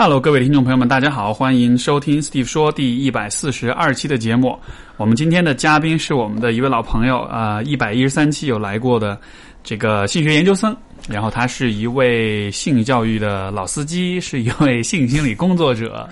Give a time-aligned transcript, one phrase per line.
[0.00, 4.56] Hello，各位听众朋友们，大家好，欢迎收听 Steve 说第一百四十二期的节目。
[4.96, 9.18] 我们今天的嘉宾是我们的一位老朋友，啊，一百一十三期有来过的
[9.64, 10.76] 这个性学研究生，
[11.08, 16.08] 然后他是一位性教育的老司机，是一位性心理工作者。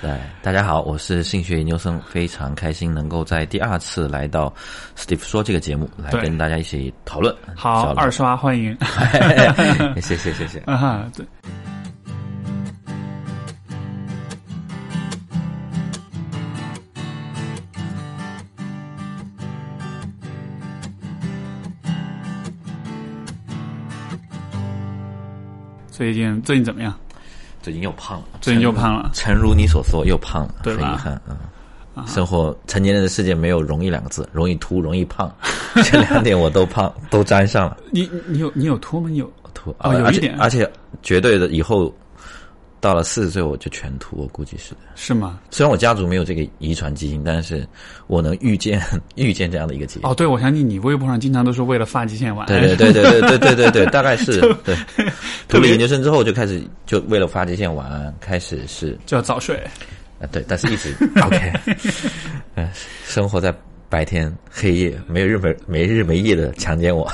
[0.00, 4.50] 对，大家好，我是性学研究生，非常开心能够在第二次来到
[4.96, 7.36] Steve 说这个节目，来跟大家一起讨论。
[7.54, 8.74] 好，二刷欢迎。
[9.96, 10.58] 谢 谢谢谢。
[10.64, 11.26] 啊哈，对。
[25.96, 26.94] 最近最近怎么样？
[27.62, 31.12] 最近又胖了，最近又胖了诚如你所说，又胖了，对吧很遗憾
[31.94, 32.04] 啊。
[32.06, 35.34] 生活成年人的世界没有容易两个字，容易秃，容易胖，
[35.90, 37.78] 这两点我都胖，都沾上了。
[37.90, 39.08] 你你有你有秃吗？
[39.08, 40.70] 你有秃哦啊有一点而且
[41.02, 41.90] 绝对的，以后
[42.86, 44.80] 到了四十岁我就全秃，我估计是的。
[44.94, 45.40] 是吗？
[45.50, 47.66] 虽然我家族没有这个遗传基因，但是
[48.06, 48.80] 我能预见
[49.16, 50.08] 预见这样的一个结果。
[50.08, 52.46] 哦，对，我相信你微博上经常都是为了发际线玩。
[52.46, 54.76] 对对对对对对对对对，大概是 对。
[55.48, 59.56] 读了研究生之后就开始就为了发际线玩，开始是就要早睡。
[60.20, 61.52] 啊对，但是一直 OK，
[62.54, 62.70] 嗯，
[63.04, 63.52] 生活在
[63.88, 67.06] 白天黑夜，没有日没没日没夜的强奸我，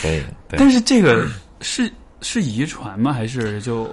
[0.00, 1.26] 所以但是这个
[1.60, 1.90] 是
[2.24, 3.12] 是遗传吗？
[3.12, 3.86] 还是就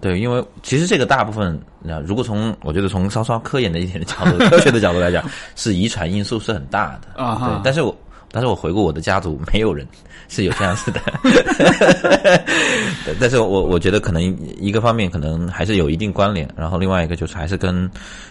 [0.00, 5.22] 对，因为其实这个大部分，那如果从我觉得从稍稍科研的一点的角度、科学的角度来讲，
[5.54, 7.94] 是遗传因素是很大的啊对，但是我
[8.32, 9.86] 但是我回顾我的家族，没有人
[10.28, 11.00] 是有这样子的。
[13.04, 14.22] 对但是我我觉得可能
[14.58, 17.88] 一个方面可能还是有一定关联，然后另外一个就是还是跟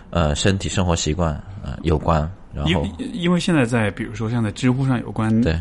[0.10, 5.58] 呃身体生活习惯呃有关，然因后因为现在在比如说像在知乎上有关对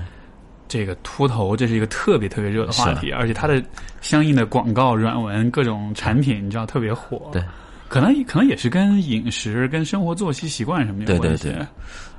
[0.74, 3.62] 这个秃头，这是一个特别特别热的话题，而且它的
[4.00, 7.30] 相应的广告、软文、各种产品，你知道特别火。
[7.32, 7.40] 对，
[7.88, 11.44] 可能可能也是跟饮食、跟生活作息习惯什么有对关系。
[11.44, 11.66] 对对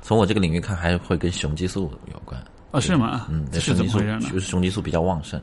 [0.00, 2.42] 从我这个领域看，还会跟雄激素有关。
[2.70, 3.26] 哦，是吗？
[3.28, 4.28] 嗯，是怎么回事呢就？
[4.28, 5.38] 是雄激素比较旺盛，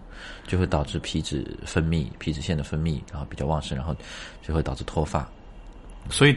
[0.47, 3.95] 就会导致皮脂分泌、皮脂腺的分泌，然后比较旺盛，然后
[4.41, 5.23] 就会导致脱发。
[6.09, 6.35] 所以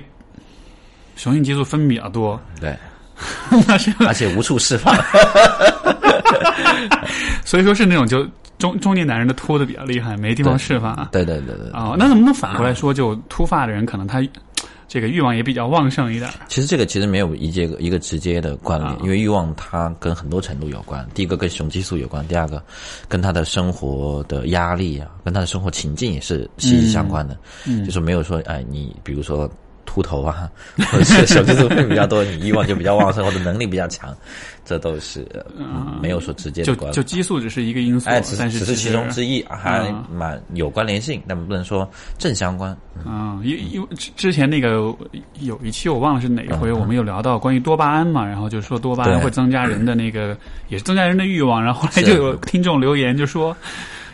[1.17, 2.77] 雄性激素分泌比较多，对，
[3.67, 4.95] 那是而且无处释放。
[7.45, 8.27] 所以说是那种就
[8.59, 11.09] 中中年男人的秃的比较厉害，没地方释放啊。
[11.13, 11.69] 对对对对。
[11.73, 14.23] 哦，那能不能反过来说，就秃发的人可能他
[14.89, 16.31] 这个欲望也比较旺盛一点？
[16.49, 21.05] 其实这个其实没有一节一个直接的关联，啊因为欲望它跟很多程度有关。
[21.13, 22.63] 第一个跟雄激素有关，第二个
[23.09, 27.37] 跟他的生活的压力啊，跟他的生活情境也是息息相关的。
[27.67, 29.51] 嗯就是没有说哎，你比如说
[29.87, 30.51] 秃头啊，
[30.91, 34.15] 或者是雄激素分泌比较多，你欲望就比较旺盛，或者能力比较强，
[34.65, 35.27] 这都是、
[36.03, 36.95] 没有说直接就的关联。
[36.95, 41.89] 就激素只是一个因素，哎，只但是只是其中之一，还啊蛮有关联性，但不能说
[42.19, 42.77] 正相关。
[43.07, 44.95] 嗯，因因为之之前那个
[45.41, 50.37] 有一期我忘了是哪一回，嗯我们有聊到关于多巴胺嘛，然后就说多巴胺会增加人的那个，
[50.69, 53.57] 也是增加人的欲望，然后后来就有听众留言就说。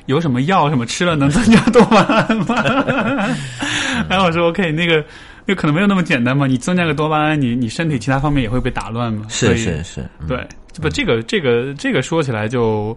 [0.06, 2.56] 有什么药什么吃了能增加多巴胺吗？
[4.10, 5.02] 然后我说 OK，那个
[5.52, 6.46] 那可能没有那么简单嘛。
[6.46, 9.26] 你增加个多巴胺，你你身体其他方面也会被打乱嘛。
[9.28, 10.48] 所是是是，嗯对，
[10.80, 12.96] 不，这个这个这个说起来就，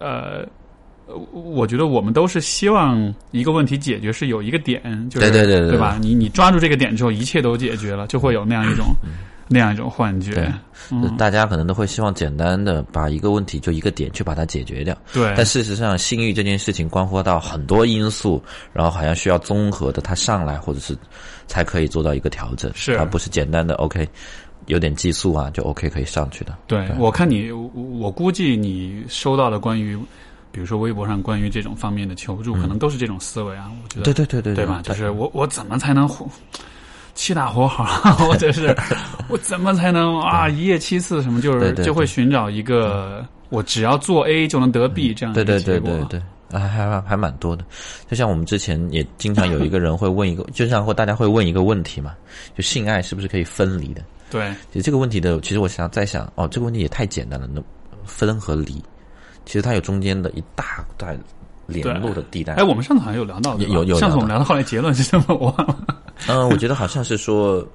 [0.00, 0.44] 呃，
[1.32, 5.96] 我觉得我们都是希望一个问题解决是有一个点，就是对对对对对吧？
[6.00, 8.86] 你你抓住这个点之后，一切都解决了，就会有那样一种
[9.48, 10.52] 那样一种幻觉对。
[10.90, 20.96] 嗯，大家可能都会希望简单的把一个问题就一个点去把它解决掉，对但事实上，性欲这件事情关乎到很多因素，然后好像需要综合的它上来，或者是
[21.46, 24.06] 才可以做到一个调整，是而不是简单的 OK，
[24.66, 26.56] 有点激素啊就 OK 可以上去的。
[26.66, 29.96] 对，我看你，我我估计你收到的关于，
[30.50, 33.70] 比如说微博上关于这种方面的求助，可能都是这种思维啊。
[33.82, 34.82] 我觉得对对对对对吧？
[34.82, 36.06] 就是我我怎么才能
[37.14, 37.84] 活气大活好，
[38.26, 38.76] 或者是
[39.28, 45.60] 我怎么才能啊一夜七次什么，就是就会寻找一个我只要做 A 就能得 B 这样的对。
[45.60, 46.22] 对对对对，
[46.58, 47.64] 还还还蛮多的。
[48.10, 52.14] 就像我们之前也经常有一个人会问一个， 就像会大家会问一个问题嘛，
[52.56, 54.02] 就性爱是不是可以分离的？
[54.30, 54.52] 对。
[54.72, 57.62] 其实这个问题的，其实我想在想，哦，这个问题也太简单了，那
[58.04, 58.82] 分和离，
[59.46, 61.16] 其实它有中间的一大段
[61.66, 62.54] 联络的地带。
[62.54, 65.24] 哎，我们上次好像有聊到，有有上次我们聊到后来结论是什么？
[65.28, 65.76] 我忘了。
[66.28, 67.66] 嗯，我觉得好像是说，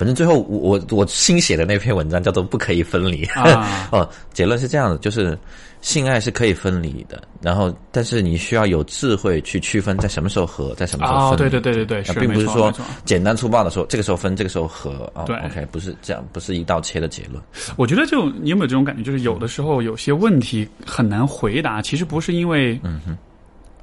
[0.00, 5.38] 反正最后我我我新写的那篇文章叫做“不可以分离”啊 哦，结论是这样的，就是
[5.82, 11.50] 性爱是可以分离的，然后但是你需要有智慧去区分在什么时候合，在什么时候哦，分离。
[11.50, 12.72] 对对对对对，是并不是说
[13.04, 15.24] 简单粗暴的说这个时候分，这个时候合啊。
[15.24, 17.38] 对 OK，不是这样，不是一刀切的结论。
[17.76, 23.14] 我觉得就你有没有这种感觉，就是有的时候有些问题很难回答，其实不是因为，嗯哼，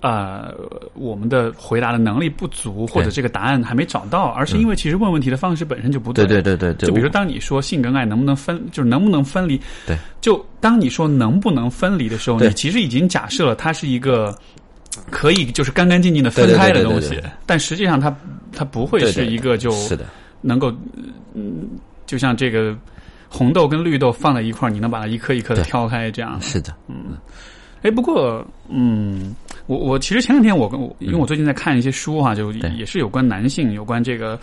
[0.07, 0.55] 呃
[0.93, 6.25] 我们的回答的能力不足，或者这个答案还没找到，而是因为其实问问题的方式本身就不对。
[6.25, 14.37] 对对对对，就比如我当你说性跟爱能不能分，就是能不能分离，对，就当你说能不能分离的时候，你其实已经假设了它是一个
[15.09, 18.15] 可以就是干干净净的分开的对对对东西对对对，但实际上它
[18.51, 20.05] 它不会对对是一个就是的，
[20.41, 20.73] 能够，
[21.33, 21.67] 嗯，
[22.05, 22.75] 就像这个
[23.29, 26.39] 红豆跟绿豆放在一块儿，你能把它一颗一颗的挑开这样。
[26.41, 26.73] 是的，
[27.87, 29.33] 哎，不过，嗯，
[29.65, 34.37] 我我其实前两天我跟我，因为我最近在看一些书哈、就也是有关男性、有关这个，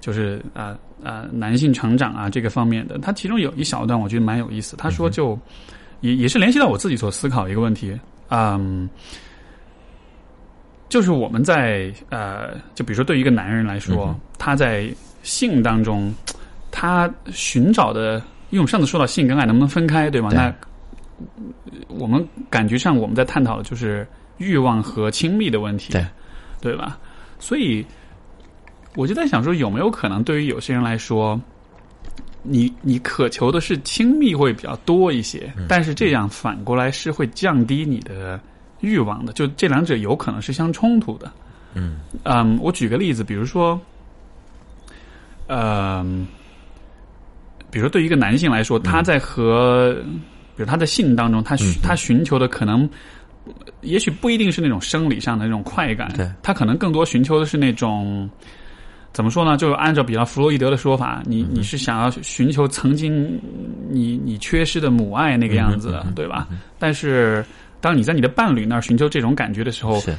[0.00, 2.98] 就是啊啊、男性成长啊这个方面的。
[2.98, 5.38] 他其中有一小段我觉得蛮有意思，他说就、
[6.00, 7.96] 也也是联系到我自己所思考一个问题，
[8.30, 8.88] 嗯。
[10.88, 14.88] 就是我们在呃，就比如说对于一个男人来说，嗯他在
[15.22, 16.10] 性当中，
[16.70, 18.14] 他寻找的，
[18.48, 20.30] 因为我们上次说到性跟爱能不能分开，对吗？
[20.30, 20.54] 对那
[21.88, 24.06] 我们感觉上我们在探讨的就是
[24.38, 26.06] 欲望和亲密的问题，对
[26.60, 26.98] 对吧？
[27.38, 27.84] 所以
[28.96, 31.40] 我就在想说，有没有可能对于有些人来说，
[32.42, 38.40] 你你渴求的是亲密会比较多一些，嗯但是这样反过来是会降低你的
[38.80, 41.30] 欲望的，就这两者有可能是相冲突的。
[41.74, 43.78] 嗯嗯，我举个例子，比如说，
[45.46, 46.26] 嗯，
[47.70, 49.96] 比如说对于一个男性来说，他在和，
[50.58, 52.90] 比如他的性当中，他寻他寻求的可能，
[53.82, 58.28] 也许不一定是那种生理上的那种快感，对他可能更多寻求的是那种。
[59.10, 59.56] 怎么说呢？
[59.56, 63.40] 就按照比较弗洛伊德的说法，你你是想要寻求曾经
[63.88, 66.46] 你你缺失的母爱那个样子的，对吧？
[66.78, 67.44] 但是
[67.80, 70.14] 当你在你的伴侣那儿寻求这种感觉的时候，是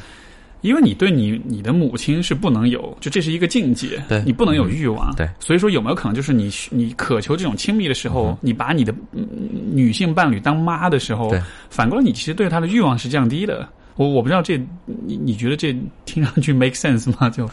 [0.62, 4.22] 因为你对你你的母亲是不能有，就这是一个境界，对。
[4.26, 9.28] 你不能有欲望，对，所以说有没有可能就是你你渴求这种亲密的时候，你把你的、嗯
[9.72, 13.68] 女性伴侣当妈的时候对，反过来你其实对她的欲望是降低的。
[13.96, 15.76] 我我不知道这你你觉得这
[16.06, 17.30] 听上去 make sense 吗？
[17.30, 17.50] 就。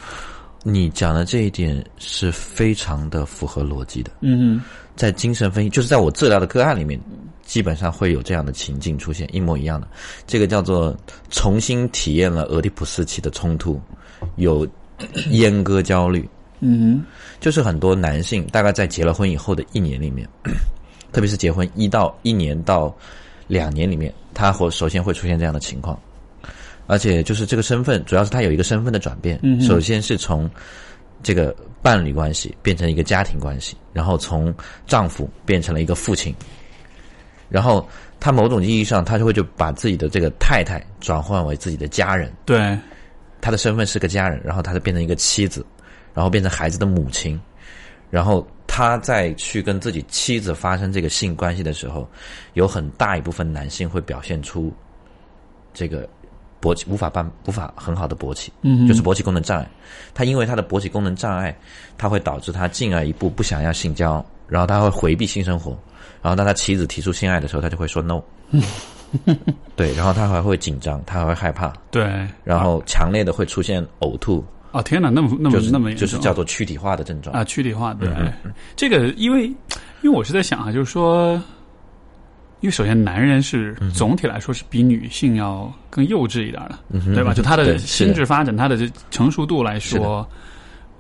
[0.63, 4.61] 你讲的这一点是非常的符合逻辑的，嗯
[4.97, 6.99] 在精神分析，就是在我治疗的个案里面，
[7.47, 9.89] 基本上会有这样的情境出现，一模一样的。
[10.27, 10.95] 这个叫做
[11.31, 13.81] 重新体验了俄狄浦斯期的冲突，
[14.35, 14.67] 有
[15.31, 16.29] 阉割焦虑，
[16.61, 17.05] 嗯
[17.41, 20.29] 就是很多男性大概在结了婚以后的一年里面，
[21.13, 22.95] 特别是结婚一到一年到
[23.47, 25.99] 两年里面，他会首先会出现这样的情况，
[26.87, 30.51] 而且就是这个身份，主要是他有一个身份的转变，嗯首先是从
[31.23, 34.53] 这个伴侣关系变成一个家庭关系，然后从
[34.87, 36.35] 丈夫变成了一个父亲，
[37.49, 37.87] 然后
[38.19, 42.77] 他某种意义上，他就会就把自己的这个太太转换为自己的家人，对，
[43.41, 45.65] 他的身份是个家人，然后他就变成一个妻子，
[46.13, 47.41] 然后变成孩子的母亲，
[48.11, 52.09] 然后他在去跟自己妻子发生这个性关系的时候，
[52.55, 54.73] 有很大一部分男性会表现出
[55.73, 56.09] 这个
[56.61, 59.71] 勃起无法办无法很好的勃起，嗯就是勃起功能障碍。
[60.15, 61.57] 他因为他的勃起功能障碍，
[61.97, 65.79] 他会导致他进而一步不想要性交，然后他会回避性生活，
[66.23, 68.21] 然后当他妻子提出性爱的时候，他就会说 no。
[69.77, 77.35] 对，然后他还会紧张，他还会害怕，对，然后强烈的会出现呕吐，哦天哪，那么那么就是那么就是叫做躯体化的症状。
[77.35, 79.47] 啊，躯体化，对，嗯这个因为
[80.03, 81.35] 因为我是在想啊，就是说，
[82.61, 87.33] 因为首先男人是嗯总体来说是比女性要更幼稚一点的，嗯对吧？
[87.33, 90.29] 就他的心智发展，他的这成熟度来说，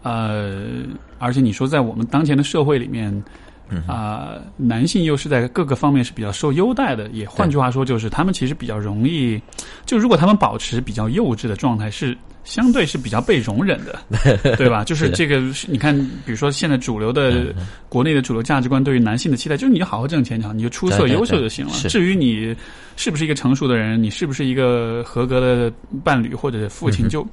[0.05, 0.85] 呃，
[1.19, 3.13] 而且你说在我们当前的社会里面。
[3.69, 9.41] 嗯啊、男性又是在各个方面是比较受优待的，也换句话说，就是他们其实比较容易，
[9.85, 13.99] 就如果他们保持比较幼稚的状态，是相对是比较被容忍的，
[14.57, 14.85] 对吧？
[14.85, 17.53] 就是这个，你看，比如说现在主流的
[17.89, 21.73] 国内的主流价值观对于男性的期待，就是你就好好挣钱就好，你就出色优秀就行了。
[21.89, 22.55] 至于你
[22.97, 25.73] 是不是一个成熟的人，你是不是一个合格的
[26.05, 27.27] 伴侣或者父嗯亲，就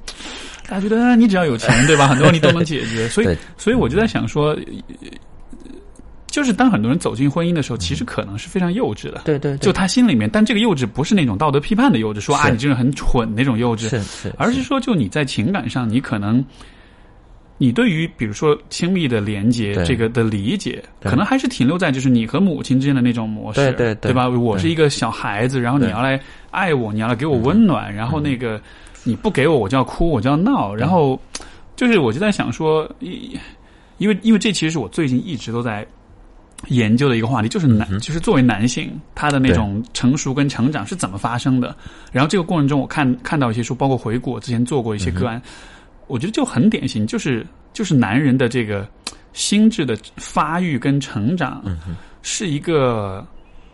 [0.66, 2.08] 大家觉得啊你只要有钱，对吧？
[2.08, 3.08] 很多问题都能解决。
[3.08, 4.56] 所以， 所以我就在想说。
[6.34, 16.44] 呃就是当很多人走进婚姻的时候，其实可能是非常幼稚的，对对，就他心里面，但这个幼稚不是那种道德批判的幼稚，说啊你这人很蠢那种幼稚，是是，而是说就你在情感上，你可能
[17.56, 24.12] 你对于比如说亲密的连接这个的理解，可能还是停留在就是你和母亲之间的那种模式，对对对。
[24.12, 24.28] 吧？
[24.28, 28.60] 我是一个小孩子，然后你要来爱我，你要来给我温暖，然后那个
[29.04, 31.16] 你不给我，我就要哭，我就要闹，然后
[31.76, 33.38] 就是我就在想说，因
[33.98, 35.86] 因为因为这其实是我最近一直都在。
[36.68, 41.74] 研究的一个话题就是男，就是作为男性，他的那种成熟跟成长是怎么发生的。
[42.12, 45.40] 然后这个过程中，我看看到一些书，包括回顾我之前做过一些个案，
[46.06, 48.88] 我觉得就很典型，就是就是男人的这个
[49.32, 51.62] 心智的发育跟成长，
[52.22, 53.26] 是一个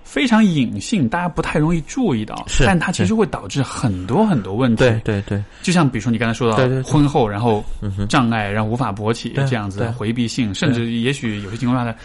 [0.02, 4.82] 非常隐性，大家不太容易注意到，是但它其实会导致很多很多问题。
[4.82, 6.82] 对对对，就像比如说你刚才说到对对对。
[6.82, 7.64] 婚后，然后
[8.08, 9.90] 障碍，然后无法勃起这样子对。
[9.90, 11.98] 回避性，甚至也许有些情况下，他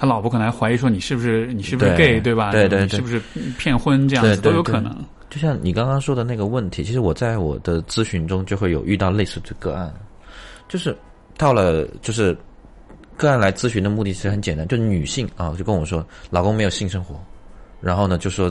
[0.00, 2.52] 他老婆可能还怀疑说你是不是你是不是 gay 对吧？
[2.52, 3.20] 对对是不是
[3.58, 4.96] 骗婚这样子都有可能。
[5.28, 9.92] 就像你刚刚说的那个问题，其实我在我的咨询中就会有遇到类似的个案，
[10.68, 10.96] 就是
[11.36, 12.34] 到了就是
[13.14, 17.14] 个案来咨询的目的其实很简单，就女性啊就跟我说老公没有性生活，
[17.78, 18.50] 然后呢就说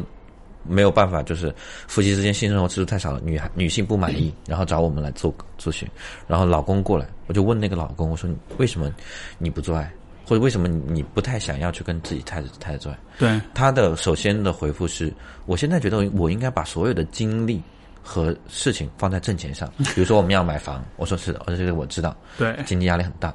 [0.63, 1.51] 没有办法，就是
[1.88, 5.89] 夫妻之间性生活次数太少了，女孩女性不满意，然后找我们来做咨询，
[6.27, 8.94] 然后老公过来，我就问那个老公，我说你为什么
[9.39, 9.91] 你不做爱，
[10.29, 13.00] 或者为什么你你不太想要去跟自己太太太太做爱？
[13.17, 15.12] 对，他的首先的回复是：
[15.48, 17.59] 我现在觉得我应该把所有的精力
[18.03, 19.67] 和事情放在挣钱上。
[19.95, 23.33] 比如说我们要买房，我说是的，我说这个我知道，对，经济压力很大。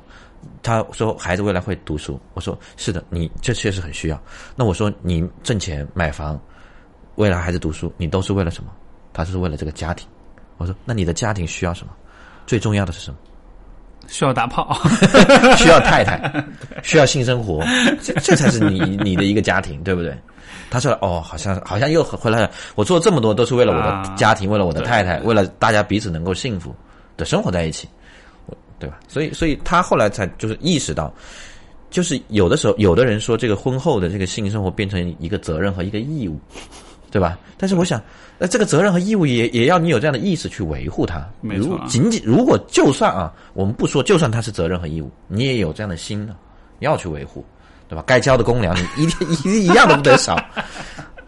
[0.62, 4.22] 他说孩子未来会读书，我说是的，你这确实很需要。
[4.54, 6.40] 那我说你挣钱买房，
[7.16, 8.70] 未来孩子读书，你都是为了什么？
[9.12, 10.06] 他是为了这个家庭。
[10.58, 11.92] 我说那你的家庭需要什么？
[12.46, 13.18] 最重要的是什么？
[14.08, 14.76] 需要打炮。
[15.56, 16.44] 需要太太，
[16.82, 17.64] 需要性生活，
[18.02, 20.16] 这这才是你 你的一个家庭，对不对？
[20.70, 22.50] 他说：“哦，好像好像又回来了。
[22.74, 26.74] 我做这么多都是为了我啊的家庭，为了我的太太，为了大家彼此能够幸福
[27.16, 27.88] 的生活在一起，
[28.78, 28.98] 对吧？
[29.06, 31.12] 所以，所以他后来才就是意识到，
[31.90, 36.40] 就是有的时候，有的人说这个婚后的这个性生活变成一个责任和一个义务，
[37.08, 37.38] 对吧？
[37.56, 38.02] 但是我想，
[38.38, 41.24] 那这个责任和义务也也要你有这样的意识去维护它。
[41.40, 46.34] 没错啊如仅仅如果就算啊，我们不说，就算它是责任和义务，你也有这样的心呢，
[46.80, 47.44] 要去维护，
[47.88, 48.02] 对吧？
[48.06, 50.36] 该交的公粮，你 一定一定一样都不得少。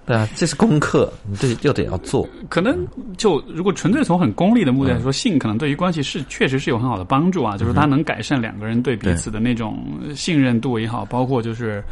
[0.07, 2.29] 对啊，这是功课，你这就得要做。
[2.49, 2.87] 可能
[3.17, 9.85] 就如果纯粹从很功利的目的来说，性可能对于关系是确实是有很好的帮助啊，就是它能改善两个人对彼此的那种
[10.15, 11.83] 信任度也好，包括就是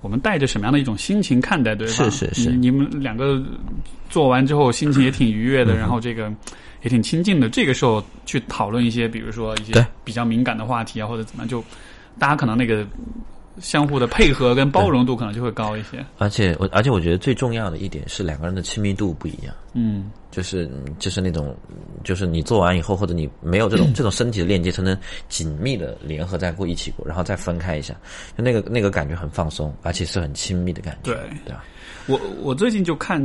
[0.00, 1.92] 我们带着什么样的一种心情看待对吧。
[1.92, 3.42] 是是是你你们两个
[4.08, 6.32] 做完之后心情也挺愉悦的，然后这个
[6.82, 7.48] 也挺亲近的。
[7.48, 11.62] 这个时候去讨论一些，比如说一些比较敏感的话题啊，或者怎么样，就
[12.18, 12.86] 大家可能那个
[13.60, 16.04] 相互的配合跟包容度可能就会高一些。
[16.18, 19.54] 而且我而且我觉得最重要的一点是两个人的亲密度不一样。
[19.74, 21.54] 嗯，就是就是那种，
[22.02, 24.96] 就是你做完以后，或者你没有这种 这种身体的链接，才能
[25.28, 27.94] 紧密的联合在过一起过，然后再分开一下，
[28.36, 31.64] 就那个那个感觉很放松，而且是很亲密的感觉，对对吧？
[32.06, 33.22] 我我最近就看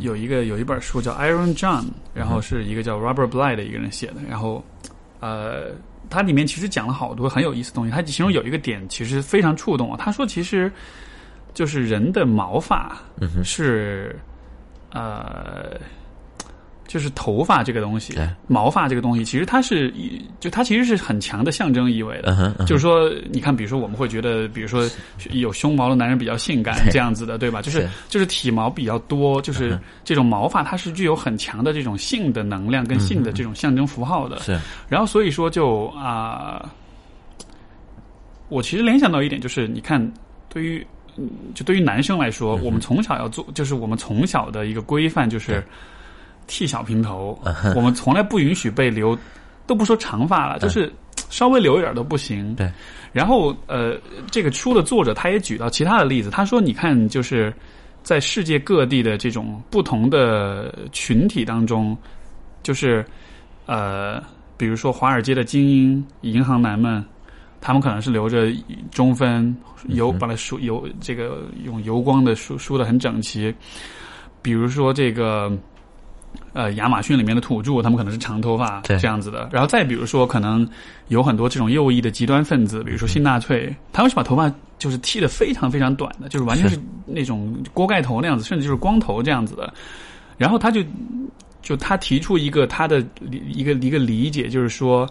[0.00, 1.84] 有一个有一本书叫 Iron John，
[2.14, 4.64] 然后是一个叫 Robert Bly 的一个人写的，然后
[5.20, 5.66] 呃，
[6.12, 7.90] 它里面其实讲了好多很有意思的东西。
[7.90, 10.70] 它其中有一个点其实非常触动我，他说其实
[11.54, 12.96] 就是人的毛发
[13.42, 14.14] 是、
[14.90, 15.80] 呃。
[16.92, 18.14] 就是头发这个东西，
[18.46, 22.36] 毛发这个东西，其实它是一，就它其实是很强的象征意味的。
[22.38, 24.86] 嗯，嗯就是说，你看，比如说我们会觉得，比如说
[25.30, 27.62] 有胸毛的男人比较性感这样子的，对吧？
[27.62, 27.88] 就是是。
[28.10, 34.38] 就是体毛比较多，就是这种毛发它是具有很强的这种性的能量跟性的这种象征符号的。
[34.40, 34.60] 是。
[34.86, 36.70] 然后所以说就啊、
[38.50, 40.12] 我其实联想到一点，就是你看，
[40.50, 45.64] 对于嗯就对于男生来说，我们从小要做，就是我们从小的一个规范就是
[46.46, 47.38] 剃小平头，
[47.76, 49.16] 我们从来不允许被留，
[49.66, 50.92] 都不说长发了，就是
[51.30, 52.54] 稍微留一点都不行。
[52.54, 52.70] 对。
[53.12, 53.96] 然后呃，
[54.30, 57.52] 这个书的作者他也举到其他的例子，他说你看就是。
[58.04, 61.96] 在世界各地的这种不同的群体当中，
[62.60, 63.06] 就是
[63.66, 64.20] 呃，
[64.56, 67.04] 比如说华尔街的精英银行男们，
[67.60, 68.52] 他们可能是留着
[68.90, 69.56] 中分
[69.90, 73.54] 油，把它梳油这个用油光的梳梳的很整齐。
[74.42, 75.56] 比如说这个
[76.52, 79.48] 呃亚马逊里面的土著，他们可能是长头发这样子的。
[79.52, 80.68] 然后再比如说，可能
[81.08, 89.72] 有很多这种右翼的极端分子，比如说新纳粹，他们是把头发就是剃得非常非常短的，就是完全是那种锅盖头那样子，甚至就是光头这样子的。
[90.36, 90.82] 然后他就
[91.62, 95.08] 就他提出一个他的一个一个理解，就是说，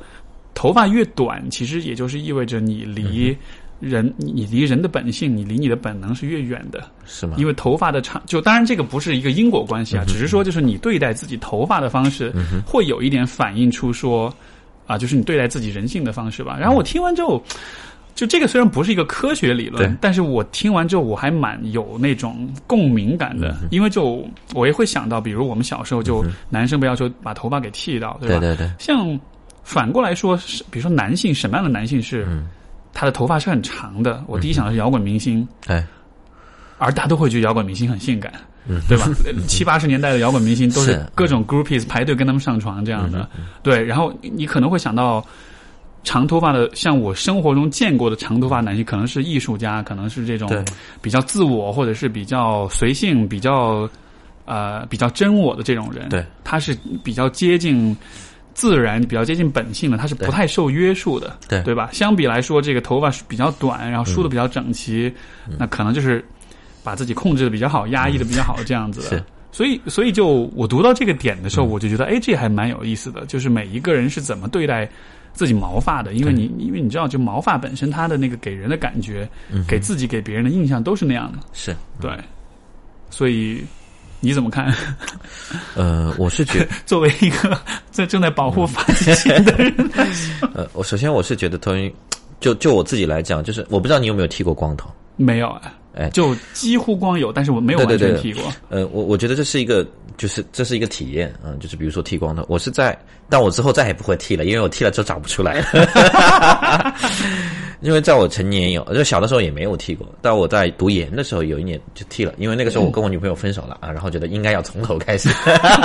[0.53, 3.35] 头发越短，其实也就是意味着你离
[3.81, 6.81] 人，你离人的本性，你离你的本能是越远的。
[7.05, 7.35] 是吗？
[7.38, 12.33] 因为头发的长，就当然这个不是一个因果关系啊，只是说就是你对待自己头发的方式，
[12.65, 14.33] 会有一点反映出说
[14.88, 16.57] 啊，就是你对待自己人性的方式吧。
[16.57, 17.43] 然后我听完之后。
[18.13, 28.39] 就这个虽然不是一个科学理论，但是我听完之后我还蛮有那种共鸣感的，因为就我也会想到，比如我们小时候就男生不要求把头发给剃掉，对吧？
[28.39, 29.17] 对对对，像
[29.63, 32.27] 反过来说，是比如说男性什么样的男性是、
[32.93, 34.24] 他的头发是很长的？
[34.27, 35.86] 我第一想的是摇滚明星，哎，
[36.77, 38.31] 而大家都会觉得摇滚明星很性感，
[38.88, 39.07] 对吧？
[39.25, 43.29] 呃 七八十年代的摇滚明星都是是各种 groupies 排队跟他们上床这样的，
[43.63, 43.83] 对。
[43.83, 45.25] 然后你可能会想到，
[46.03, 50.50] 长头发的，像我生活中见过的长头发男性，可能是艺术家，可能是这种
[51.01, 53.88] 比较自我或者是比较随性、比较
[54.45, 56.10] 呃比较真我的这种人。
[56.10, 57.95] 对，他是比较接近
[58.53, 61.62] 自然、比较接近本性的，它是不太受约束的，对。
[61.63, 61.89] 对吧？
[61.91, 65.13] 相比来说，这个头发是比较短，然后梳的比较整齐，
[65.48, 65.55] 嗯。
[65.58, 66.24] 那可能就是
[66.84, 69.10] 把自己控制的比较好，压抑的比较好，这样子的。
[69.10, 69.24] 是。
[69.53, 73.25] 所以，所以就我读到这个点的时候，嗯我就觉得，哎，这还蛮有意思的。
[73.25, 74.89] 就是每一个人是怎么对待
[75.34, 81.39] 自己毛发的，因为你，因为你知道，就毛发本身它的那个给人的感觉，嗯给自己给别人的印象都是那样的。
[81.51, 82.12] 是，对，
[83.10, 83.62] 所以
[84.21, 84.73] 你怎么看？
[85.75, 87.59] 呃，我是觉得， 作为一个
[87.89, 89.73] 在 正在保护发际线的人，
[90.53, 91.91] 呃，我首先我是觉得头晕，
[92.39, 96.09] 就就我自己来讲，就是我不知道你有没有剃过光头，没有啊，哎。
[96.11, 98.11] 就几乎光有，但是我没有完对对。
[98.11, 98.51] 对全剃过。
[98.69, 99.85] 呃，我我觉得这是一个，
[100.17, 102.97] 就是这是一个体验，嗯、就是比如说剃光头，我是在，
[103.31, 105.61] 但我之后再也不会剃了，因为我剃了之后长不出来。
[105.71, 106.95] 了。
[107.81, 115.29] 因为在我成年有，就小的时候也没有剃过，但我在读研的时候有一年就剃了，因为那个时候我跟我女朋友分手了啊，然后觉得应该要从头开始，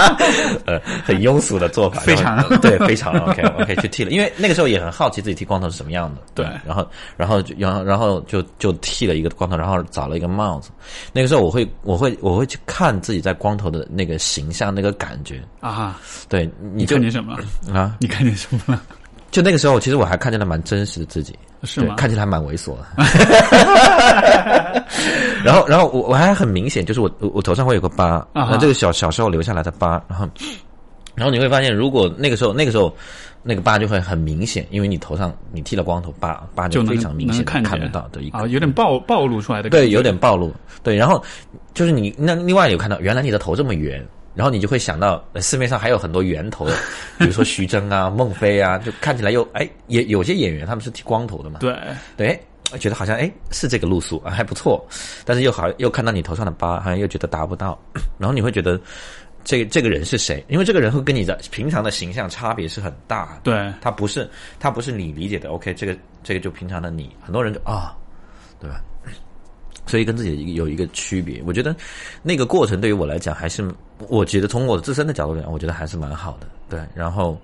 [0.66, 6.86] 呃，很庸俗的做法，非常对，非常 OK OK 去剃了，因为那个时候也很好奇自己剃光头是什么样的，对嗯然后
[7.16, 10.68] 然后然后然后就就剃了一个光头，然后找了一个帽子，
[11.14, 15.96] 那个时候我会我会我会去看自己在光头的那个形象那个感觉，啊哈，
[16.28, 17.37] 对，你你看见什么？
[17.75, 18.82] 啊，你看见什么了？
[19.32, 21.88] 就那个时候其实我还看见了蛮真实的自己，是吗？
[21.88, 22.87] 对看起来还蛮猥琐的。
[25.44, 30.26] 然后，然后我我还很明显，就是我我我头上会有个疤，啊那这个小小时候留下来的疤，然后，
[31.14, 32.94] 然后你会发现，如果那个时候那个时候
[33.42, 39.68] 那个疤就会很明显，因为你头上你剃了光头，疤疤就非常明显看看得到的一个啊，有点暴暴露出来的。
[39.70, 40.52] 对，有点暴露。
[40.82, 41.23] 对，然后
[41.75, 44.04] 就是你那另外有看到，原来你的头这么圆，
[44.36, 46.74] 然后你就会想到呃市面上还有很多源头的，
[47.18, 51.74] 比如说徐峥啊、 孟非啊，就看起来又哎也有些演员他们是剃光头的嘛，对，
[52.16, 52.28] 对，
[52.72, 54.86] 哎觉得好像哎是这个路数啊还不错，
[55.24, 57.76] 但是又好又看到你头上的疤，好像又觉得达不到，
[58.18, 58.78] 然后你会觉得
[59.42, 60.44] 这个这个人是谁？
[60.48, 63.40] 因为这个人会跟你的平常的形象差别是很大的。
[63.44, 64.28] 对，他不是
[64.60, 67.96] 他不是你理解的 OK，这个这个就平常的你，很多人就啊，
[68.60, 68.80] 对吧？
[69.86, 71.75] 所以跟自己有一个区别，我觉得
[72.22, 73.66] 那个过程对于我来讲，还是
[74.08, 76.46] 我觉得从我自身的角度来讲，我觉得还是蛮好的。
[76.68, 77.40] 对，然后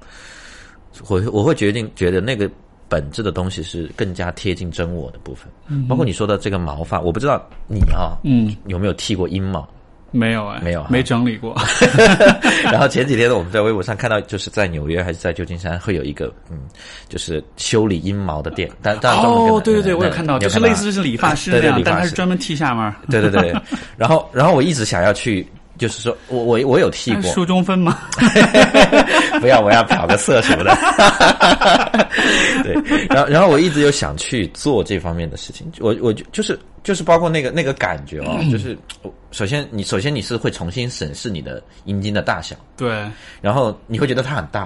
[1.08, 2.50] 我我会决定觉得那个
[2.88, 9.66] 本质的东西是更加贴近真我的部分，嗯包括你说的这个毛发，我不知道你啊，嗯，有没有剃过阴毛？
[10.12, 11.56] 没有哎，没有哈没整理过。
[12.64, 16.60] 然后前几天呢，我们在微博上看到，就是在纽约还是在旧金山会有一个嗯，
[17.08, 22.94] 就是修理阴毛的店，但但哦，对对对，我有看到，就是类似是理发师那样，但他是专门剃下面。
[23.10, 23.52] 对对对，
[23.96, 25.46] 然后然后我一直想要去，
[25.82, 27.98] 就是说我我我有剃过，梳中分吗？
[29.40, 30.72] 不要，我要漂个色什么的。
[32.62, 32.74] 对，
[33.10, 38.78] 然后然后我一直有想去做这方面的事情，我我就就是就是包括那个那个感觉哦， 就是
[39.32, 42.88] 首先你首先你是会重新审视你的阴茎的大小，对，
[43.40, 44.64] 然后你会觉得它很大，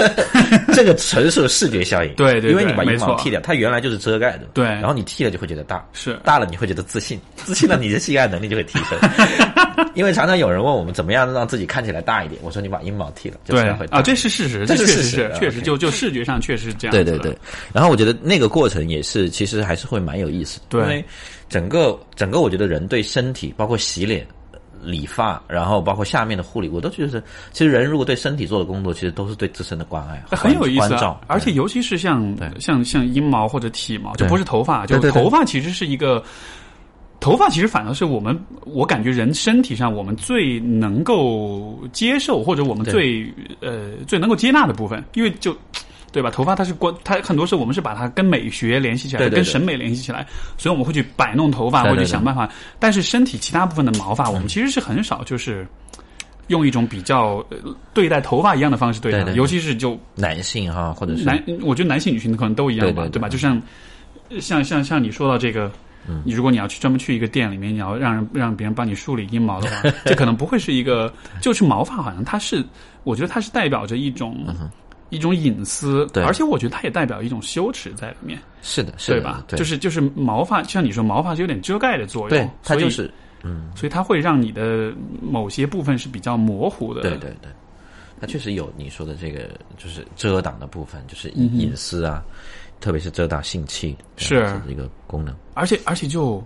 [0.72, 2.14] 这个纯属视觉效应。
[2.14, 4.46] 对对对因为你把阴毛剃掉，它原来就是遮盖的。
[4.54, 8.98] 对然后你剃了就会觉得大，是大了你会觉得自信，自信了你的性爱能力就会提升。
[9.94, 16.92] 因为常常有人问我们怎么样让自己看起来大一点，我说你把阴毛剃了，就对自然会大啊，这是事实，这是确实是事实啊确实就就视觉上确实是这样。
[16.92, 17.36] 对对对，，
[17.72, 20.64] 然后我觉得那个过程也是，其实还是会蛮有意思的。
[20.68, 21.04] 对因为
[21.48, 24.26] 整个整个，我觉得人对身体，包括洗脸、
[24.82, 31.20] 理发，然后包括下面的护理，我都觉得，其实人如果对身体做的工作，其实都是对自身的关爱，很有意思啊关照。。
[31.26, 36.22] 而且尤其是像像像阴毛或者体毛，就不是头发，就头发其实是一个。
[37.20, 43.30] 头发其实反而是我们，我感觉人身体上我们最能够接受，或者我们最
[43.60, 45.54] 呃最能够接纳的部分，因为就
[46.12, 46.30] 对吧？
[46.30, 49.36] 头发它是关，它很多时候我们是把它跟美学联系起来，对对对。
[49.36, 50.26] 跟审美联系起来，
[50.58, 51.96] 所以我们会去摆弄头发，对对对。
[51.98, 52.50] 或者想办法。
[52.78, 55.64] 但是身体其他部分的毛发，我们其实是很少就是
[56.48, 57.58] 用一种比较呃
[57.94, 59.38] 对待头发一样的方式对待的，对对对。
[59.38, 63.28] 尤其是就男性哈，或者是男，我觉得男性、女性可能都一样吧，对吧？
[63.28, 63.60] 就像
[64.40, 65.70] 像像像你说到这个，
[66.08, 66.22] 嗯。
[66.24, 72.64] 你如果你要去专门去一个店里面，你要让人让别人帮你梳理阴毛的话， 这可能不会是一个，就是毛发，好像它是，
[73.04, 74.44] 我觉得它是代表着一种。
[75.12, 76.22] 一种隐私，对。
[76.22, 79.44] 而且我觉得它也代表一种羞耻在里面，是的，是的对吧？
[79.48, 87.50] 对，就是就是毛发，像你说毛发是有点遮盖的作用，对，它所以就是，嗯，所以它会让你的某些部分是比较模糊的，对对对，
[88.20, 92.22] 它确实有你说的这个，就是遮挡的部分，就是嗯隐隐私啊，
[92.80, 94.60] 特别是遮挡性器是。
[94.66, 95.34] 一个功能。
[95.54, 96.42] 而且而且就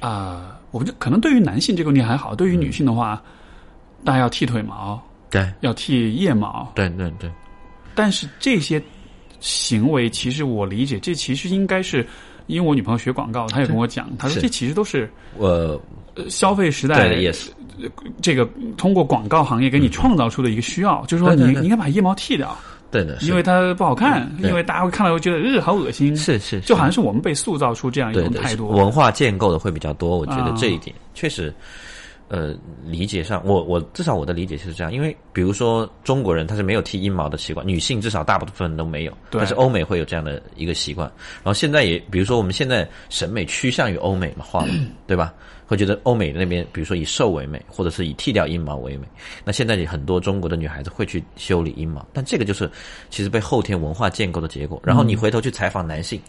[0.00, 3.22] 啊、我们就可能对于男性这个问题还好，对于女性的话，
[4.02, 5.52] 大家要剃腿毛，对。
[5.60, 7.30] 要剃腋毛，对对对，
[7.94, 8.82] 但是这些
[9.40, 12.06] 行为，其实我理解，这其实应该是
[12.46, 15.78] 因为我女朋友学广告，她也跟我讲，她说这其实都是呃
[16.30, 17.50] 消费时代对也是。
[18.20, 22.56] 这个通过广告行业给你创造出的一个需要，就是说你你应该把腋毛剃掉，
[22.90, 28.68] 对的，因为它不好看，因为大家会看到会觉得呃好恶心，是是就好像是我们被塑造出这样一种态度。
[28.68, 31.52] 文化建构的会比较多，我觉得啊这一点确实。
[32.32, 41.10] 呃，理解上，我我至少我的理解是这样，因为比如说中国人他是没有剃阴毛的习惯，女性至少大部分都没有，对但是欧美会有这样的一个习惯。
[41.42, 44.68] 然后现在也，比如说我们现在审美趋向于欧美嘛化了，
[45.08, 45.34] 对吧？
[45.70, 49.06] 会觉得欧美那边，比如说以瘦为美，或者是以剃掉阴毛为美。
[49.44, 52.68] 那现在你很多中国的女孩子会去修理阴毛，但这个就是
[53.08, 54.82] 其实被后天文化建构的结果。
[54.84, 56.20] 然后你回头去采访男性，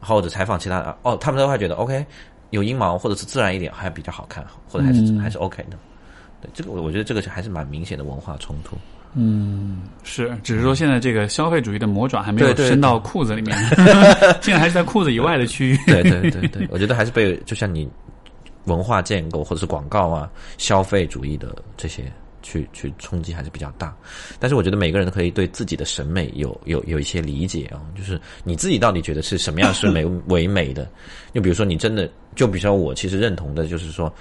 [0.00, 2.06] 或者采访其他的，哦，他们都会觉得 OK，
[2.52, 5.76] 有阴毛或者是自然一点还比较好看，或者还是、嗯还是 OK 的。
[6.40, 8.78] 对，这个我我觉得这个是还是蛮明显的文化冲突。
[9.18, 13.56] 嗯是，只是说现在这个消费主义的魔爪还没有伸到裤子里面，
[14.40, 15.78] 现在还是在裤子以外的区域。
[15.86, 17.86] 对对对对，我觉得还是被就像你
[18.66, 22.04] 文化建构或者是广告啊、消费主义的这些
[22.42, 23.96] 去去冲击还是比较大。
[24.38, 30.88] 但是我觉得每个人都可以对自己的审美有有有一些理解啊，就是你自己到底觉得是什么样是美 为美的？
[31.32, 34.12] 就比如说你真的，就比如说我其实认同的就是说，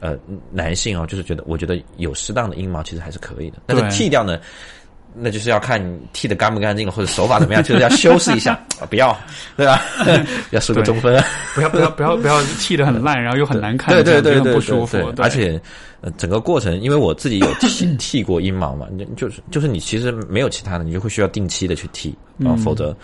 [0.00, 0.16] 呃，
[0.50, 4.38] 男性啊，就是觉得我觉得有适当的阴毛其实还是可以的，但是剃掉呢？
[5.14, 9.16] 那就是要看你剃的干不干净了，或者手法怎么样，就是要修饰一下， 啊不要，
[9.56, 9.82] 对吧？
[10.50, 11.24] 要梳个中分啊。
[11.54, 15.12] 不要不要不要不要剃的很烂，然后又很难看，对对对对，对。
[15.12, 15.60] 对而且
[16.00, 22.12] 呃，整个过程，因为我自己有剃剃过阴毛嘛，你就是就是你其实没有其他的，你就会需要定期的去剃
[22.64, 22.96] 否则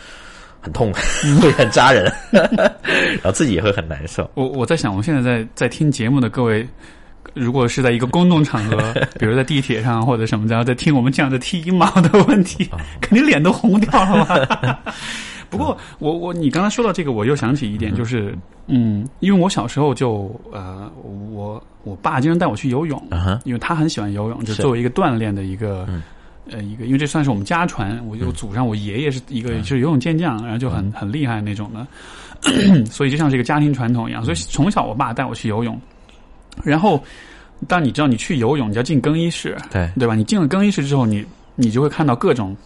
[0.61, 0.93] 很痛，
[1.41, 4.29] 会很扎人，然后自己也会很难受。
[4.35, 6.67] 我我在想，我现在在在听节目的各位，
[7.35, 8.77] 如果是在一个公众场合，
[9.19, 12.79] 比如在地铁上或者什么的，在听我们这样的剃阴毛的问题，啊。
[13.01, 14.81] 肯定脸都红掉了吧？
[15.51, 18.37] 不过，我我你刚才说到这个，我又想起一点，就是
[18.67, 23.03] 嗯，因为我小时候就呃，我我爸经常带我去游泳，
[23.45, 25.87] 因为他很喜欢游泳，就作为一个锻炼的一个。
[25.89, 26.03] 嗯。
[26.51, 31.87] 呃，一个，因为这算是我们家传，我就祖上我爷爷是一个就是游泳健将，然后就很很厉害那种的，
[32.91, 34.25] 所以就像是一个家庭传统一样。
[34.25, 35.79] 所以从小我爸带我去游泳，
[36.65, 37.03] 然后
[37.67, 40.15] 当你知道你去游泳，你要进更衣室，对，对吧？
[40.15, 42.57] 你进了更衣室之后，你你就会看到各种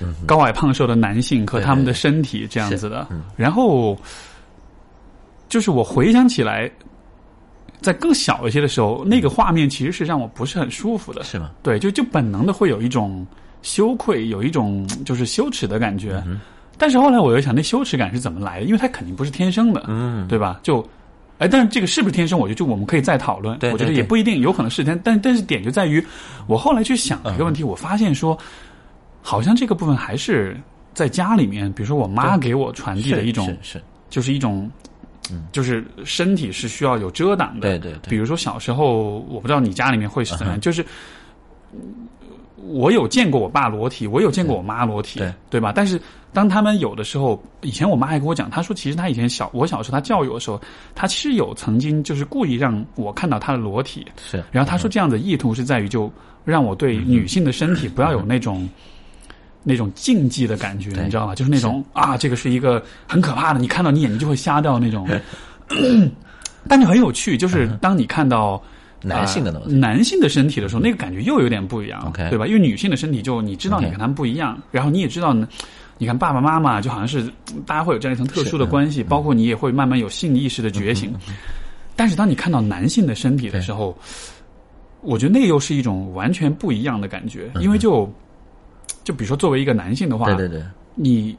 [0.00, 3.06] 嗯高矮胖瘦的男性和他们的身体这样子的。
[3.36, 3.98] 然后
[5.48, 6.70] 就是我回想起来，
[7.80, 11.22] 在更小一些的时候，那个画面其实是让我不是很舒服的。
[11.24, 11.50] 是吗？
[11.62, 13.26] 对，就就本能的会有一种
[13.62, 16.22] 羞愧，有一种就是羞耻的感觉。
[16.26, 16.40] 嗯
[16.80, 18.66] 但是后来我又想，那羞耻感是怎么来的？
[18.66, 20.60] 因为它肯定不是天生的，嗯，对吧？
[20.62, 20.88] 就，
[21.38, 22.38] 哎，但是这个是不是天生？
[22.38, 23.58] 我觉得就我们可以再讨论。
[23.58, 25.00] 对我觉得也不一定，有可能是天。
[25.04, 26.04] 但但是点就在于，
[26.46, 28.36] 我后来去想一个问题，我发现说，
[29.22, 30.56] 好像这个部分还是
[30.94, 34.68] 在家里面，比如说我妈给我传递的一种是，是，就是一种，
[35.52, 37.60] 就是身体是需要有遮挡的。
[37.60, 40.84] 对对对，比如说小时候，我不知道你家里面会是怎么样，就是
[41.72, 41.78] 嗯
[42.66, 45.72] 我有见过我爸裸体，我有见过我妈裸体，对吧？
[45.74, 46.00] 但是
[46.32, 50.60] 当他们有的时候，以前我妈还跟我讲，她说其实她以前小我小时候她教育我的时候，
[50.94, 56.12] 她其实有曾经就是故意让我看到她的裸体，是，然后她说这样的意图是在于就
[56.44, 58.68] 让我对女性的身体不要有那种。
[59.64, 61.34] 那种禁忌的感觉，你知道吗？
[61.34, 65.06] 就是那种啊，这个是一个很可怕的，你看到你眼睛就会瞎掉那种。
[66.66, 68.62] 但是很有趣，就是当你看到
[69.02, 72.00] 男性的男性的身体的时候，那个感觉又有点不一样。
[72.06, 72.46] OK 对吧？
[72.46, 75.48] 因为女性的身体就你知道你跟他们不一样，然后你也知道呢，
[75.98, 77.22] 你看爸爸妈妈就好像是
[77.64, 81.12] 大家会有这样一层特殊的关系，包括你也会慢慢有性意识的觉醒。
[81.94, 83.96] 但是当你看到男性的身体的时候，
[85.00, 88.08] 我觉得那又是一种完全不一样的感觉，因为就
[89.04, 90.62] 就比如说作为一个男性的话，对对对，
[90.94, 91.36] 你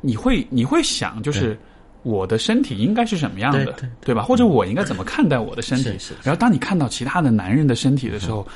[0.00, 1.58] 你会你会想，就是
[2.08, 4.22] 我的身体应该是什么样的，对对吧？
[4.22, 5.90] 或者我应该怎么看待我的身体？
[6.22, 8.46] 然后当你看到其他的男人的身体的时候，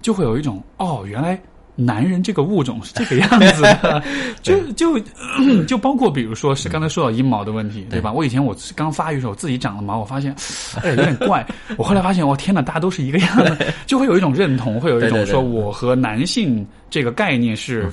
[0.00, 1.40] 就会有一种哦，原来。
[1.76, 4.02] 男人这个物种是这个样子的，
[4.42, 4.98] 就就
[5.66, 8.12] 就包括比如说是刚才说到阴毛的问题，对吧？
[8.12, 10.34] 我以前我刚发育的时候，我自己长了毛，我发现
[10.82, 11.46] 哎有点怪。
[11.78, 17.90] 我后来发现，我天哪，大家都是一个样的， 就会有一种认同，会有一种说我和男性这个概念是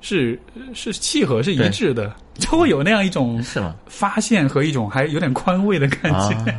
[0.00, 0.36] 是
[0.74, 2.12] 是契合是一致的，
[2.50, 3.74] 就会有那样一种是吗？
[3.86, 6.56] 发现和一种还有点宽慰的感觉啊，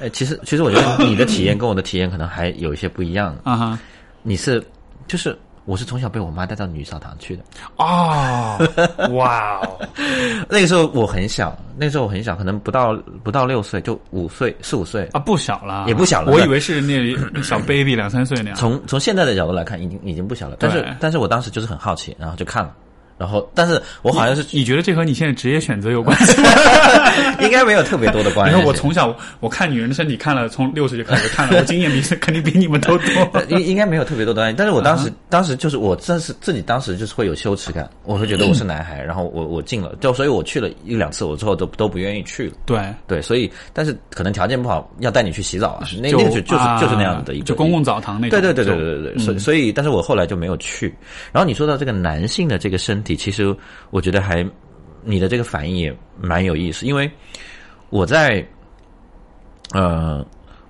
[0.00, 3.36] 哎，其实其实我觉得你的体验跟我的体验可能还有一些不一样。
[3.44, 3.78] 啊哈
[4.22, 4.64] 你是
[5.06, 7.42] 就是我是从小被我妈带到女澡堂去的，
[7.76, 8.58] 哦，
[9.12, 9.88] 哇哦，
[10.48, 15.08] 那个时候我很小，那时候我很小，可能不到不到六岁，就五岁四五岁。
[15.12, 18.56] 啊不小了，也不小了我以为是那小 baby 两三岁那样。
[18.56, 20.56] 从从现在的角度来看，已经已经不小了。
[20.58, 22.74] 但是但是我当时就是很好奇，然后就看了，
[23.24, 26.48] 然后，但是我好像是你觉得这和你现在职业选择有关系吗？
[27.40, 28.54] 应该没有特别多的关系。
[28.54, 33.42] 因为我从小我看女人的身体看了，从六岁就开始看了，我经验比肯定比你们都多。
[33.48, 34.56] 应应该没有特别多的关系。
[34.58, 42.52] 但是我当时当时就是我真是自己当时就是会有羞耻感，我会觉得我是男孩，然后我我进了，就所以我去了一两次，我之后都都不愿意去了。
[42.66, 48.38] 对对，所以但是可能条件不好，要带你去洗澡啊，那那个就就是就是那样的一个就公共澡堂那种。
[48.38, 50.94] 对对对对对对对，所以所以但是我后来就没有去。
[51.32, 53.56] 然后你说到这个男性的这个身体，其实。
[53.90, 54.44] 我觉得还，
[55.04, 57.08] 你的这个反应也蛮有意思，因为
[57.90, 58.44] 我在，
[59.72, 60.26] 呃，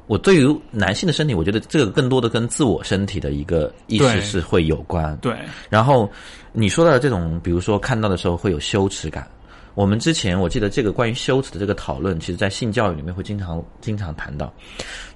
[0.07, 5.17] 我对于男性的身体，我觉得这个更多的跟自我身体的一个意识是会有关。
[5.19, 5.35] 对。
[5.71, 6.11] 然后
[6.53, 9.27] 你说到的这种，比如说看到的时候会有羞耻感。
[9.75, 14.53] 我们之前我记得这个关于羞耻的这个讨论，其实在性教育里面会经常经常谈到，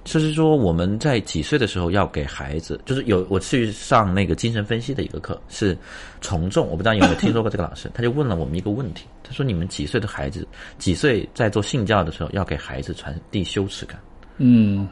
[0.03, 5.77] 就是说我们在几岁的时候要给孩子，就是有我去上那个精神分析的一个课，是
[6.19, 10.45] 从众，我不知道有没有听说过这个老师，他就问了我们一个问题，他说你们几岁的孩子，
[10.77, 13.97] 几岁在做性教育的时候要给孩子传递羞耻感？
[14.39, 14.85] 嗯，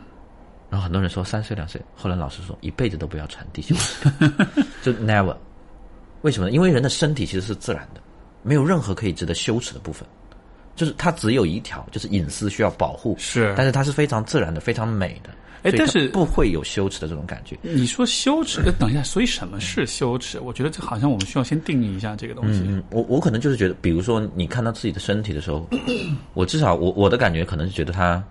[0.70, 4.38] 然后很多人说三岁两岁，后来老师说一辈子都不要传递羞耻感，
[4.82, 5.36] 就 never，
[6.22, 6.54] 为什么呢？
[6.54, 8.02] 因为人的身体其实是自然的。
[8.48, 10.08] 没有任何可以值得羞耻的部分，
[10.74, 13.14] 就是它只有一条，就是隐私需要保护。
[13.20, 15.30] 是，但是它是非常自然的，非常美的。
[15.64, 17.58] 哎，但是不会有羞耻的这种感觉。
[17.62, 18.62] 你说羞耻？
[18.80, 20.40] 等一下，所以什么是羞耻？
[20.40, 22.64] 我觉得这好像我们需要先定义一下这个东西。
[22.66, 25.68] 嗯，我我可能就是觉得，比如说你看到自己的身体的时候，
[26.34, 28.24] 我至少我我的感觉可能是觉得它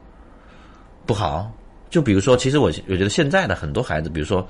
[1.04, 1.50] 不好。
[1.90, 4.46] 就比如说，其实我我觉得现在的很多孩子，比如说。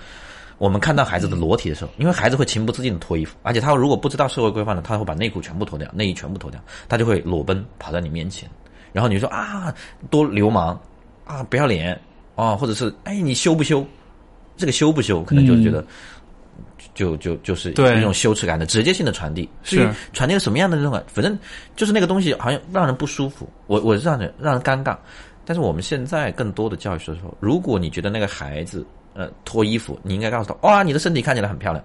[0.59, 8.49] 我们看到孩子的裸体的时候，因为孩子会情不自禁的脱衣服，而且他如果不知道社会规范的，他会把内裤全部脱掉，内衣全部脱掉，他就会裸奔跑到你面前，
[8.91, 9.75] 然后你说啊，
[10.09, 10.81] 多流氓
[11.27, 12.01] 啊，不要脸
[12.37, 13.87] 啊，或者是哎，你羞不羞？
[14.57, 15.85] 这个羞不羞，可能就是觉得
[16.95, 21.05] 就就就是一种羞耻感的直接性的传递，是传递了什么样的那种感？
[21.07, 21.39] 反正
[21.77, 24.97] 就是那个东西好像让人不舒服，我我让人让人尴尬。
[25.45, 28.87] 但是我们现在更多的教育是说，如果你觉得那个孩子。
[29.17, 31.83] 呃，脱衣服，你应该告诉他，哇，你的身体看起来很漂亮，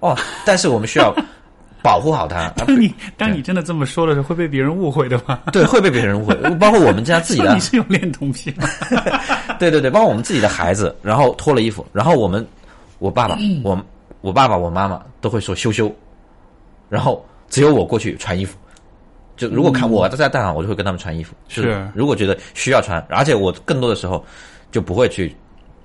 [0.00, 0.16] 哦，
[0.46, 1.14] 但是我们需要
[1.84, 2.48] 保护好它。
[2.56, 5.40] 当你当你真的这么说的时候，会被别人误会的吗？
[5.52, 7.52] 对，会被别人误会， 包括我们家自己的。
[7.52, 8.66] 你是有恋童癖吗？
[9.60, 12.46] 对对对，包括我们自己的孩子，然后脱了衣服，然后我们，
[12.98, 13.78] 我爸爸，我
[14.22, 15.94] 我爸爸，我妈妈都会说羞羞，
[16.88, 18.56] 然后只有我过去穿衣服，
[19.36, 21.34] 就如果看我在带上，我就会跟他们穿衣服。
[21.48, 24.24] 是，如果觉得需要穿，而且我更多的时候
[24.70, 25.36] 就不会去。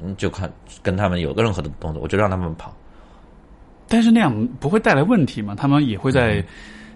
[0.05, 2.75] 嗯，就看跟他们有个任何的动作，我就让他们跑。
[3.87, 5.55] 但是那样不会带来问题吗？
[5.55, 6.43] 他们也会在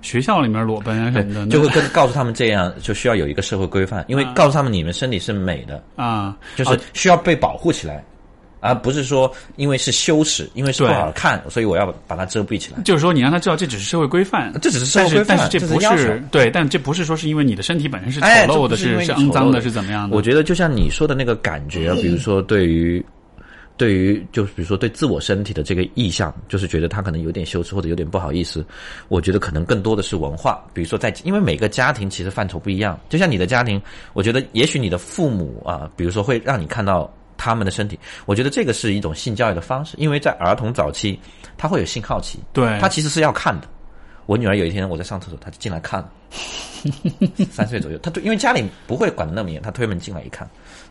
[0.02, 8.04] 学校里面裸奔啊什么的，就会跟告诉他们这样就需要有一个社会规范，因为告诉他们你们身体是美的啊，就是需要被保护起来。
[8.60, 12.82] 而不是说因为是羞耻，因为是不好看，所以我要把它遮蔽起来。
[12.84, 20.16] 就是说，你让他知道这只是社会规范，这只是社会规范，但是这不是对，但这不是说是因为你的身体本身是丑陋的，是是肮脏的，是怎么样的？
[20.16, 23.04] 我觉得就像你说的那个感觉，比如说对于
[23.78, 28.66] 对于就是比如说对自我身体的这个意向，就是觉得他可能有点羞耻或者有点不好意思。
[29.08, 33.82] 我觉得可能更多的是文化，比如说在因为每个家庭其实范畴不一样，就像你的家庭，
[34.14, 37.10] 我觉得也许你的父母啊，比如说会让你看到。
[37.40, 41.18] 他们的身体，我觉得这个是一种性教育的方式，因为在儿童早期，
[41.58, 43.68] 他会有性好奇，对他其实是要看的。
[44.26, 46.10] 我女儿有一天我在上厕所，她就进来看了，
[47.50, 50.48] 三岁左右，她因为家里不会管的那么严，她推门进来一看，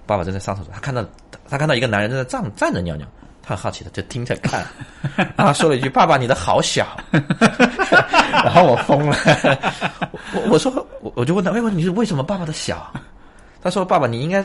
[0.07, 1.05] 爸爸正在上厕所，她看到
[1.49, 3.07] 她看到一个男人正在站站着尿尿，
[3.41, 4.67] 她很好奇的就盯着看，
[5.37, 6.97] 然后说了一句：“爸爸，你的好小。
[8.33, 9.17] ”然后我疯了，
[10.35, 12.93] 我我说我我就问他：“为什么你是为什么爸爸的小？”
[13.63, 14.45] 他说：“爸爸，你应该。”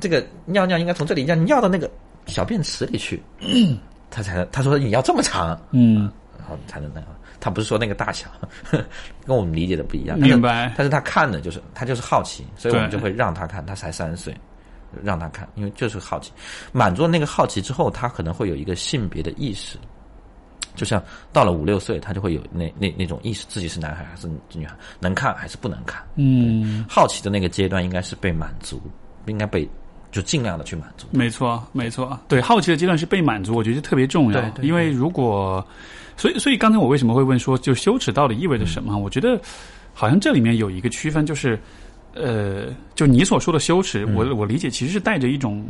[0.00, 1.90] 这个尿尿应该从这里尿尿到那个
[2.26, 3.22] 小便池里去，
[4.10, 7.08] 他才能他说你要这么长，嗯，然后才能那样。
[7.38, 8.28] 他不是说那个大小，
[9.24, 10.18] 跟我们理解的不一样。
[10.18, 10.72] 明白。
[10.76, 13.64] 但是他看的就是他就是好奇，所以我们就会让他看。
[13.64, 14.34] 他才三岁，
[15.02, 16.32] 让他看，因为就是好奇，
[16.72, 19.78] 满足了那个好奇之后，他可能会有一个性别的意识。
[20.74, 26.02] 就像到了五六岁，他就会有那那那种意识，自己是男孩还是女孩，能看还是不能看。
[26.16, 28.80] 嗯，好奇的那个阶段应该是被满足，
[29.24, 29.68] 不应该被。
[30.16, 34.40] 就尽量的去满足，没错，没错，对，好奇的阶段是被满足，我觉得特别重要。
[34.50, 35.62] 对，因为如果，
[36.16, 38.96] 所以，所以刚才我为什么会问说，就羞耻到底意味着什么？
[38.96, 39.38] 我觉得
[39.92, 41.58] 好像这里面有一个区分，就是，
[42.14, 45.62] 呃，就你所说的羞耻，我我理解其实是带着一种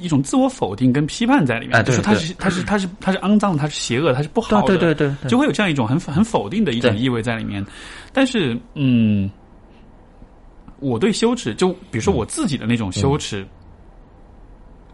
[0.00, 7.64] 一种自我否定跟批判在里面，就是它是它是它是它是肮脏的，它是邪恶，它是不好的，对对对，就会有这样一种很很否定的一种意味在里面。
[8.12, 9.30] 但是，嗯，
[10.80, 13.46] 我对羞耻，就比如说我自己的那种羞耻。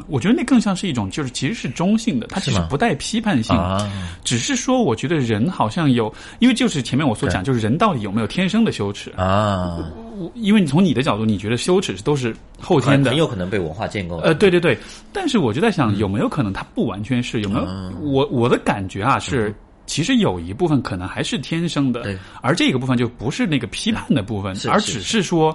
[0.08, 3.90] 我觉得那更像是一种，就是其实是中性的，它其实不带批判性，啊，
[4.24, 9.10] 只是说，我觉得人好像有，因为就是前面我所讲，就是人到底有没有天生的羞耻？
[9.16, 9.78] 啊，
[10.18, 14.16] 我因为你从你的角度，你觉得羞耻都是后天的很很，有可能被文化建构。
[14.18, 14.76] 呃，对对对，
[15.12, 17.40] 但是我就在想，有没有可能它不完全是？
[17.40, 17.64] 有没有？
[17.66, 19.54] 嗯我我的感觉啊是。
[19.86, 25.54] 其实有一部分可能还是天生的，而这个部分就不是那个批判的部分，是是而只是说，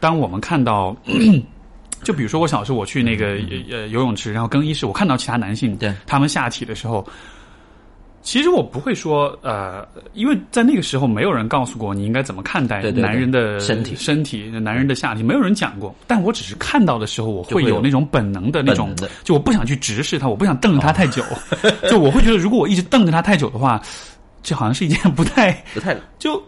[0.00, 0.96] 当我们看到，
[2.06, 3.30] 就比如说我小时候我去那个
[3.68, 5.94] 呃游泳池，然后更衣室，我看到其他男性嗯对。
[6.06, 7.04] 他们下体的时候，
[8.22, 13.02] 其实我不会说呃，因为在那个时候没有人告诉过你应该怎么看待对对对。
[13.02, 13.96] 男人的身体。
[13.96, 15.92] 身体、男人的下体，没有人讲过。
[16.06, 21.24] 但我只是看到的时候，我会有会有那种本能的那种本能的，就我不想去直视他，我不想瞪着他太久，
[21.90, 23.82] 就我会觉得如果我一直瞪着他太久的话，
[24.44, 26.40] 这好像是一件不太不太就。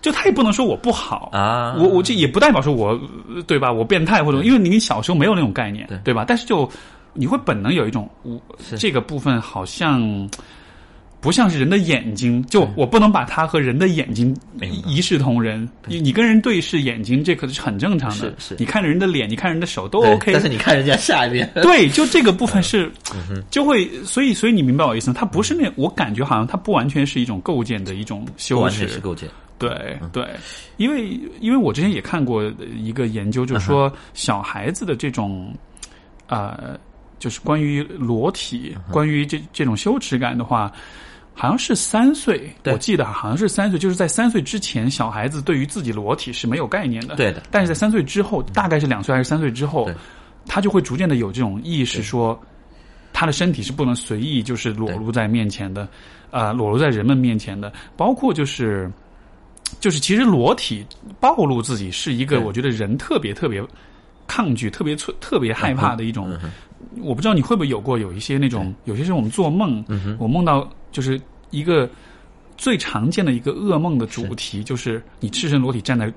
[0.00, 2.90] 就他也不能说我不好啊我我这也不代表说我
[3.34, 3.72] 呃对吧？
[3.72, 6.24] 我变态或者因为你小时候没有那种概念，对对吧？
[6.26, 6.68] 但是就
[7.12, 8.40] 你会本能有一种我
[8.78, 10.28] 这个部分好像
[11.18, 14.36] 不像是人的眼睛，就我不能把它和人的眼睛
[14.86, 15.68] 一视同仁。
[15.86, 18.16] 你你跟人对视眼睛，这可是很正常的。
[18.16, 20.32] 是是你看着人的脸，你看人的手都 OK。
[20.32, 25.16] 但是你看人家下一遍， 对，就这个部分是，嗯就会，所以，所以你明白我意思吗？
[25.18, 29.28] 它不是那，我感觉好像它不完全是一种构建的一种不羞耻完全，是构建。
[29.58, 30.28] 对对，
[30.76, 32.44] 因为因为我之前也看过
[32.76, 35.54] 一个研究，就是嗯说小孩子的这种，
[36.26, 36.78] 呃，
[37.18, 40.70] 就是关于裸体、嗯关于这这种羞耻感的话，
[41.32, 47.16] 好像是三岁，我记得好像是三岁，就是在三岁之前，小孩子对于自己裸体是没有概念的。
[47.16, 49.90] 对的，但是在三岁之后，大概是两岁还是三岁之后，
[50.46, 52.38] 他就会逐渐的有这种意识，说
[53.10, 55.88] 他的身体是不能随意就是裸露在面前的，
[56.30, 58.92] 呃，裸露在人们面前的，包括就是。
[59.80, 60.84] 就是其实裸体
[61.20, 63.62] 暴露自己是一个，我觉得人特别特别
[64.26, 66.36] 抗拒、特别特特别害怕的一种。
[67.00, 69.84] 我不知道你会不会有过有一些那种，有些时候我们做梦，
[70.18, 71.88] 我梦到就是一个
[72.56, 76.12] 最常见的一个噩梦的主题，就是你赤身裸体站在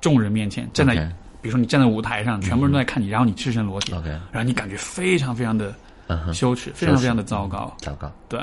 [0.00, 0.94] 众人面前，站在
[1.40, 3.92] 比如说你站在舞台上，全部人都在看你，然后你赤身裸体，
[4.32, 5.74] 然后你感觉非常非常的
[6.08, 7.72] 嗯哼，羞耻，非常非常的糟糕。
[7.78, 8.10] 糟糕。
[8.28, 8.40] 对，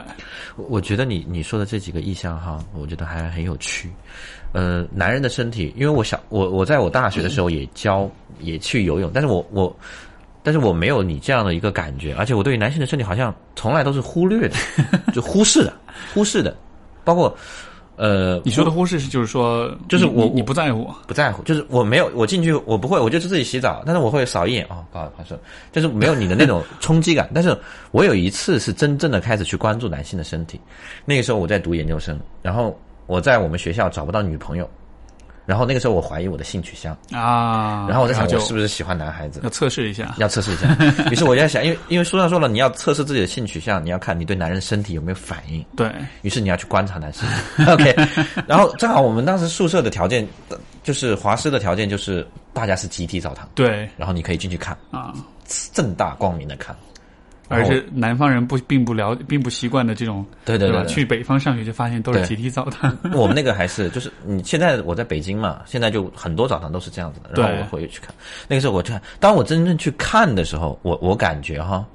[0.56, 3.92] 我我觉得你你说的这几个意象哈，我觉得还很有趣。
[4.54, 9.76] 呃，男人的身体，因为我小我我在我大学的时候也教也去游泳，但是我我
[10.44, 14.56] 但是我没有你这样的一个感觉，而且我对于男性的身体好像从来都是忽略的，
[15.12, 15.74] 就忽视的，
[16.14, 16.56] 忽视的，
[17.04, 17.36] 包括
[17.98, 25.40] 呃，你说的忽视是就是说，就是我你你你不在乎，不在乎，就是我没有我进去我不会，我就是自己洗澡，但是我会扫一眼哦，不好意思，
[25.72, 27.30] 就是没有你的那种 冲击感。
[27.34, 27.58] 但是
[27.92, 30.60] 我有一次是真正的开始去关注男性的身体，
[31.06, 34.70] 那个时候我在读研究生，然后我在我们学校找不到女朋友，
[35.46, 40.68] 然后那个时候我怀疑我的性取向，啊，然后我在想我是不是喜欢男孩子，要测试一下，要测试一下。
[41.12, 45.64] 于是我就在想，因为因为书上说了，你要测试自己的性取向，你要看你对男人身体有没有反应。
[45.76, 45.92] 对，
[46.24, 47.28] 于是你要去观察男生，
[47.72, 47.96] OK。
[48.48, 50.28] 然后正好我们当时宿舍的条件，
[50.84, 53.88] 就是华师的条件就是大家是集体澡堂，对。
[53.98, 55.14] 然后你可以进去看，啊，
[55.74, 56.76] 正大光明的看。
[57.48, 60.30] 而是南方人不并不了并不习惯的这种，吧？
[60.46, 68.14] 对对对对去北方上学就发现都是集体澡堂， 我们那个还是就是你现在我在北京嘛，现在就很多澡堂都是这样子的，然后我回去看。
[68.48, 71.86] 那个时候我就看，当我真正去看的时候，我我感觉哈，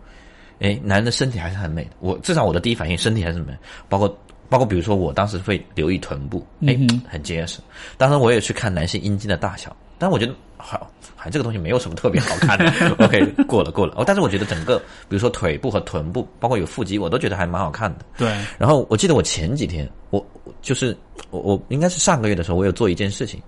[0.60, 1.90] 哎，男人的身体还是很美的。
[2.00, 3.52] 我至少我的第一反应，身体还是美，
[3.88, 6.76] 包括包括比如说我当时会留意臀部，哎，
[7.08, 7.60] 很结实。
[7.96, 10.89] 当时我也去看男性阴茎的大小，但我觉得好。
[11.20, 13.92] 好像这个东西没有什么特别好看的，OK， 过了过了。
[13.94, 18.06] 哦，但是我觉得整个，比如说腿部和臀部，包括有腹肌，我都觉得还蛮好看的。
[18.16, 20.96] 对，然后我记得我前几天，我我就是
[21.28, 23.38] 我我应该是上个月的时候，我有做一件事情，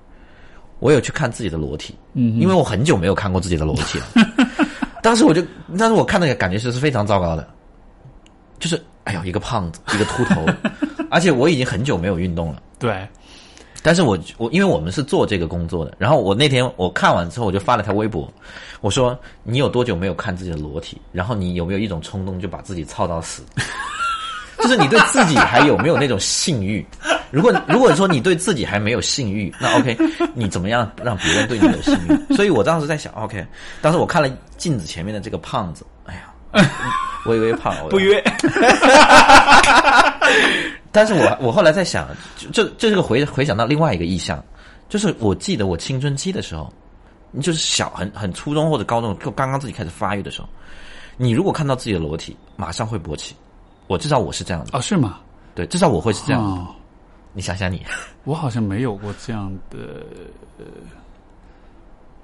[0.80, 4.06] 我有去看自己的裸体，嗯，因为我很久没有看过自己的裸体了。
[5.02, 5.42] 当时我就，
[5.78, 7.48] 当时我看那个感觉是是非常糟糕的，
[8.58, 10.44] 就是哎呦一个胖子，一个秃头，
[11.10, 12.62] 而且我已经很久没有运动了。
[12.78, 13.08] 对，
[13.82, 18.32] 但是我我因为我们是做这个工作的，然后我那天我看完之后，我就发了条微博，
[18.80, 21.00] 我说你有多久没有看自己的裸体？
[21.10, 23.42] 然后你有没有一种冲动就把自己操到死？
[24.58, 26.86] 就是你对自己还有没有那种性欲？
[27.32, 29.96] 如果如果说你对自己还没有性欲，那 OK，
[30.34, 32.34] 你怎么样让别人对你有性欲？
[32.36, 33.44] 所以我当时在想，OK，
[33.80, 35.84] 当时我看了镜子前面的这个胖子，
[36.52, 36.70] 哎呀，
[37.26, 38.22] 微微胖，我 不约，
[40.92, 42.08] 但是我我后来在想，
[42.52, 44.42] 这这是个回回想到另外一个意象，
[44.88, 46.72] 就是我记得我青春期的时候，
[47.30, 50.48] 你就是小很很初中或者高中，就刚刚自己开始发育的时候，
[51.16, 53.34] 你如果看到自己的裸体，马上会勃起。
[53.88, 55.18] 我至少我是这样的，哦，是吗？
[55.54, 56.48] 对，至少我会是这样的。
[56.50, 56.66] 哦，
[57.34, 57.84] 你想想你，
[58.24, 59.78] 我好像没有过这样的，
[60.58, 60.64] 呃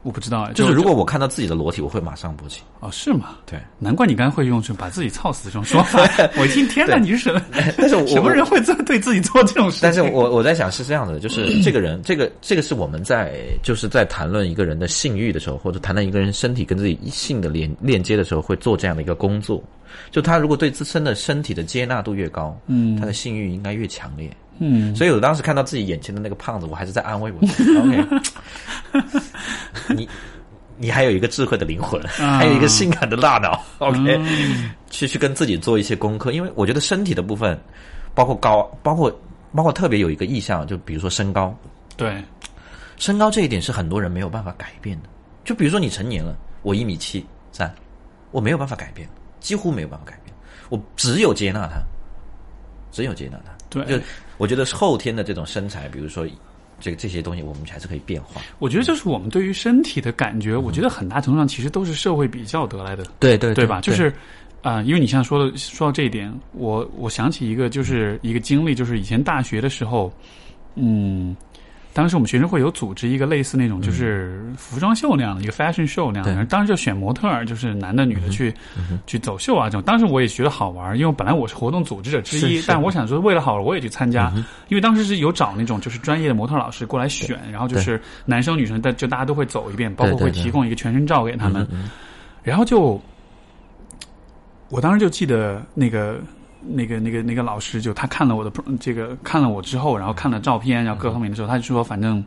[0.02, 2.62] 我不知道哎，就是如果我看到自己的裸体，我会马上勃起。
[2.80, 3.36] 哦是吗？
[3.44, 5.98] 对，难怪你刚才会用“把自己操死”这种说法。
[6.38, 7.42] 我一听，天哪，你是什么？
[7.76, 9.80] 但是我什么人会做对自己做这种事情？
[9.82, 19.62] 但是我我在想是这样的，就是这个人，这个这个是我们在就是在谈论一个人的性欲的时候，或者谈论一个人身体跟自己性的连链接的时候，会做这样的一个工作。
[20.10, 24.30] 就他如果对自身的身体的接纳度越高，嗯，他的性欲应该越强烈。
[24.30, 24.47] 嗯，
[24.94, 27.76] 所以我当时看到自己眼前的那个胖子，我还是在安慰我自己。
[27.78, 28.04] OK，
[29.94, 30.08] 你
[30.76, 33.62] 你还有一个智慧的灵魂，还有一个性感的大脑。
[33.78, 34.20] OK，
[34.90, 37.58] 去去跟自己做一些功课，因为我觉得身体的部分，
[38.14, 39.10] 包括高，包括
[39.54, 41.56] 包括特别有一个意向，就比如说身高。
[41.96, 42.22] 对，
[42.96, 45.08] 身高这一点是很多人没有办法改变的。
[45.44, 47.74] 就比如说你成年了，我一米七三，
[48.30, 49.08] 我没有办法改变，
[49.40, 50.34] 几乎没有办法改变，
[50.68, 51.80] 我只有接纳他，
[52.92, 53.52] 只有接纳他。
[53.70, 54.04] 对，就
[54.38, 56.26] 我觉得后天的这种身材，比如说
[56.80, 58.40] 这个这些东西，我们还是可以变化。
[58.58, 63.82] 我觉得就是我们对于身体的感觉，我觉得很大程度上其实都是社会比较得来的，对对对吧？
[63.82, 64.10] 就是
[64.62, 70.12] 啊、因为你现在说的说到这一点，我我想起一个就是一个经历，就是以前大学的时候，
[70.74, 71.36] 嗯。
[71.98, 76.44] 当时我们学生会有组织一个类似那种就是服装秀那样的一个 fashion show 那样的，对。
[76.46, 78.54] 当时就选模特儿，就是男的女的去、
[79.04, 79.82] 去走秀啊这种。
[79.82, 84.32] 当时我也觉得好玩，因为本来我是活动组织者之一，但我想说为了好玩我也去参加，
[84.68, 91.66] 因为当时是有找那种就是专业的模特老师过来选，然后就是男生女生但就大家都会走一遍，包括会提供一个全身照给他们，
[92.44, 93.02] 然后就
[94.68, 96.20] 我当时就记得那个。
[96.60, 98.50] 那个、那个、那个老师就他看了我的
[98.80, 102.24] 这个看了我之后，然后看了照片，然后各方面的时候，他就说，反正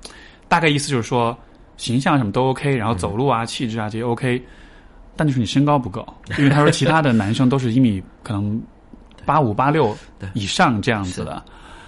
[0.47, 1.38] 大概意思就是说
[1.77, 4.41] 形象什么都 OK，然后走路啊、气质啊这些 OK，
[5.15, 6.07] 但就是你身高不够，
[6.38, 8.61] 因为他说其他的男生都是一米可能
[9.25, 9.95] 八五八六
[10.34, 11.43] 以上这样子的，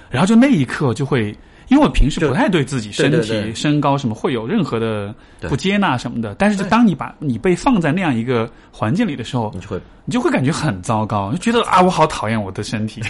[0.09, 1.35] 然后就那一刻就会。
[1.69, 13.01] 因为我平时不太对自己身体、身高什么会有任何的对不接纳什么的，但是当你把你被放在那样一个环境里的时候，你就会你就会感觉很糟糕，就觉得啊，我好讨厌我的身体，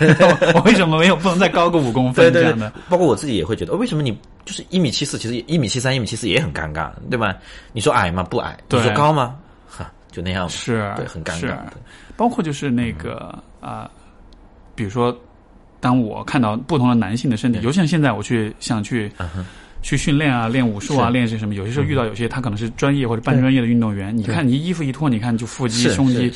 [0.54, 4.12] 我 为什么没有不能再高个五公分这样的？，包括我自己也会觉得，哦为什么你
[4.46, 7.36] 就是一米七四，其实一米七三、一米七四也很尴尬，对吧？
[7.72, 8.24] 你说矮吗？
[8.24, 8.58] 不矮。
[8.70, 9.36] 你说高吗？
[9.68, 10.48] 哈，就那样。
[10.50, 11.58] 是，对，很尴是尬。
[12.16, 13.90] 包括就是那个啊、
[14.76, 15.16] 比如说，
[15.84, 19.12] 当我看到不同的男性的身体，尤其像现在我去想去。
[19.86, 21.56] 去训练啊，练武术啊，练些什么？
[21.56, 26.32] 有些时候遇到有些他可能是专业或者半专业的运动员，你看你衣服一脱，你看就腹肌、胸肌，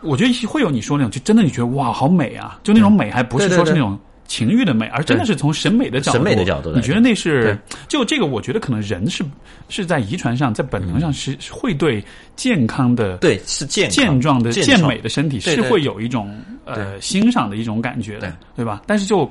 [0.00, 2.58] 我觉得会有你说那种，就真的你觉得哇，好美啊！
[2.62, 3.98] 就那种美，还不是说是那种
[4.30, 7.58] 情欲的美，而真的是从审美的角度，审美的角度你觉得那是
[7.88, 8.26] 就这个？
[8.26, 9.24] 我觉得可能人是
[9.68, 12.02] 是在遗传上，在本能上是是会对
[12.36, 18.64] 健康的、对，是健健壮的、健美的身体是会有一种呃欣赏的一种感觉的，对。
[18.64, 18.80] 吧？
[18.86, 19.28] 但是就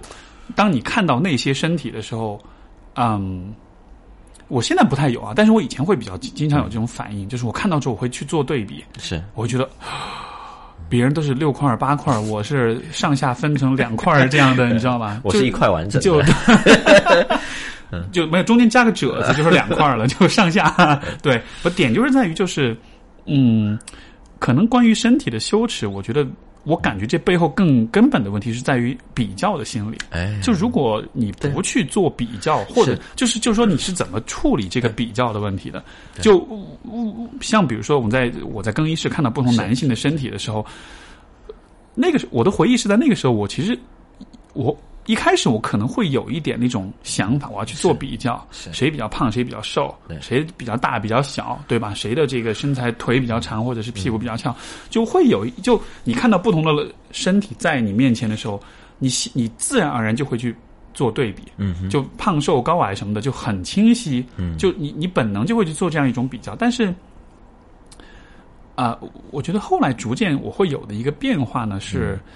[0.53, 2.37] 当你看到那些身体的时候，
[2.95, 3.53] 嗯。
[4.49, 9.23] 我现在不太有啊，但是我以前会比较经常有这种反应，就是我看到之后我会去做对比，是。
[9.35, 9.69] 我会觉得
[10.89, 15.19] 别人都是六块儿八块儿，我是上下分成两块儿这样的，你知道吧？
[15.23, 16.21] 我是一块完整的就
[18.11, 20.99] 就没有中间加个褶子，就是两块儿了，就上下。
[21.21, 22.75] 对，我点就是在于就是，
[23.25, 23.77] 嗯，
[24.39, 26.25] 可能关于身体的羞耻，我觉得
[26.63, 29.97] 我感觉这背后更根本的问题是在于比较的心理。
[30.09, 35.83] 哎，就如果你不去做比较，或者就是就是说你是怎么处理这个比较的问题的？
[36.21, 36.45] 就
[36.83, 40.65] 嗯像比如说我们在我在更衣室看到不同男性的身体的时候，
[41.95, 43.77] 那个时我的回忆是在那个时候，我其实
[44.53, 44.77] 我
[45.09, 51.95] 一开始我可能会有一点那种想法，我要去做比较，谁比较胖，谁比较瘦对，谁比较大，比较小，对吧？
[51.95, 54.55] 谁的这个身材腿比较长，或者是屁股比较翘，
[54.87, 58.61] 就会有就你看到不同的身体在你面前的时候，
[58.99, 60.55] 你你自然而然就会去
[60.93, 64.55] 做对比，嗯哼，就胖瘦高矮什么的就很清晰，嗯。
[64.59, 66.93] 就你你本能就会去做这样一种比较，但是。
[68.75, 68.97] 啊、
[69.31, 72.31] 我觉得后来逐渐我会有的一个变化呢是，嗯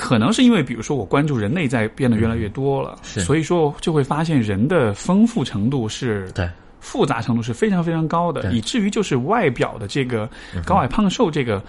[0.00, 3.20] 可能是因为比如说我关注人内在变得越来越多了，是。
[3.20, 6.48] 所以说就会发现人的丰富程度是对。
[6.80, 10.26] 复杂程度是非常非常高的，以至于就是外表的这个
[10.64, 11.62] 高矮胖瘦这个，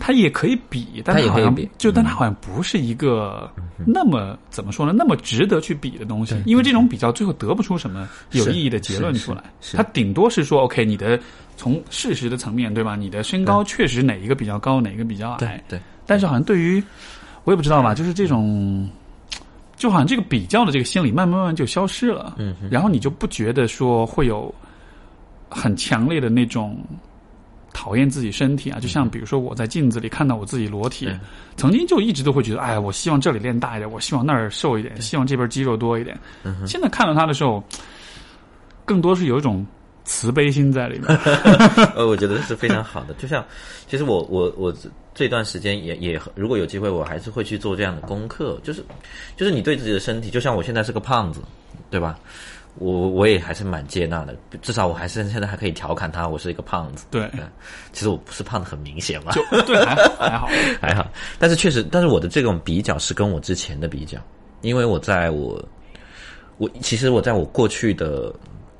[0.00, 1.70] 它也可以比，但它好像它也可以比。
[1.76, 3.46] 就但它好像不是一个
[3.86, 9.44] 那么怎么说呢，那么值得去比的东西，因为这种比较最后得不出什么有意义的结论出来，
[9.74, 11.20] 它顶多是说 OK，你的
[11.58, 16.82] 从事实的层面对吧，你的身高确实哪一个比较高，哪一个比较矮，对但是好像对于
[17.44, 18.88] 我也不知道吧，就是这种，
[19.76, 24.54] 就好像这个比较的这个心理慢慢慢慢就消失了，嗯然后你就不觉得说会有
[25.48, 26.78] 很强烈的那种
[27.72, 31.06] 讨厌自己身体啊，就像比如说我在镜子里看到我自己裸体，
[31.56, 36.18] 曾经就一直都会觉得，哎，我希望这里练大一点，我希望那儿瘦一点，希望这边肌肉多一点。
[36.66, 37.62] 现在看到他的时候，
[38.84, 39.66] 更多是有一种
[40.04, 41.08] 慈悲心在里面。
[41.96, 43.14] 呃，我觉得是非常好的。
[43.14, 43.44] 就像，
[43.88, 44.72] 其实我我我
[45.14, 48.58] 这这段时间也也，如果有机会，我还是会去做这样的功课。
[48.62, 48.84] 就是
[49.36, 51.40] 就是你对自己的身体，就像我现在是个胖子，
[51.90, 52.18] 对吧？
[52.78, 57.06] 我我也还是蛮接纳的，至少我还是现在还可以调侃他，我是一个胖子。
[57.08, 57.30] 对，
[57.92, 60.48] 其实我不是胖的很明显嘛，就对，还还好，
[60.82, 61.08] 还好。
[61.38, 64.18] 但是确实，但是我的这种比较是跟我之前的比较，
[64.62, 65.64] 因为我在我
[66.58, 68.34] 我其实我在我过去的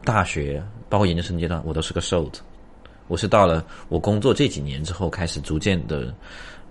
[0.04, 2.42] 大学，包括研究生阶段，我都是个瘦子。
[3.06, 6.14] 我是到了我工作这几年之后，开始逐渐的，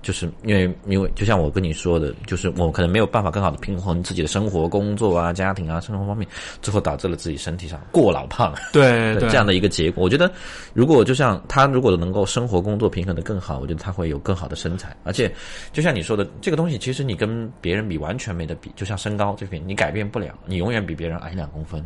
[0.03, 6.27] 就是因为因为就像我跟你说的，就是我可能没有办法更好的平衡自己的生活、工作啊、家庭啊、生活方面，
[6.61, 8.53] 最后导致了自己身体上过老胖。
[8.71, 10.31] 对 对，这样的一个结果，我觉得，
[10.73, 14.95] 如果就像他如果能够生活工作平衡的更好，我觉得他会有更好的身材。
[15.03, 15.33] 而且，
[15.71, 21.83] 就像你说的，这个东西其实你跟别人比完全没得比，就像身高这边你改变不了，你永远比别人矮两公分。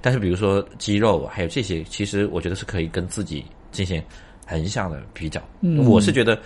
[0.00, 4.00] 但是比如说肌肉还有这些，其实我觉得是可以跟自己进行
[4.46, 5.42] 横向的比较。
[5.60, 6.38] 嗯我是觉得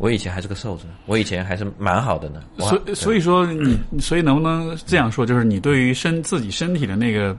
[0.00, 2.42] 我以前还是个瘦子，我以前还是蛮好的呢。
[2.58, 7.36] 所以所以说你，所以能不能这样说，就是你对于身自己身体的那个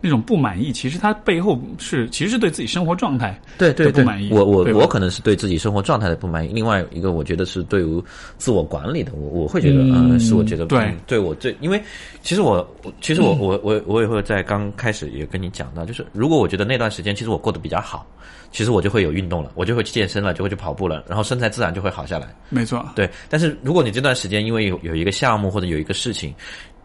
[0.00, 4.30] 那种不满意，其实它背后是其实是对自己生活状态对对对不满意。
[4.30, 8.00] 我我我可能是对自己生活状态的不满意，另外一个我觉得是对于
[8.38, 10.78] 自我管理的，我我会觉得嗯呃是我觉得对。
[10.78, 11.82] 嗯对我最，因为
[12.22, 18.06] 其实我我其实我我我我也会在刚开始也跟你讲到，就是如果我觉得那段时间其实我过得比较好，
[18.54, 22.32] 其实我就会有运动了，我就会去健身了，就会去跑步了，然后身材自然就会好下来。
[22.50, 26.32] 没错，对，但是如果你这段时间因为有有一个项目或者有一个事情，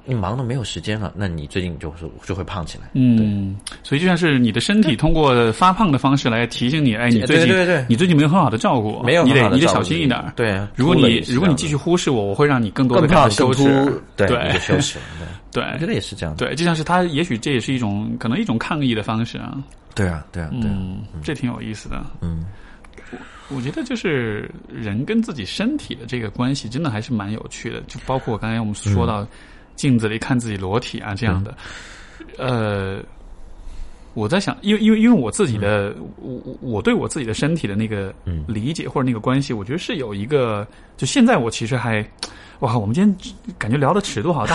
[0.10, 2.90] 你忙的没有时间了，那你最近就是就会胖起来。
[2.94, 10.34] 嗯，所以就像是你的身体通过发胖的方式来提醒你，哎，你最近对对对你最近没有很好的照顾，没有你得你得小心一点。
[10.36, 13.64] 对啊如果你如果你继续忽视我，我会让你更多的感到羞耻。
[14.18, 14.50] 对，对。
[15.52, 16.46] 对，对我觉得也是这样的。
[16.46, 19.58] 对，就像是他，也许这也是一种可能一种抗议的方式啊。
[19.96, 20.70] 对啊，对啊，对
[21.24, 22.06] 这挺有意思的。
[22.22, 22.46] 嗯，
[23.50, 27.82] 我觉得就是人跟自己身体的这个关系，真的还是蛮有趣的。
[27.88, 29.28] 就包括刚才我们说到
[29.80, 31.56] 镜子里看自己裸体啊这样的，
[32.38, 33.00] 呃，
[34.14, 38.44] 我在想，因为因为因为我自己的，我我我对我自己的身体的那个嗯。
[38.46, 40.68] 理解或者那个关系，我觉得是有一个，
[40.98, 42.06] 就现在我其实还。
[42.60, 44.54] 哇，我们今天感觉聊的尺度好大，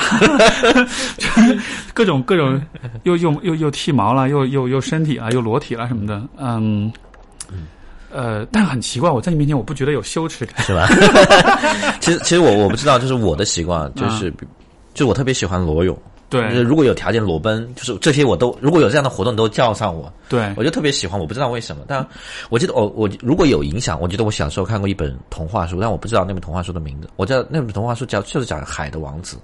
[1.17, 1.59] 就是
[1.95, 2.61] 各种各种
[3.05, 6.93] 又又又又剃毛了，又又又身体啊，又裸体了什么的，嗯，
[8.13, 10.87] 呃，但很奇怪，我在你面前我不觉得有羞耻感，是吧？
[11.99, 14.31] 其实，其实我我不知道，就是我的习惯，就是，
[14.95, 15.97] 就我特别喜欢裸泳。
[16.31, 21.21] 就是对如果有条件裸奔，就是这些我都如果有这样的活动，你都叫上我，对，我就特别喜欢。
[21.21, 22.05] 我不知道为什么，但
[22.49, 27.09] 我记得我我如果有影响，我记得我小时候看过一本童话书，但我不知道那本童话书的名字。
[27.15, 29.37] 我知道那本童话书叫就是讲海的王子，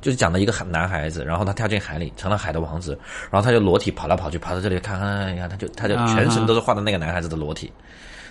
[0.00, 2.96] 就是讲的一个男孩子，然后他跳进海里成了海的王子，
[3.30, 7.72] 然后他就裸体跑来跑去，跑到这里看，看看，他就他就全身都是画的那个男孩子的裸体。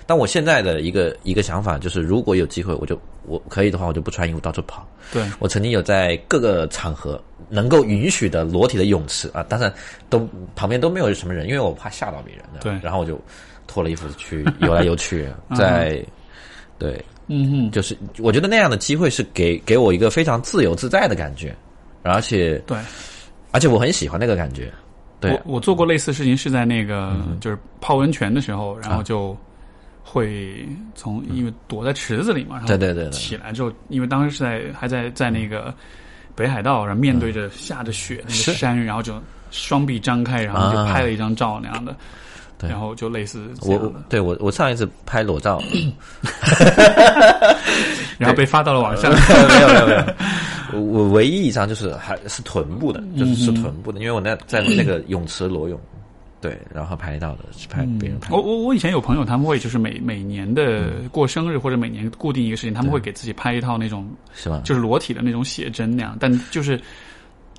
[0.06, 4.88] 但我现在的一个一个想法就是，如果有机会，我就我可以的话，我就不穿衣服到处跑。
[5.12, 9.74] 对，我曾经有在各个场合能够允许的裸体的泳池啊，当然
[10.10, 12.43] 都旁边都没有什么人，因为我怕吓到别人。
[12.60, 12.78] 对。
[12.82, 13.20] 然后我就
[13.68, 16.04] 脱了衣服去游来游去， 在
[16.78, 21.56] 对，嗯哼，就是我觉得那样的机会是给给我一个非常自由自在的感觉，
[22.01, 22.78] 而且对，
[23.51, 24.72] 而且我很喜欢那个感觉。
[25.20, 25.32] 对。
[25.32, 29.04] 嗯我我做过类似事情，是在那个、就是泡温泉的时候，然后啊。
[29.04, 29.38] 就
[30.04, 33.12] 会从因为躲在池子里嘛，然后对对对对。
[33.12, 35.74] 起来之后，因为当时是在还在在那个
[36.36, 40.91] 北海道，然后面对着下着雪那个山，然后就双臂张开，然后就啊。
[40.91, 41.95] 拍了一张照那样的，
[42.60, 42.70] 对。
[42.70, 45.62] 然后就类似这我，对我我上一次拍裸照，
[48.20, 49.12] 然后被发到了网上，
[49.49, 50.04] 没有没有没有，
[50.74, 55.80] 我我唯一一张就是还是臀部的，就是是臀部的，因为我那在那个泳池裸泳，
[56.44, 61.10] 对，然后拍到的是拍别人拍我，我我以前有朋友，他们会就是每每年的嗯。
[61.10, 64.62] 过生日或者每年固定一个事情，他们会给自己拍一套那种是吧？
[64.66, 66.78] 就是裸体的那种写真那样，但就是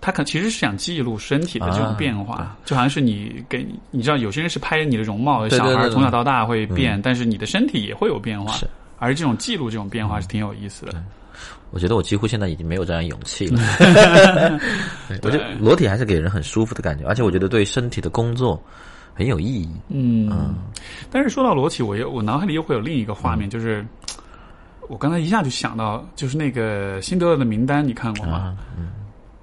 [0.01, 8.67] 他可其实是想记录身体的这种啊变化，就好像是你给你你知道有些人是拍你的容貌，小孩从小到大会变，但是你的身体也会有变化是，
[8.99, 11.03] 而这种记录这种变化是挺有意思的。
[11.75, 13.61] 我觉得我几乎现在已经没有这样勇气了。
[15.23, 18.63] 我觉得裸体还是给人很舒服的感觉，而且我觉得对身体的工作
[19.13, 19.69] 很有意义。
[19.89, 20.55] 嗯，
[21.11, 23.39] 但是说到裸体，我又我脑海里又会有另一个画嗯。
[23.39, 23.85] 面，就是
[24.89, 28.37] 我刚才一下就想到，就是那个辛德勒的名单，你看过吗？
[28.37, 28.57] 啊，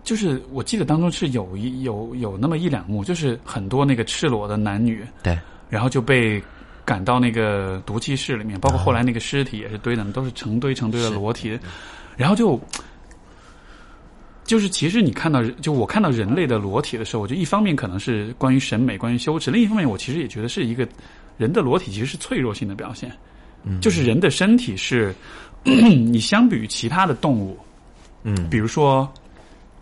[0.02, 5.38] 就是我记得当中是有一有有那么一两幕，就是很多那个赤裸的男女，对，
[5.70, 6.42] 然后就被
[6.86, 11.60] 赶到那个毒气室里面，包括后来那个尸体也是堆的，都是成堆成堆的裸体，
[12.22, 12.60] 然后就。
[14.44, 20.86] 就是其实你看到，就我看到人类的裸体的时候，我就一方面可能是关于审美、关于羞耻，另一方面我其实也觉得是一个
[21.38, 23.10] 人的裸体其实是脆弱性的表现。
[23.64, 25.16] 嗯，就是人的身体是，
[25.64, 27.58] 你相比于其他的动物，
[28.24, 29.10] 嗯，比如说，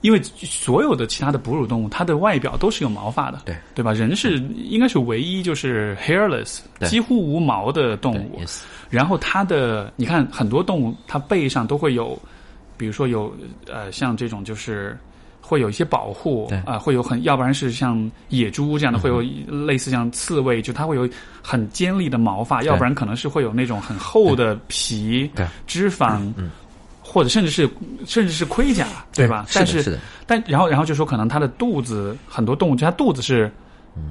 [0.02, 3.56] 因为所有的其他的哺乳动物，它的外表都是有毛发的，对。
[3.76, 3.94] 对吧？
[3.94, 8.42] 人是应该是唯一就是 hairless 几乎无毛的动物。
[8.90, 12.18] 然后它的你看很多动物，它背上都会有。
[12.78, 13.36] 比如说有
[13.68, 14.98] 呃像这种就是
[15.42, 19.20] 会有一些保护啊，会有很要不然是像野猪这样的会有
[19.66, 21.06] 类似像刺猬，就它会有
[21.44, 25.30] 很尖利的毛发，要不然可能是会有那种很厚的皮
[25.68, 26.22] 脂肪，
[27.12, 27.68] 或者甚至是
[28.06, 29.46] 甚至是盔甲，对吧？
[29.54, 29.98] 但是
[30.28, 33.52] 但然后然后就说可能它的肚子很多动物，它肚子是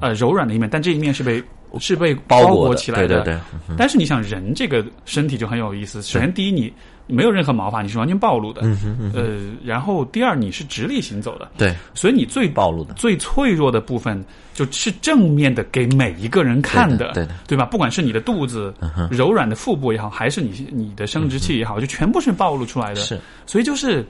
[0.00, 1.42] 呃柔软的一面，但这一面是被
[1.78, 3.22] 是被包裹起来的。
[3.22, 3.76] 对对对。
[3.76, 6.72] 但是你想人这个身体就很有意思，首先第一你。
[7.10, 8.60] 没有任何毛发，你是完全暴露的。
[8.64, 11.48] 嗯哼呃，然后第二，你是直立行走的。
[11.56, 14.22] 对，所以你最暴露的、最脆弱的部分，
[14.66, 17.64] 就是正面的给每一个人看的，对的，对吧？
[17.64, 18.74] 不管是你的肚子、
[19.10, 23.00] 柔软的腹部也好，还是你你的生殖器也好，就全部是暴露出来的。
[23.02, 24.04] 是，所以就是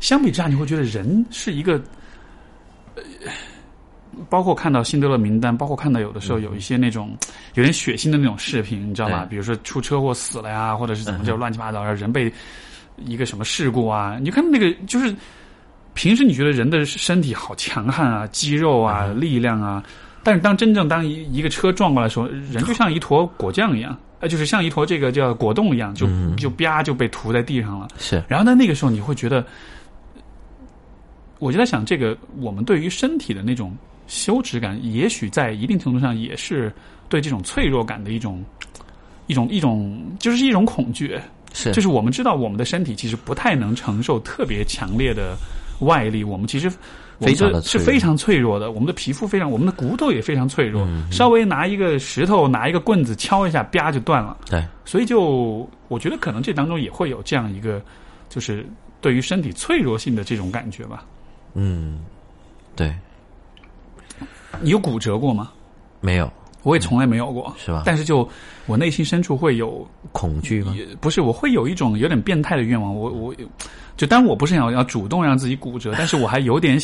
[0.00, 1.80] 相比之下，你会觉得人是一个。
[4.28, 7.16] 包括看到辛德勒名单，包括看到有的时候有一些那种
[7.54, 9.26] 有点血腥的那种视频，你知道吧？
[9.28, 12.30] 比如说出车祸死了呀，或者是怎么就乱七八糟，人被
[12.98, 14.18] 一个什么事故啊？
[14.20, 15.14] 你看那个就是
[15.94, 19.82] 平时你觉得人的身体好强悍啊，肌肉啊，力量啊，
[20.22, 27.88] 但是当真正当一一个车撞过来的时候，人就像一坨果酱一样，呃，就是像一坨这个叫果冻一样，就就啪就被涂在地上了。
[27.98, 29.44] 是，然后在那个时候你会觉得，
[31.38, 33.76] 我就在想，这个我们对于身体的那种。
[34.08, 36.70] 羞耻感也许在一定程度上也是
[37.08, 38.44] 对这种脆弱感的一种
[39.28, 41.18] 一种一种，就是一种恐惧。
[41.54, 45.36] 是，就是我们知道我们的身体其实不太能承受特别强烈的
[45.84, 46.70] 外力，我们其实
[47.18, 48.70] 我们的是非常脆弱的。
[48.70, 54.36] 我们的皮肤非常，我们的骨头也非常脆弱，稍微拿一个石头、拿一个棍子敲一下，啪就断了。
[54.46, 57.80] 对，所以就我觉得可能这当中也会有这样一个，
[58.28, 58.66] 就是
[59.00, 61.04] 对于身体脆弱性的这种感觉吧。
[61.54, 62.00] 嗯，
[62.74, 62.94] 对。
[64.60, 65.50] 你有骨折过吗？
[66.00, 66.30] 没有，
[66.62, 67.82] 我也从来没有过，是吧？
[67.84, 68.28] 但是就
[68.66, 70.74] 我内心深处会有恐惧吗？
[71.00, 72.94] 不是，我会有一种有点变态的愿望。
[72.94, 73.34] 我我
[73.96, 76.78] 就当然我不是想要主动让自己骨折， 但是我还有点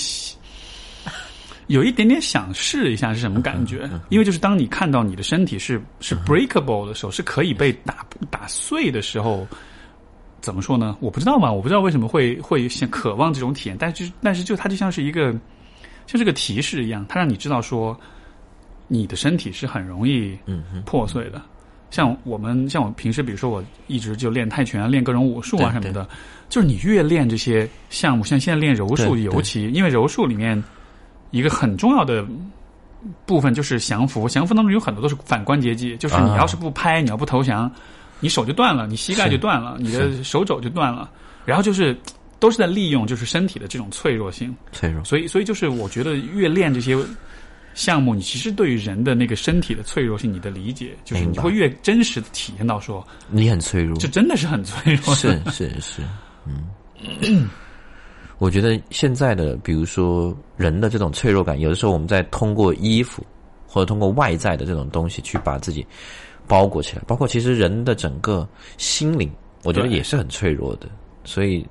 [1.69, 3.89] 有一点点想试一下是什么感觉。
[4.09, 9.47] 因为就是当你看到你的身体是是 breakable 的时候，是可以被打打碎的时候，
[10.41, 10.97] 怎么说呢？
[11.01, 15.35] 我不知道嘛，我不知道为什么会会想渴望这种体验，但是但是就它就像是一个。
[16.11, 17.95] 像是个提示一样，它让你知道说，
[18.89, 20.37] 你的身体是很容易
[20.85, 21.41] 破碎的。
[21.91, 26.07] 像我们，像我平时，比如说我一直就练泰拳、练各种武术啊什么的，
[26.49, 30.63] 就是你越练这些项目，像现在练柔术，尤其因为柔术里面
[31.31, 32.27] 一个很重要的
[33.25, 37.71] 部分就是降服，降服当中有很多都是反关节技，就是你要是不拍，你要不投降，
[38.21, 41.11] 你手就断了，你膝盖就断了，你的手肘就断了，
[41.45, 41.97] 然后就是。
[42.41, 45.03] 都是在利用就是身体的这种脆弱性，脆弱。
[45.03, 46.97] 所以，所以就是我觉得越练这些
[47.79, 55.15] 项目，你其实对于人的那个身体的脆弱性，你的理解就是你会越真实的体验到说你很脆弱，这真的是很脆弱。
[55.15, 56.03] 是是是，
[56.45, 57.49] 嗯。
[58.39, 63.25] 我觉得现在的比如说人的这种脆弱感，有的时候我们在通过衣服
[63.69, 65.87] 或者通过外在的这种东西去把自己
[66.49, 69.31] 包裹起来，包括其实人的整个心灵，
[69.63, 70.89] 我觉得也是很脆弱的。
[71.29, 71.65] 所以，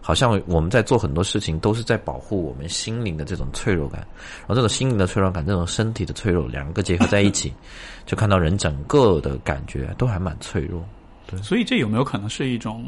[0.00, 4.00] 好像我们在做很多事情，都是在保护我们心灵的这种脆弱感。
[4.40, 7.52] 然后，这种心灵的脆弱感，这种身体的脆弱，两个结合在一起，
[8.04, 10.84] 就看到人整个的感觉都还蛮脆弱。
[11.26, 12.84] 对，所以这有没有可能是一种？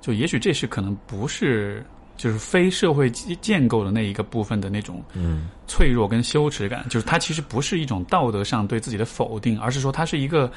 [0.00, 1.84] 就也许这是可能不是，
[2.16, 10.50] 就是非社会建构的那一个部分的那种嗯脆弱跟羞耻感，就是它其实不是一种道德上对自己的否定，而是说它是一个。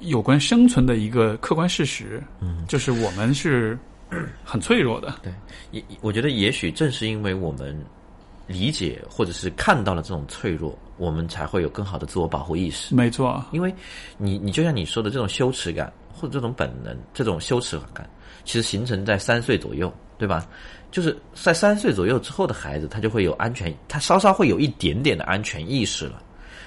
[0.00, 3.78] 有关生存的一个客观事实，嗯，就是我们是
[4.44, 5.14] 很脆弱的。
[5.22, 5.32] 对，
[5.70, 7.76] 也我觉得也许正是因为我们
[8.46, 12.94] 理解或者是看到了这种脆弱，我们才会有更好的自我保护意识。
[12.94, 13.74] 没错，因为
[14.18, 18.08] 你你就像你说的这种羞耻感或者这种本能，这种羞耻感，
[18.44, 20.46] 其实形成在三岁左右，对吧？
[20.92, 26.22] 就是在三岁左右之后的孩子，他就会有安全，他稍稍会有一点点的安全意识了。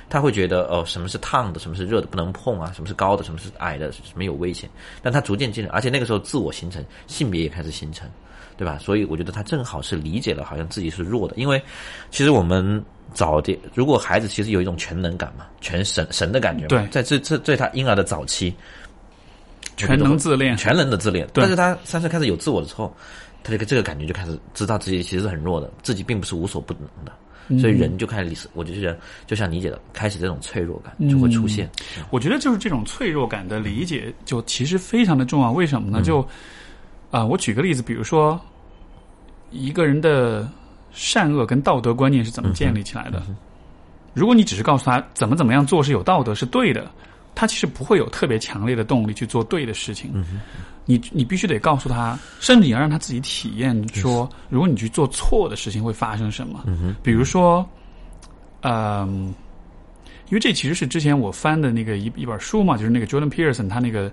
[0.09, 4.67] 他会觉得哦，什么是烫的，什么是热的，不能碰啊，什么是高的，什么是矮的，什么有危险。
[5.03, 8.09] 但他逐渐进入，而且那个时候自我形成，性别也开始形成，
[8.57, 8.77] 对吧？
[8.79, 11.61] 所以我觉得他正好是理解了，好像自己是弱的，因为
[12.09, 12.83] 其实我们
[13.13, 18.53] 早的，如果孩子其实有一种全能感嘛，全神神的感觉嘛，对在这这在他婴儿的早期，
[19.77, 21.27] 全能自恋，全能的自恋。
[21.33, 22.91] 但是他三岁开始有自我之后，
[23.43, 27.11] 他这个这个感觉就开始知道自己其实是很弱的，自己并不是无所不能的。
[27.49, 28.97] 嗯所以人就开始，我就觉得，
[29.27, 31.69] 就像理解的，开始这种脆弱感就会出现。
[32.11, 35.51] 我觉得就是这种脆弱感的理解，就其实非常的重要。
[35.51, 36.01] 为什么呢？
[36.01, 36.25] 就
[37.11, 38.39] 啊、我举个例子，比如说
[39.49, 40.47] 一个人的
[40.91, 43.21] 善恶跟道德观念是怎么建立起来的？
[44.13, 46.89] 如果你只是告诉他怎么怎么样做是有道德是对的，
[47.33, 50.11] 他其实不会有特别强烈的动力去做对的事情。
[50.89, 56.65] 你你必须得告诉他，甚至你要让他自己体验说，如果你去做错的事情会发生什么。
[57.03, 57.63] 比如说，
[58.61, 59.31] 嗯、
[60.29, 64.11] 因为这其实是之前我翻的那个一一本书嘛，就是那个 Jordan Peterson 他那个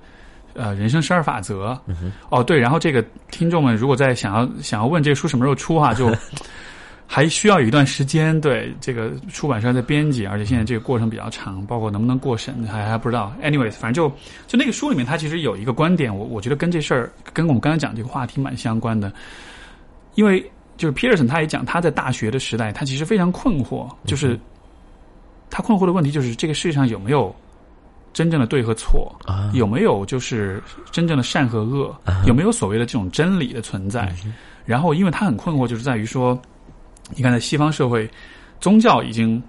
[0.52, 1.80] 呃人生十二法则。
[2.28, 6.14] 哦，对，然后这个听众们如果在想要想要问这个书什么时候出哈、就
[7.06, 8.38] 还需要有一段时间。
[8.40, 13.32] 对，这个出版社在编辑，而且现在这个过程比较长，包括能不能过审还还不知道。
[13.42, 14.08] Anyways，反正就
[14.46, 19.12] 就那个书里面，它其实有一个观点，我我觉得跟这事儿跟我们刚才讲这个话题蛮相关的，
[20.16, 20.44] 因为
[20.76, 24.38] 就是 Peterson 他也讲他在大学的时代，他其实非常困惑，就是
[25.48, 27.34] 他困惑的问题就是这个世界上有没有
[28.12, 31.96] 真正的对和错，啊有没有就是真正的善和恶，
[32.26, 34.12] 有没有所谓的这种真理的存在？
[34.64, 36.36] 然后，因为他很困惑，就是在于说，
[37.14, 38.10] 你看在西方社会，
[38.60, 39.42] 宗教已经，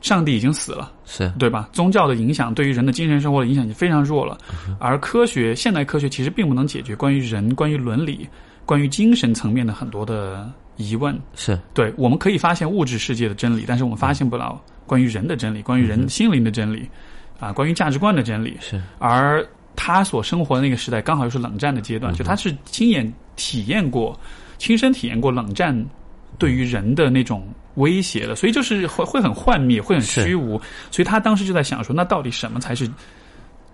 [0.00, 1.68] 上帝已经死了，是对吧？
[1.72, 4.38] 宗教的影响对于人的精神生活的影响已经非常弱了，
[4.78, 8.28] 而科学，现代科学其实并不能解决关于人、关于伦理、
[8.64, 11.16] 关于精神层面的很多的疑问。
[11.34, 16.88] 是对，我们可以发现物质世界的真理，但是我们发现不了关于人的真理，关于人心灵的真理，
[17.38, 18.56] 啊，关于价值观的真理。
[18.60, 19.46] 是而
[19.76, 24.18] 他所生活的那个时代，刚好又是冷战的阶段，就他是亲眼体验过、
[24.58, 25.74] 亲身体验过冷战
[26.42, 30.60] 对于人的那种威胁了，所以就是会会很幻灭，会很虚无。
[30.90, 32.90] 所以他当时就在想说，那到底什么才是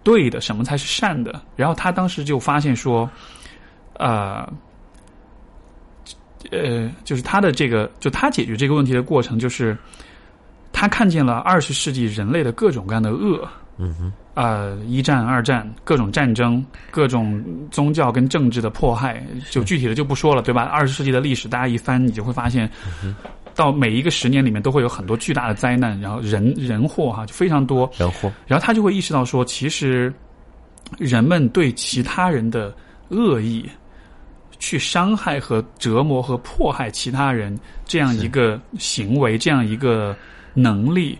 [0.02, 1.40] 对的，什么才是善的？
[1.56, 3.08] 然后他当时就发现说，
[3.94, 4.46] 呃。
[6.52, 9.76] 呃，就是他的这个，就他解决这个问题的过程，就是
[10.72, 13.46] 他看见了二十世纪人类的各种各样的恶，
[13.78, 20.62] 嗯哼，呃，一战、二战，各种战争，各种宗教跟政治的迫害，就具体的就不说了，对吧？
[20.64, 22.68] 二十世纪的历史，大家一翻，你就会发现，
[23.54, 30.12] 到每一个十年里面都会有很多巨大的灾难，然后人人祸哈就非常多，人祸然后他就会意识到说，其实
[30.98, 32.74] 人们对其他人的
[33.08, 33.68] 恶意，
[34.58, 40.16] 去伤害和折磨和迫害其他人这样一个行为，这样一个
[40.54, 41.18] 能力，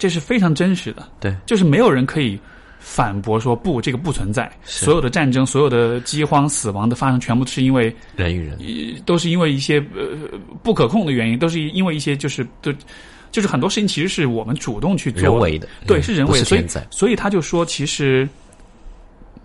[0.00, 1.06] 这是非常真实的。
[1.20, 2.40] 对，就是没有人可以
[2.78, 4.50] 反驳说不，这个不存在。
[4.64, 8.58] 所有的战争、所有的饥荒、死亡的发生，全部是因为人与人。
[9.04, 12.72] 都是因为一些呃不可控的原因，都是因为一些就是都
[13.30, 18.26] 就是很多事情其实是我们主动去做人为的，对，嗯是人为的，所以所以他就说，其实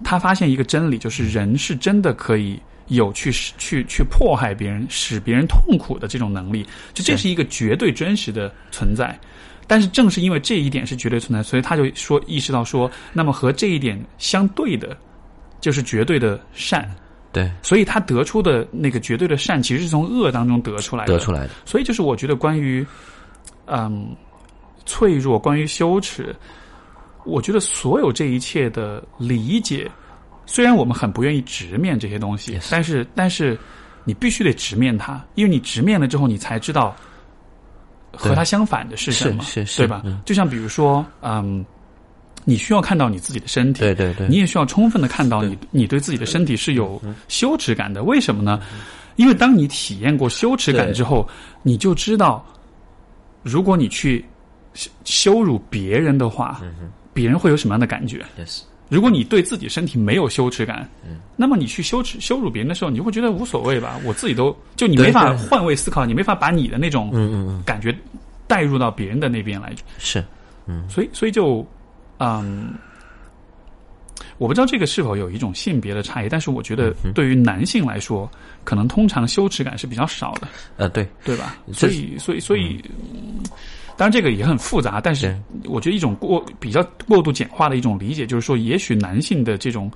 [0.03, 9.19] 他发现一个真理，就是人是真的可以有去使去去迫害别人、使别人痛苦的这种能力，就这是一个绝对真实的存在。
[9.67, 14.95] 但是正是因为这一点是绝对存在，所以他就说意识到说，那么和这一点相对的，
[15.59, 16.89] 就是绝对的善。
[17.31, 21.13] 对，所以他得出的那个绝对的善，其实是从恶当中得出来的。
[21.13, 22.85] 得出来的，所以就是我觉得关于
[23.65, 24.15] 嗯
[24.85, 26.33] 脆弱，关于羞耻，
[27.25, 29.91] 我觉得所有这一切的理解，
[30.45, 33.57] 虽然我们很不愿意直面这些东西但是但是
[34.05, 36.95] 你必须得直面它，因为你直面了之后，你才知道
[38.17, 40.01] 和它相反的是什么，是是是对吧？
[40.05, 41.65] 嗯就像比如说，嗯，
[42.43, 48.03] 你需要看到你自己的身体，对对对，你也需要充分的看到你你对自己的身体是有羞耻感的。
[48.03, 48.61] 为什么呢？
[49.15, 51.27] 因为当你体验过羞耻感之后，
[51.63, 52.45] 你就知道，
[53.43, 54.23] 如果你去
[54.73, 56.61] 羞羞辱别人的话，
[57.13, 58.59] 别人会有什么样的感觉？yes
[58.89, 60.87] 如果你对自己身体没有羞耻感，
[61.35, 63.99] 那么你去羞耻羞辱别人的时候，你就会觉得无所谓吧？
[64.05, 67.11] 我自己都就你没法换位思考，你没法把你的那种
[67.65, 67.95] 感觉
[68.47, 69.73] 带入到别人的那边来。
[69.97, 70.23] 是
[70.67, 70.87] 嗯。
[70.87, 71.65] 所以，所以就，
[72.19, 72.73] 嗯，
[74.37, 78.29] 我不知道这个是否有一种性别的差异，但是我觉得对于男性来说，
[78.63, 81.57] 可能通常羞耻感是比较少的，呃对，对吧？
[81.73, 83.43] 这所以，所以，所以，嗯
[83.97, 85.35] 当然这个也很复杂，但是
[85.65, 89.91] 我觉得一种过比较过度简化的一种理解，就是说，也许男性的这种。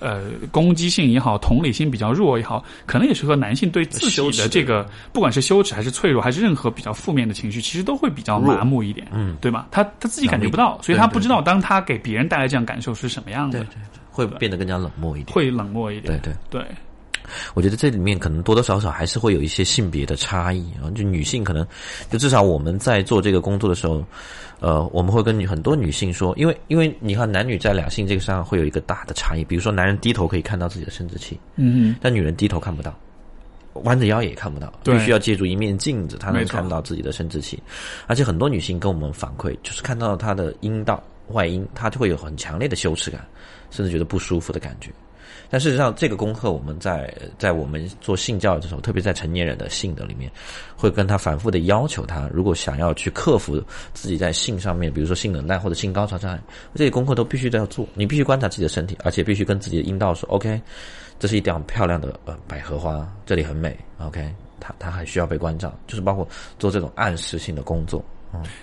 [0.00, 9.68] 呃攻击性也好，同理心比较弱也好，可能也是和男性对自己的的这个不管是羞耻还是脆弱，还是任何比较负面的情绪，其实都会比较麻木一点，嗯，对吧？
[9.70, 13.64] 他他自己感觉不到，所以他不知道当他给别人带来这样感受是什么样的，
[14.10, 15.32] 会变得更加冷漠一点。
[15.32, 16.20] 会冷漠一点。
[16.20, 16.66] 对对，对，
[17.54, 20.90] 我觉得这里面可能多多少少还是会有一些性别的差异啊。
[20.94, 21.66] 就女性可能，
[22.10, 24.04] 就至少我们在做这个工作的时候，
[24.60, 32.94] 呃，我们会跟女很多女性说，因为因为你看男女在两性这个上会有一个大的差异，比如说男人低头可以看到自己的生殖器，嗯嗯但女人低头看不到。
[33.82, 37.60] 弯着腰也看不到，必须要借助一面镜子，才能看到自己的生殖器。
[38.06, 43.26] 而且很多女性跟我们反馈，就是看到她的阴道外阴，她就会有很强烈的羞耻感，
[43.72, 44.92] 甚至觉得不舒服的感觉。
[45.54, 50.28] 但事实上，这个功课我们在在我们做性教育的时候，特别在成年人的性的里面，
[50.76, 56.42] 会跟他反复的要求他，如果想要去克服自己在性上面，比如说性冷淡或者性高潮障碍，
[56.74, 57.86] 这些功课都必须都要做。
[57.94, 60.60] 你必须观察自己的身体，而且必须跟自己的阴道说：“OK，
[61.20, 63.78] 这是一条漂亮的呃百合花，这里很美。
[63.98, 64.28] ”OK，
[64.58, 66.26] 它它还需要被关照，就是包括
[66.58, 68.04] 做这种暗示性的工作。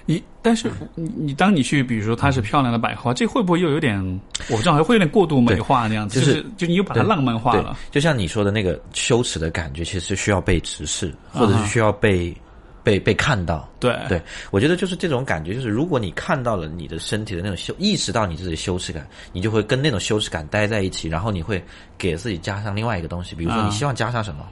[0.06, 4.00] 你但是你你当你去比如说它是漂亮的百合花，这会不会又有点
[4.50, 6.20] 我不知道，还会有点过度美化那样子？
[6.20, 12.36] 就就是就你又把它浪漫化了。，就像你说的那个羞耻的感觉，其实需要被直视，啊或者是需要被、
[12.84, 13.70] 被被看到。
[13.80, 21.64] 对对，我觉得就是这种感觉，就是如果你看到了你的身体的那种羞，意识到你自己的羞耻感，你就会跟那种羞耻感待在一起，然后你会
[21.98, 24.46] 给自己加上另外一个东西，比如说啊你希望加上什么。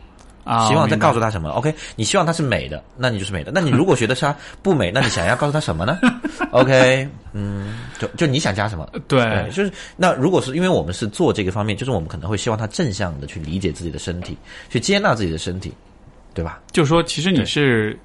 [0.50, 3.52] 啊，希望再告诉他什么？OK，你希望它是美的，那你就是美的。
[3.54, 6.00] 那你如果觉得它不美，那你想要告诉他什么呢？
[6.52, 8.90] OK，嗯，就就你想加什么？
[9.08, 14.36] 对对，就是那如果是因为我们是做这个方面，就是我们可能会希望他正向的去理解自己的身体，
[14.70, 15.72] 去接纳自己的身体，
[16.34, 16.60] 对吧？
[16.72, 17.96] 就是说，其实你是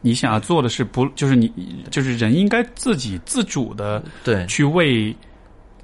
[0.00, 1.52] 你想要做的是不，就是你
[1.90, 5.14] 就是人应该自己自主的对去为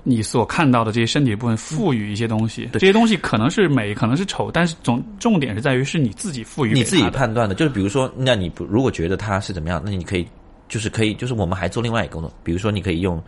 [0.09, 2.69] 你所看到的这些身体部分赋予一些东西。
[2.75, 7.57] 这些东西可能是美，可能是丑，但是总重点是在于是你自己赋予你自己判断的。
[7.57, 10.25] 就是比如说，那你不如果觉得它是怎么样，那你可以
[10.69, 13.21] 就是可以，就是我们还做另外一个工作，比如说你可以用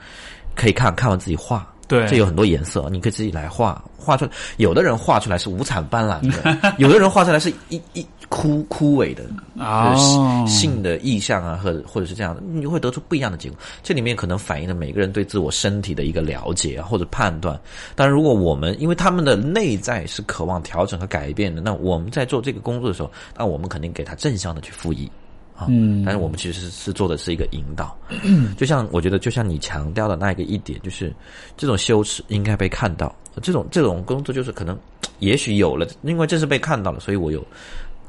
[0.55, 1.67] 可以看看完自己画。
[1.89, 4.31] 对这有很多颜色，你可以自己来画，画出来。
[4.59, 9.25] 有的人画出来是五彩斑斓的， 有的人画出来是一一枯枯萎的，
[9.57, 13.59] 哦就是性的意象啊，或者或者是这样的，你会得出不一样的结果。
[13.83, 17.59] 这里面可能反映了每个人对自我身体的一个了解啊，或者判断。
[17.97, 25.09] 当然，如果我们因为他们的内在是渴望调整和改变的，那我们在做这个工作的时候，那我们肯定给他正向的去赋予。
[25.59, 27.99] 啊，嗯但是我们其实是是做的是一个引导，
[28.57, 31.13] 就像我觉得，就像你强调的那个一点，就是
[31.57, 34.79] 这种羞耻应该被看到，这种这种工作就是可能，
[35.19, 37.45] 也许有了，因为这是被看到了，所以我有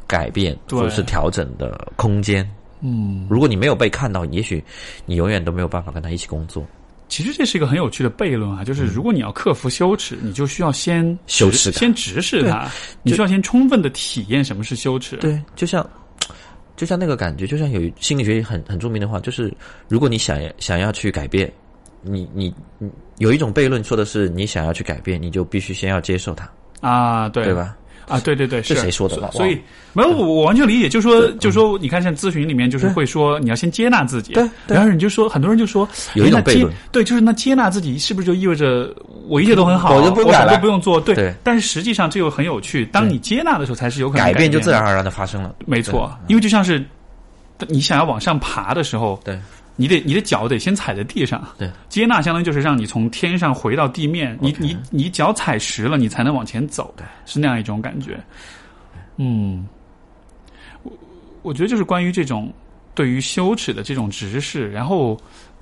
[0.05, 2.47] 改变对或者是调整的空间。
[2.81, 4.63] 嗯，如果你没有被看到，也许
[5.07, 6.63] 你永远都没有办法跟他一起工作。
[7.07, 12.69] 其实这是一个很有趣的悖论啊，就是如果你要克服羞耻，你就需要先嗯羞耻先直视它，
[13.01, 15.17] 你需要先充分的体验什么是羞耻。
[15.17, 15.83] 对，就像
[16.79, 19.53] 就像那个感觉，就像有心理学很很著名的话，就是
[19.89, 21.51] 如果你想要想要去改变，
[22.01, 26.49] 你你你有一种悖论说的是，你想要去改变，你就必须先要接受它，
[26.79, 27.75] 啊，对对吧？
[28.09, 28.75] 啊，对对对，是。
[28.75, 28.81] 是。
[28.81, 29.15] 谁说的？
[29.15, 29.57] 所所以
[29.93, 34.75] 没有，我我完全理解，就说就说，你看像咨询里面就是会说你要先接纳自己，对对。
[34.75, 36.73] 然后你就说很多人就说有一种悖论。
[36.91, 38.93] 对，就是那接纳自己是不是就意味着
[39.27, 40.57] 我一切都很好，我就不用改了。
[40.59, 40.99] 不用做？
[40.99, 45.55] 对，但是实际上这又很有趣，当你接纳的时候，才是有可能改变就自然而然的发生了。
[45.65, 46.83] 没错，因为就像是
[47.67, 49.39] 你想要往上爬的时候，对
[49.79, 51.41] 你得你的脚得先踩在地上。
[51.57, 58.19] 对，接纳相当于就是让你从天上回到地面，你你你脚踩实了，你才能往前走，对，是那样一种感觉。
[59.15, 59.65] 嗯，
[60.83, 60.91] 我
[61.41, 62.51] 我觉得就是关于这种
[62.93, 65.17] 对于羞耻的这种直视，然后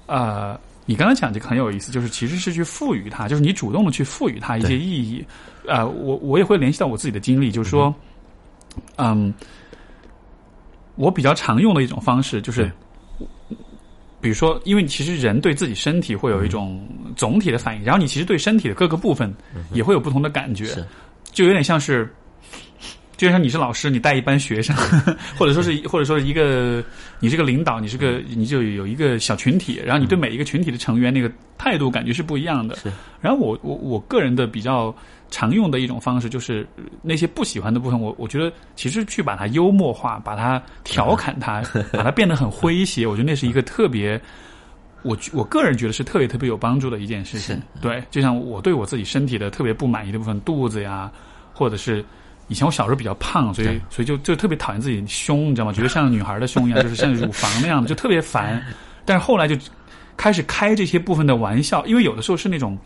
[0.08, 0.60] 呃。
[0.90, 5.22] 你刚才讲这个很有意思，就是其实是去赋予它，就是你主动的去赋予它一些意义。
[5.68, 7.94] 呃，我我也会联系到我自己的经历，就是说，
[8.96, 9.34] 嗯，
[10.96, 12.72] 我比较常用的一种方式就是，
[14.20, 19.34] 比如说，因为其实人对自己身体会有一种总体的反应，然后你其实对身体的各个部分
[19.72, 20.76] 也会有不同的感觉，
[21.32, 22.12] 就有点像是，
[23.16, 24.76] 就像你是老师，你带一班学生，
[25.38, 26.84] 或者说是或者说是一个
[27.20, 32.76] 你是个领导，你是个你就有一个小群体，然后你对每一个群体的成员那个态度感觉是不一样的。
[32.78, 32.92] 是。
[33.22, 34.96] 然后我我我个人的比较
[35.30, 41.62] 常用的一种方式就是呃那些不喜欢的部分，我我觉得其实去把它幽默化，把它调侃它，
[41.92, 44.20] 把它变得很诙谐，我觉得那是一个特别。
[45.04, 47.62] 我我个人觉得是特别特别有帮助的一件事情。
[47.80, 51.10] 对，就像我对我自己身体的特别不满意的部分，肚子呀，
[51.54, 52.04] 或者是
[52.48, 55.72] 以前我小时候比较胖，所以所以就就特别讨厌自己胸，你知道吗？
[55.72, 58.62] 觉得像女孩的胸一样， 就是像乳房那样的，就特别烦。
[59.06, 59.56] 但是后来就
[60.18, 62.78] 开始开这些部分的玩笑，因为有的时候是那种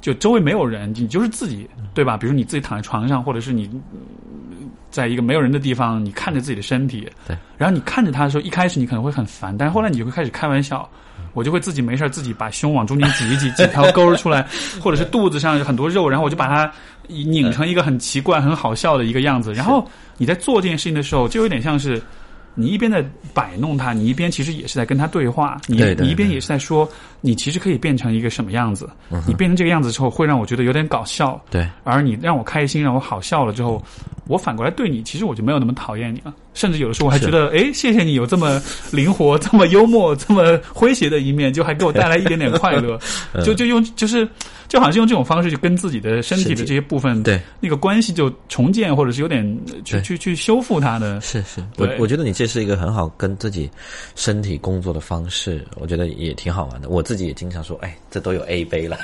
[0.00, 2.16] 就周围没有人，你就是自己，对吧？
[2.16, 10.88] 比如你自己躺在床上，或者是你嗯在一个没有人的地方，你看着自己的身体，对，然后你看着他的时候，一开始你可能会很烦，但是后来你就会开始开玩笑。
[11.32, 14.44] 我就会自己没事儿自己把胸往中间挤一挤， 几条沟儿出来，
[14.80, 16.68] 或者是肚子上有很多肉，然后我就把它
[17.06, 19.54] 拧成一个很奇怪、很好笑的一个样子。
[19.54, 19.86] 然后
[20.16, 22.02] 你在做这件事情的时候，就有点像是
[22.56, 25.56] 你一边在摆弄它，你一边其实也是在跟他对话。
[25.68, 26.88] 对你一边也是在说，
[27.20, 28.88] 你其实可以变成一个什么样子。
[29.26, 31.40] 你变成这个样子之后，会让我觉得有点搞笑。
[31.50, 33.82] 对，而你让我开心，让我好笑了之后，
[34.26, 36.34] 我反过来对你，其实我就没有那么讨厌你了。
[36.52, 38.60] 甚至有的时候我还觉得，哎，谢谢你有这么
[38.90, 42.98] 灵活、这么幽默、这么诙谐的一面，就还给我带来一点点快乐。
[43.44, 44.28] 就就用就是
[44.66, 51.20] 就好像是用这种方式，就跟自己的身体的这些部分，对那个关系就重建，或者是有点呃去去去修复它的。
[51.20, 53.70] 是是，我我觉得你这是一个很好跟自己
[54.16, 56.88] 身体工作的方式，我觉得也挺好玩的。
[56.88, 58.96] 我自己也经常说，哎，这都有 A 杯了。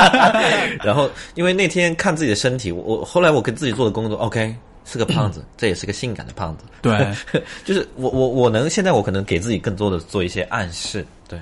[0.82, 4.56] 然后因为那天看自己的身体，我我后来我跟自己做的工作，OK，
[4.86, 6.64] 是个胖子，这也是个性感的胖子。
[6.80, 7.14] 对，
[7.62, 11.38] 就是我我我能现在我可能给自己更多的做一些暗示，对，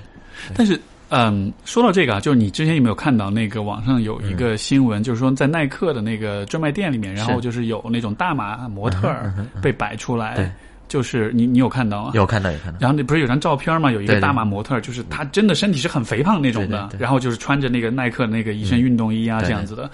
[0.53, 0.77] 但是，
[1.11, 10.51] 嗯，说到这个啊，就是你之前有没有看到那个网上有一个新闻，就是说在耐克的那个专卖店里面，然后就是有那种大码模特儿被摆出来，对
[10.87, 12.11] 就是你你有看到吗？
[12.13, 13.91] 有看到有看到，然后那不是有张照片吗？
[13.91, 19.89] 有一个大码模特，就是他真的身体是很肥胖那种的，然后就是穿着那个耐克那个一身运动衣啊、这样子的。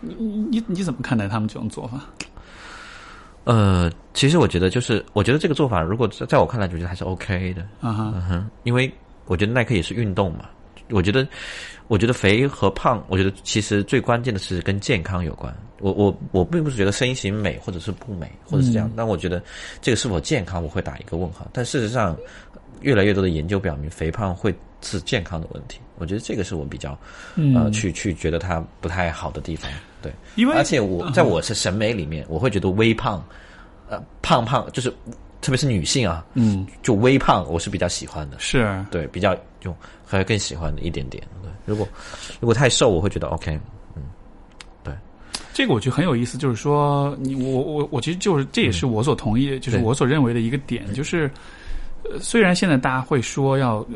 [0.00, 0.14] 你
[0.50, 2.00] 你你怎么看待他们这种做法？
[3.44, 8.92] 呃，其实我觉得就是，我觉得这个做法，如果在在我看来，我觉得还是 OK 的，啊哈，嗯哼，因为
[9.26, 10.44] 我觉得耐克也是运动嘛，
[10.90, 11.26] 我觉得，
[11.86, 15.54] 我觉得肥和胖，我觉得其实最关键的是跟健康有关。
[15.80, 19.42] 我我我并不是觉得身形美或者是不美，或者是这样，但我觉得
[19.80, 21.46] 这个是否健康，我会打一个问号。
[21.52, 22.16] 但事实上，
[22.80, 25.80] 越来越多的研究表明，肥胖会是健康的问题。
[25.96, 26.98] 我觉得这个是我比较
[27.54, 29.70] 呃去去觉得它不太好的地方。
[30.00, 33.24] 对，因为而且我在我是审美里面，我会觉得微胖，
[33.88, 34.88] 呃，胖胖就是
[35.40, 38.38] 特别是女性啊，嗯就微胖，我是比较喜欢的。
[38.38, 39.74] 是对，比较就
[40.04, 41.20] 还更喜欢的一点点。
[41.42, 41.86] 对，如果
[42.40, 43.58] 如果太瘦，我会觉得 OK。
[45.58, 51.28] 这个我觉得很有意思，就是说，你我我我其实就是这也是我所同意的，就是我所认为的一个点，就是。
[52.08, 53.86] 呃，虽然现在大家会说要、呃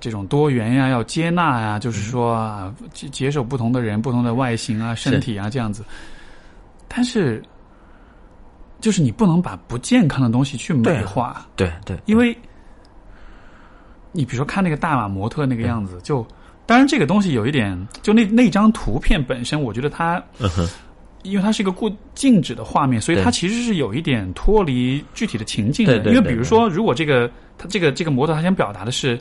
[0.00, 5.84] 这种多元呀，要接纳呀，就是说啊，接接受不同的人、不同的外形啊、身体啊这样子，
[6.86, 7.42] 但是，
[8.80, 12.34] 就是你不能把不健康的东西去美化，对对，因为
[14.12, 16.24] 你比如说看那个大码模特那个样子，就
[16.64, 20.68] 当然这个东西有一点，就那那张图片本身，我觉得它嗯哼，
[21.22, 25.98] 因为它是一个固静止的画面，所以它其实是有一点脱离具体的情境的。
[25.98, 29.18] 因为比如说，如果这个他这个这个模特他想表达的是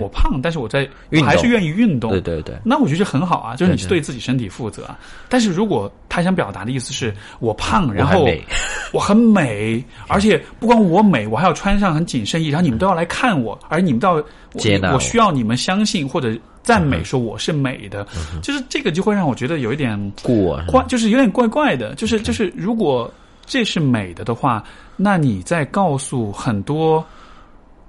[0.00, 4.00] 我胖，但是我在我还是愿意运动，对对对，那我觉得很好啊，就是你是对。
[4.00, 4.98] 自己身体负责啊。
[5.28, 8.28] 但是如果他想表达的意思是我胖，然后
[8.92, 14.94] 我很美，而且不光我美，我还要穿上很紧身衣，然后你们都要来看我，而你们都要，我。
[14.94, 16.36] 我需要你们相信或者
[16.68, 18.06] 赞美说我是美的，
[18.42, 23.10] 就是这个就会让我觉得有一点过怪，就是有点怪怪的，就是就是如果
[23.46, 24.62] 这是美的的话，
[24.94, 27.02] 那你在告诉很多。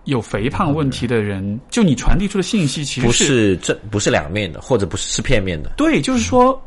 [0.06, 5.72] 有肥胖问题的人，就你传递出的信息其实不是正不是两面的，或者不是是片面的。
[5.78, 6.60] 对，就是说，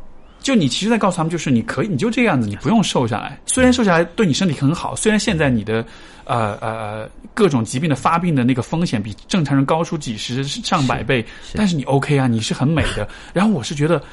[0.43, 3.39] 就你其实，在告诉他们，就是你可以，你就这样子，你不用瘦下来。
[3.47, 5.83] 虽然瘦下来对你身体很好，虽然现在你的
[6.25, 11.25] 呃呃各种疾病的发病的那个风险比正常人高出几十上百倍，
[11.55, 13.07] 但是你 OK 啊，你是很美的。
[13.33, 14.03] 然后我是觉得，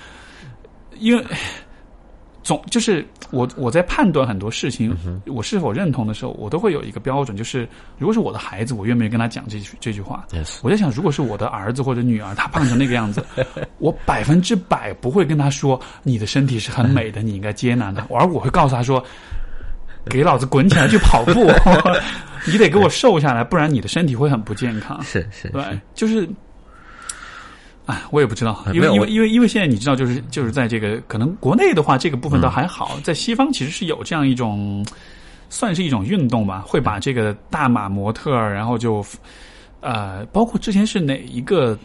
[0.99, 1.22] 因为。
[2.43, 7.68] 总就是我我在判断很多事情，我是否认同的时候，我都会有一个标准，就是
[7.99, 10.26] 如果是我的孩子，我愿不愿意跟他讲这句这句话
[10.62, 13.24] 我在想，如果是我的儿子或者女儿，他胖成那个样子，
[13.78, 19.05] 我百分之百不会跟他说你的身体是很美的，你应该接纳的，而我会告诉他说，
[20.07, 21.47] 给老子滚起来去跑步，
[22.51, 25.01] 你得给我瘦下来，不然你的身体会很不健康。
[25.03, 25.62] 是是，对，
[25.95, 26.26] 就是，
[27.91, 34.84] 哎， 我也不知道，因为因为因为因为现在你知道，就是就是在这个可能国内的话，这个部分倒还好，在西方其实是有这样一种，
[35.49, 39.05] 算是一种运动吧，会把这个大码模特，然后就
[39.80, 41.78] 呃，包括之前是哪一个。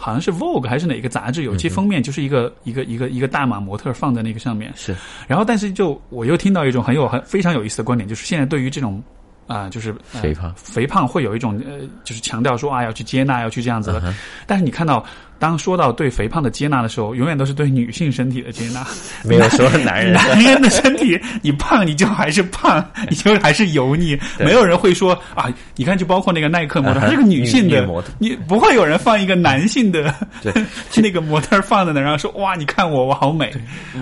[0.00, 4.94] 好像是 Vogue 还是哪个杂志有一期封面，就是一个、一个一个一个大码模特放在那个上面，是
[5.26, 9.02] 然后，但是就我又听到一种很有很非常有意思的观点，就是现在对于这种
[9.48, 14.14] 啊、就是、呃、肥胖肥胖会有一种呃，就是强调说啊要去接纳，要去这样子的。
[14.46, 15.04] 但是你看到
[15.38, 18.86] 当说到对肥胖的接纳的时候，永远都是对女性身体的接纳，
[19.24, 20.14] 没有说男人。
[20.28, 30.52] 男人的身体，你胖你就还是胖， 你就还是油腻，没有人会说啊，你看，就包括那个耐克模特，她是个女性的模特，你不会有人放一个男性的对。
[31.00, 33.52] 那个模特放在那，然后说哇，你看我，我好美。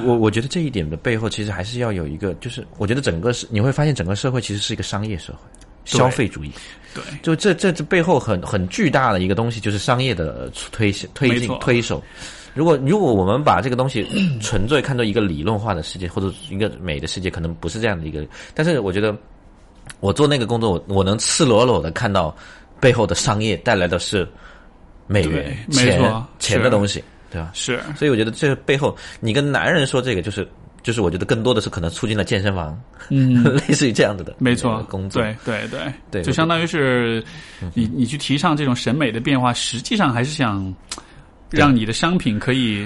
[0.04, 5.38] 我我觉得这一点的背后，其实还是要有一个，就是我觉得整个是你会发现，整个社会其实是一个商业社会，
[5.86, 6.52] 消费主义。
[6.94, 12.02] 对，就这这这背后很很巨大的一个东西，就是商业的推推进推手。
[12.54, 14.06] 如果如果我们把这个东西
[14.40, 18.26] 纯粹看作一个理论化的世界，或者一个美的世界，可能不是这样的一个。
[18.54, 19.14] 但是我觉得，
[20.00, 22.34] 我做那个工作，我我能赤裸裸的看到
[22.80, 24.26] 背后的商业带来的是
[25.06, 26.00] 美元、钱、
[26.38, 27.50] 钱的东西，对吧？
[27.52, 27.78] 是。
[27.94, 30.48] 所以我觉得这背后，你跟男人说这个，就是
[30.86, 32.80] 就是我觉得更多的是可能促进了健身房，
[33.10, 37.22] 嗯， 类似于这样子的，没错，工作，对对对对，就相当于是
[37.74, 40.72] 你你去提倡这种审美的变化，实际上还是想。
[41.48, 42.84] 让你的商品可以，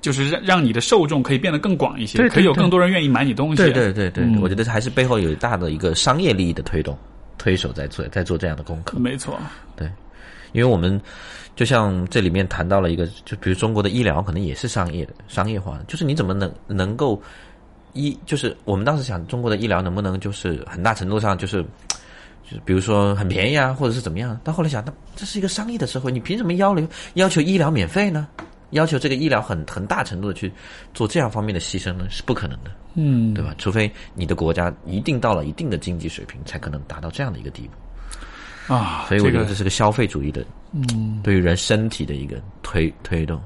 [0.00, 3.56] 就是让让你的受众可以变得更广一些，可以有更多人愿意买你东西。
[3.56, 6.96] 对对对对，我觉得还是背后有大的一个商业利益的推动，
[7.36, 8.96] 推手在做在做这样的功课。
[8.96, 9.36] 没错，
[9.74, 9.90] 对，
[10.52, 10.98] 因为我们
[11.56, 17.20] 就像这里面谈到了一个，就比如中国的医疗可能也是商业的、商业化的，就是你怎么能能够
[17.92, 21.64] 医，就是我们当时想中国的医疗能不能就是很大程度上就是。
[22.46, 24.38] 就是比如说很便宜啊，或者是怎么样？
[24.44, 28.28] 但后来想，那这是一个商业的社会，你凭什么要求要求医疗免费呢？
[28.72, 30.52] 要求这个医疗很很大程度的去
[30.92, 32.06] 做这样方面的牺牲呢？
[32.10, 33.54] 是不可能的，嗯，对吧？
[33.56, 37.70] 除非你的国家一定到了一定的经济水平，才可能达到这样的一个地步
[38.66, 39.04] 啊。
[39.08, 43.40] 所以我觉得这是个消费主义的，嗯，对于人身体的一个推推动。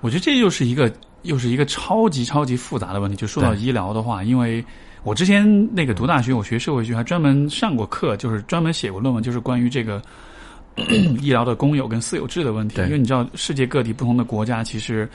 [0.00, 3.16] 我觉得这又是一个又是一个超级超级复杂的问题。
[3.16, 4.64] 就说到医疗的话，因为。
[5.04, 5.44] 我之前
[5.74, 10.00] 那个读大学，我学社会学，还专门上过课，就是专门写过论文，就是关于这个
[11.20, 12.80] 医疗的公有跟私有制的问题。
[12.84, 15.06] 因为你知道，世界各地不同的国家，其实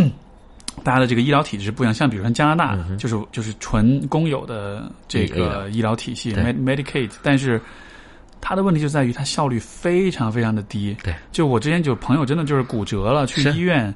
[0.82, 1.92] 大家的这个医疗体制不一样。
[1.92, 7.60] 像比如说加拿大，就是就是纯公有的这个医疗体系，Medicaid，但是
[8.40, 10.96] 它的问题就在于它效率非常非常的低。
[11.02, 13.94] 对，就我之前就朋友真的就是骨折了，去医院。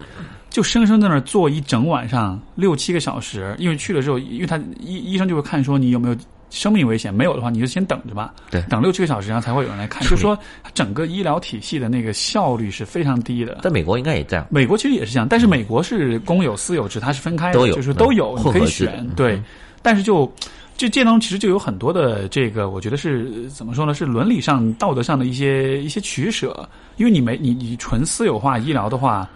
[0.51, 6.17] 就生生在那儿坐一整晚上六七个小时，因为去了之后，因为他医医生就会看说你有没有
[6.49, 8.33] 生命危险，没有的话你就先等着吧。
[8.53, 10.07] 对，等六七个小时，然后才会有人来看。
[10.09, 10.39] 就说
[10.73, 13.59] 整个医疗体系的那个效率是非常低的。
[13.65, 14.47] 在美国应该也这样。
[14.49, 19.05] 美国其实也是这样，但是美国是公有私有制，它是分开的，就是都有，你可以选。
[19.17, 19.43] 对，
[19.83, 20.33] 但是就
[20.77, 23.95] 就这当中其实就有很多的这个，我觉得是怎么说呢？
[23.95, 29.29] 是伦理上、道德上的一些一些取舍，因为你没你你纯私有化医疗的话。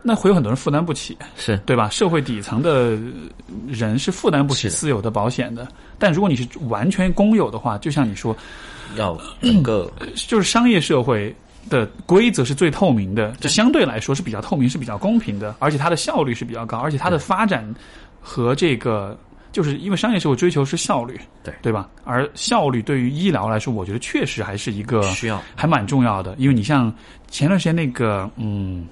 [0.00, 1.90] 那会有很多人负担不起，是对吧？
[1.90, 2.96] 社会底层的
[3.66, 5.66] 人是负担不起私有的保险的。
[5.98, 8.34] 但如果你是完全公有的话，就像你说，
[8.96, 11.34] 要整个就是商业社会
[11.68, 17.74] 的规则是最透明的，就相对来说是比较透明、是比较公平的，而且它的效率是比较高，而且它的发展
[18.20, 19.18] 和这个
[19.52, 21.88] 就是因为商业社会追求是效率，对对吧？
[22.04, 26.34] 而效率对于医疗来说，我觉得确实还是一个需要，还蛮重要的。
[26.38, 26.92] 因为你像
[27.28, 28.86] 前段时间那个，嗯。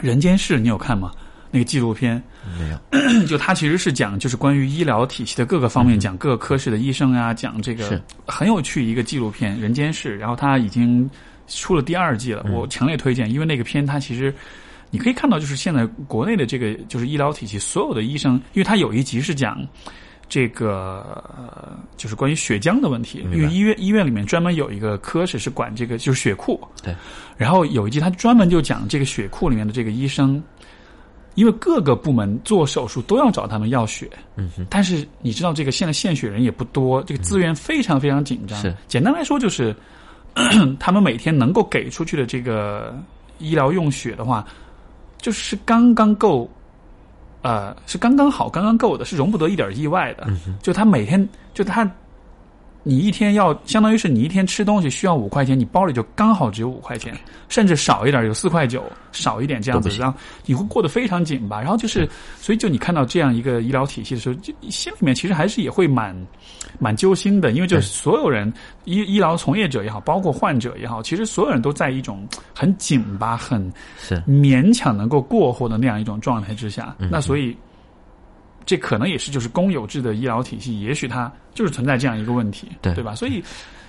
[0.00, 1.10] 人间世，你有看吗？
[1.50, 2.22] 那个纪录片
[2.56, 2.78] 没有。
[3.26, 10.14] 就它其实是讲，就是关于医疗体系的各个方面，讲各个科室的医生啊，讲这个很有趣一个纪录片《人间世》。
[10.16, 11.10] 然后它已经
[11.48, 14.32] 出了第二季了，我强烈推荐，因为那个片它其实
[14.90, 19.66] 你可以看到，就是现在国内的这个就是医疗体系所有的医生，因为他有一集是讲。
[20.30, 26.60] 这个就是关于血浆的问题，因为医院医院里面专门有一个科室是管这个，就是血库。
[26.82, 26.94] 对。
[27.38, 30.42] 然后有一集他专门就讲这个血库里面的这个医生，
[31.34, 34.06] 因为各个部门做手术都要找他们要血。
[34.36, 34.66] 嗯哼。
[34.68, 38.60] 但是你知道，这个现在献血人也不多，这个资源非常非常紧张。
[38.60, 38.74] 是。
[38.86, 39.74] 简单来说，就是
[40.78, 42.94] 他们每天能够给出去的这个
[43.38, 44.46] 医疗用血的话，
[45.18, 46.48] 就是刚刚够。
[47.40, 50.26] 呃，是刚刚好、刚刚够的，是容不得一点意外的。
[50.60, 51.88] 就他每天，就他，
[52.88, 57.14] 你一天要相当于是你一天吃东西需要五块钱，你包里就刚好只有五块钱，
[57.50, 58.82] 甚至少一点，有四块九，
[59.12, 61.60] 少一点这样子，然后你会过得非常紧吧。
[61.60, 62.08] 然后就是，
[62.40, 66.16] 所以就你看到这样一个医疗体系的时候，就心里面其实还是也会蛮。
[66.80, 68.52] 蛮揪心的，因为就是所有人
[68.84, 72.24] 医医疗从业者也好，包括患者也好，其实所有人都在一种
[72.54, 76.94] 很紧巴、很是勉强能够过活的那样一种状态之下。
[76.98, 77.56] 那所以，
[78.68, 83.14] 这可能也是就是公有制的医疗体系，也许它就是存在这样一个问题，对对吧？
[83.14, 83.42] 所以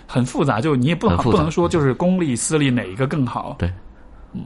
[0.08, 3.70] 很复杂，就你也不好不能说就是公立私立哪一个更好，对，
[4.32, 4.42] 嗯，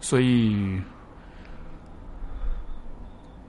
[0.00, 0.78] 所以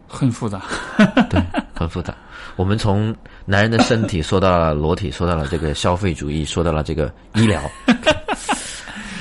[0.08, 0.62] 很复杂，
[1.30, 1.44] 对，
[1.76, 2.16] 很复杂。
[2.56, 3.14] 我们从
[3.44, 7.62] 男人的身体说到了裸体，说到了这个消费主义，说到了这个医疗。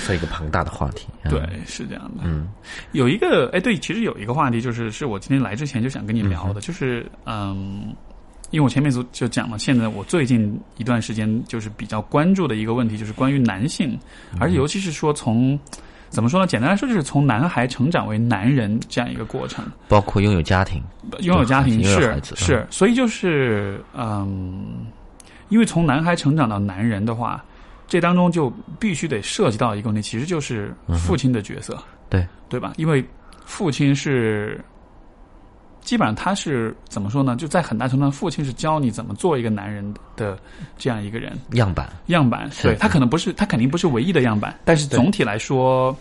[0.06, 1.06] 是一个庞大的话题。
[1.24, 2.22] 嗯对，是这样的。
[2.24, 2.48] 嗯
[2.92, 7.94] 有一个，哎，对，其实有一个话题，就是是我今天来之前就想跟你聊的，就是嗯，
[8.50, 13.98] 因为我前面就就讲了，现在我最近一段时间就是比较关注的一个问题，就是关于男性，
[14.38, 15.58] 而且尤其是说从
[16.08, 16.46] 怎么说呢？
[16.46, 19.64] 简单来说，就是从男孩成长为男人这样一个过程。
[19.88, 20.80] 包括拥有家庭，
[21.20, 24.86] 拥有家庭是是，所以就是嗯，
[25.48, 27.44] 因为从男孩成长到男人的话，
[27.86, 32.72] 这当中就必须得涉及到一个问题，其实就是父亲的角色，对对吧？
[32.76, 33.04] 因为
[33.44, 34.60] 父亲是
[35.80, 37.36] 基本上他是怎么说呢？
[37.36, 40.38] 就在很大程度上，父亲是教你怎么做一个男人的
[40.76, 42.50] 这样一个人样板，样板。
[42.50, 45.96] 是对他可能不是，他肯定不是唯一的样板，但是总体来说。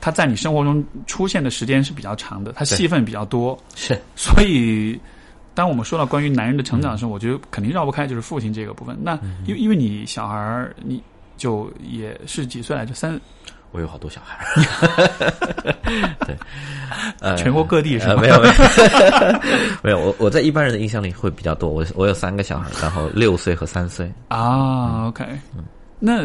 [0.00, 4.96] 他在你生活中出现的时间是比较长的，他戏份比较多，是所以，
[5.58, 8.96] 当我们说到关于男人的成长的时候，我觉得肯定绕不开就是父亲这个部分。
[9.02, 11.02] 那因为因为你小孩儿，你
[11.36, 12.94] 就也是几岁来着？
[12.94, 13.20] 三
[13.72, 16.36] 我有好多小孩儿， 对，
[17.18, 18.22] 呃， 全国各地是呃，吧？
[18.22, 18.54] 没有没有
[19.82, 21.68] 没有，我我在一般人的印象里会比较多。
[21.68, 24.08] 我我有三个小孩，然后六岁和三岁。
[24.28, 25.24] 啊，OK，
[25.98, 26.22] 那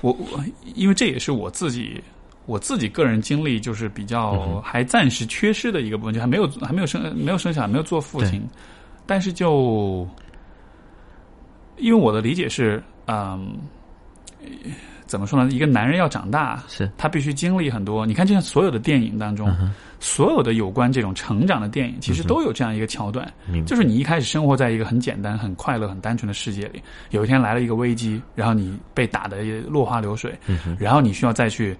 [0.00, 0.44] 我我
[0.74, 2.02] 因为这也是我自己
[2.50, 8.42] 我自己个人经历，就是比较还暂时缺失的一个部分，就还没有还没有生没有生小孩，没有做父亲，
[9.06, 10.06] 但是就
[11.76, 13.56] 因为我的理解是，嗯。
[15.06, 15.50] 怎么说呢？
[15.50, 16.88] 一个男人要长大，是。
[16.96, 18.06] 他必须经历很多。
[18.06, 19.52] 你看，就像所有的电影当中，
[19.98, 23.28] 所有的有关这种成长的电影，其实都有这样一个桥段，
[23.66, 30.32] 就是你一开始生活在一个很简单、很快乐、很单纯的世界里，有一天来了一个危机，然后你被打得落花流水，
[30.78, 31.76] 然后你需要再去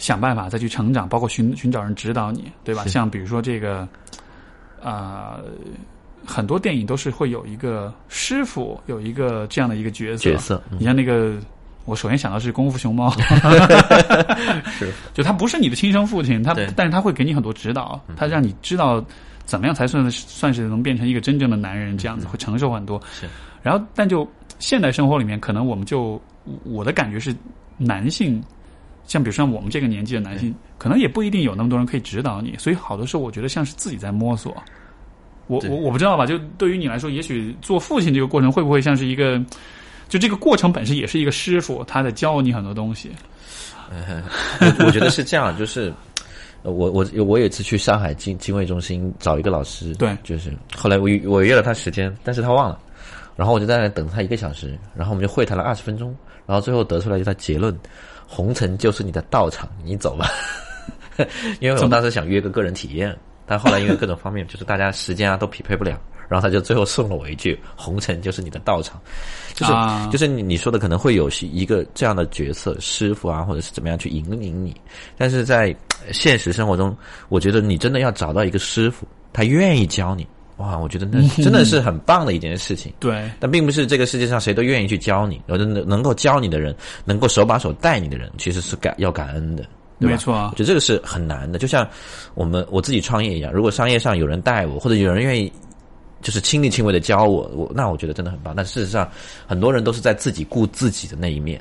[0.00, 2.84] 想办法，再去成长，包括寻寻找人指导你，对吧？
[2.86, 3.86] 像比如说这个，
[4.82, 5.38] 啊、
[6.24, 10.30] 很多电影都是会有一个师傅，有一个这样的一个角色。
[10.30, 10.78] 角色嗯。
[10.80, 11.36] 你像那个，
[11.84, 13.10] 我首先想到是《功夫熊猫》，
[14.72, 14.90] 是。
[15.12, 19.04] 就他不是你的亲生父亲，他但是他会给你很多指导，他让你知道
[19.44, 22.96] 怎么样才算算是能变成一个真正的男人，这样子会承受很多。
[22.98, 23.28] 嗯是，
[23.62, 24.26] 然后但就
[24.58, 26.18] 现代生活里面，可能我们就
[26.64, 27.34] 我的感觉是，
[27.76, 28.42] 男性
[29.10, 34.56] 像比如像我们这个年纪的男性，可能也不一定有那么多人可以指导你，所以好多时候我觉得像是自己在摸索。
[35.48, 39.36] 我我我不知道吧，就对于你来说，也许做父亲这个过程会不会像是一个，
[40.08, 43.10] 就这个过程本身也是一个师傅，他在教你很多东西。
[44.60, 45.92] 我我觉得是这样，就是
[46.62, 52.78] 呃我我我有一次去上海精精卫中心找一个老师，对就是后来我我约了他时间，但是他忘了，
[53.34, 56.14] 然后我就在那等他一个小时，然后我们就会谈了二十分钟，
[56.46, 57.76] 然后最后得出来一个结论：
[58.32, 60.30] 红尘就是你的道场，你走吧。
[61.58, 69.02] 因为我当时想约个个人体验，但后来因为各种方面，就是大家时间啊都匹配不了，然后他就最后送了我一句：红尘就是你的道场。
[69.52, 74.80] 就是、啊就是你你说的可能会有一个这样的角色，师傅啊，或者是怎么样去引领你，
[75.18, 75.76] 但是在
[76.06, 76.96] 呃现实生活中，
[77.28, 80.26] 我觉得你真的要找到一个师傅，他愿意教你，
[80.60, 82.92] 哇，我觉得那真的是很棒的一件事情。
[83.00, 89.64] 对，但并不是这个世界上谁都愿意去教你，而能能够教你的人，能够手把手带你的人，其实是感要感恩的。
[89.98, 91.58] 对吧没错我觉得这个是很难的。
[91.58, 91.86] 就像
[92.34, 95.52] 我们我自己创业一样，如果商业上有人带我，或者有人愿意
[96.22, 98.54] 就是亲力亲为的教我，我那我觉得真的很棒。
[98.56, 99.10] 但事实上，
[99.46, 101.60] 很多人都是在自己顾自己的那一面，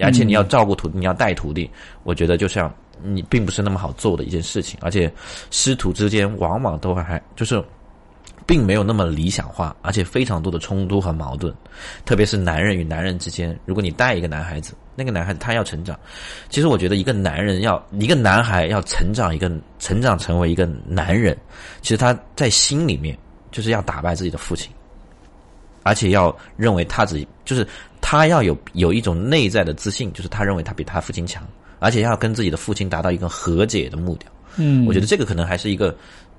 [0.00, 1.68] 而且你要照顾徒弟，你要带徒弟，
[2.04, 5.12] 我觉得就像你并不是那么好做的一件事情，而且
[5.50, 7.62] 师徒之间往往都还就是。
[8.52, 11.50] 并没有那么理想化，而且非常多的冲突和矛盾，
[12.04, 13.58] 特别是男人与男人之间。
[13.64, 15.98] 如果你带一个男孩子，那个男孩子他要成长，
[16.50, 21.34] 其实我觉得一个男人要一个男孩要成长，一个成长成为一个男人，
[21.80, 23.16] 其实他在心里面
[23.50, 24.70] 就是要打败自己的父亲，
[25.82, 27.66] 而且要认为他自己就是
[28.02, 31.42] 他要有有一种内在的自信，就是他认为他比他父亲强，
[31.78, 34.30] 而且要跟自己的父亲达到一个和解的目标。
[34.56, 35.96] 嗯，我觉得这个可能还是一个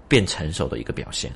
[0.07, 1.31] 变成熟的一个表现。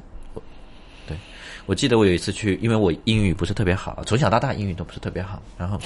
[1.68, 5.40] 我，记得我有一次去，因为我英语不是特别好，从小到大英语都不是特别好。
[5.58, 5.78] 然后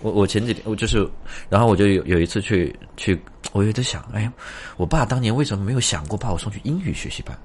[0.00, 1.06] 我 我前几天我就是，
[1.48, 3.20] 然后我就有有一次去去，
[3.52, 4.32] 我有在想，哎呀，
[4.76, 7.36] 我爸当年为什么没有想过把我送去英语学习班？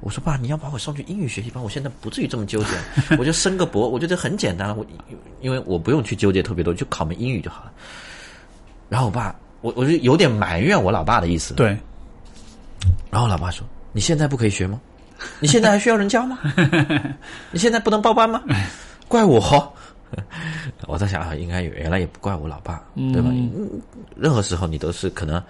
[0.00, 2.70] 我说爸，你要把我送去英语学习班，我现在不至于这么纠结，
[3.18, 4.74] 我就升个博，我觉得很简单了。
[4.74, 4.86] 我
[5.40, 7.72] 因为我不用去纠结特别多，就考门英语就好了。
[8.88, 11.54] 然后我爸，我我就有点埋怨我老爸的意思。
[11.54, 11.76] 对，
[13.10, 14.80] 然后老爸说：“你现在不可以学吗？
[15.40, 16.38] 你现在还需要人教吗？
[17.50, 18.42] 你现在不能报班吗？
[19.08, 19.40] 怪我？”
[20.86, 22.80] 我在想啊，应该原来也不怪我老爸，
[23.12, 23.30] 对吧？
[23.32, 23.68] 嗯
[24.16, 25.42] 任何时候你都是可能，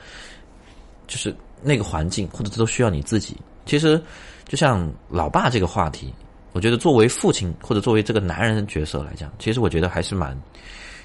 [1.06, 3.36] 就是那个环境或者都需要你自己。
[3.66, 4.00] 其实，
[4.48, 6.14] 就像老爸这个话题，
[6.52, 10.34] 我觉得作为父亲或者作为这个男人的角色来讲，其实我觉得还是蛮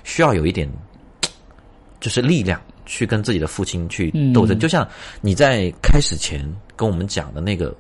[0.06, 0.70] 需要有一点
[2.00, 4.58] 就是力量去跟自己的父亲去斗争。
[4.58, 4.88] 就像
[5.20, 7.76] 你在开始前跟我们讲的那个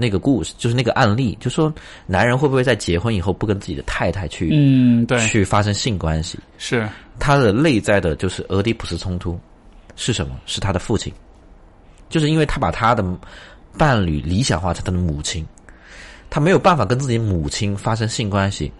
[0.00, 1.72] 那个故事，就是那个案例，就说
[2.06, 6.38] 男人会不会在结婚以后不跟自己的太太去嗯，对，去发生性关系？
[6.58, 9.38] 是他的内在的就是俄狄浦斯冲突
[9.94, 10.40] 是什么？
[10.46, 11.12] 是他的父亲，
[12.08, 13.04] 就是因为他把他的
[13.76, 15.46] 伴侣理想化成他的母亲，
[16.30, 18.72] 他没有办法跟自己母亲发生性关系。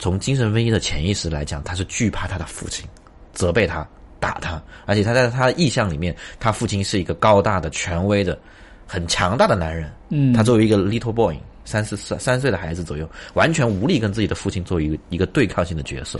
[0.00, 2.86] 从精神分析的潜意识来讲，他是惧怕他的父亲，
[3.32, 3.84] 责备他、
[4.20, 8.38] 打他，而且他在他的意象里面，他父亲是一个高大的、权威的、
[8.88, 9.88] 很强大的男人。
[10.08, 16.18] 嗯，他作为一个 little boy，三四三三岁的孩子左右，完全无力跟自己的父亲做一个一个对抗性的角色，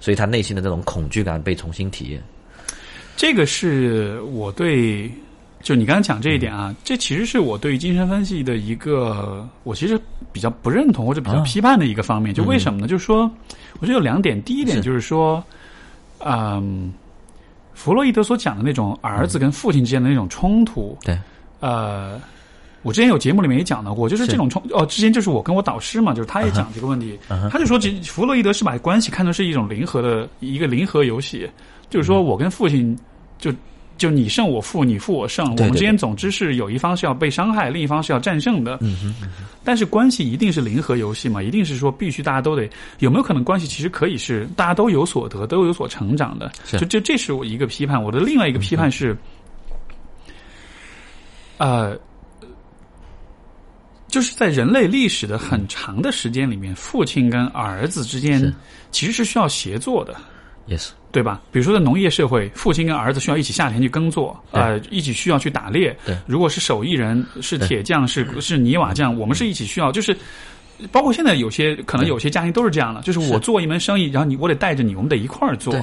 [0.00, 2.22] 所以他内心的这种恐惧感被重新体验。
[3.16, 5.10] 这个是我对。
[5.62, 10.00] 就你刚刚讲这一点啊，这其实是我对于精神分析的一个，我其实
[10.30, 12.32] 比较不认同或者比较批判的一个方面。
[12.32, 12.86] 就为什么呢？
[12.86, 13.28] 就是说，
[13.80, 14.40] 我觉得有两点。
[14.44, 15.42] 第一点就是说，
[16.20, 16.92] 嗯，
[17.74, 21.18] 弗洛伊德所讲的那种儿子跟父亲之间的那种冲突，对，
[21.60, 22.20] 呃，
[22.82, 27.18] 我之前有节目里面也讲到过，就是这种冲哦，之前就是我跟我导师嘛，就是他也讲这个问题，
[27.50, 31.48] 他就说，弗洛伊德是把关系看作是一种零和的一个零和游戏，
[31.90, 32.96] 就是说我跟父亲
[33.38, 33.52] 就。
[33.98, 38.78] 就你胜我负，你负我胜，我们之间总之是有一方是要被伤害，另一方是要战胜的。
[39.64, 41.42] 但是关系一定是零和游戏嘛？
[41.42, 42.68] 一定是说必须大家都得
[42.98, 46.52] 有没有可能关系其实可以是大家都有所得，都有所成长的？
[46.72, 48.04] 就就这是我一个批判。
[48.04, 49.16] 我的另外一个批判是，
[51.58, 51.98] 呃，
[54.08, 58.54] 就是在人类历史的很长的时间里面，父亲跟儿子之间
[58.90, 60.14] 其实是需要协作的。
[60.68, 60.90] Yes。
[61.12, 61.40] 对吧？
[61.50, 65.96] 比如说在农业社会，父亲跟儿子需要一起下田去耕作，呃，一起需要去打猎。
[66.04, 69.90] 对，如果是手艺人，是铁匠，是是泥瓦匠，我们是一起需要。
[69.90, 70.14] 就是
[70.92, 75.74] 包括现在有些可能有些家庭都是这样的，就是我做一门生意，然后你我得带着你，我们得一块儿做。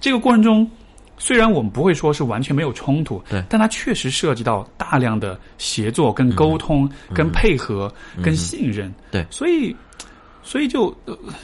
[0.00, 0.70] 这个过程中，
[1.18, 8.92] 虽然我们不会说是完全没有冲突，对，但它确实涉及到大量的协作、跟沟通、跟配合、跟信任。
[9.10, 9.74] 对，所以。
[10.48, 10.96] 所以就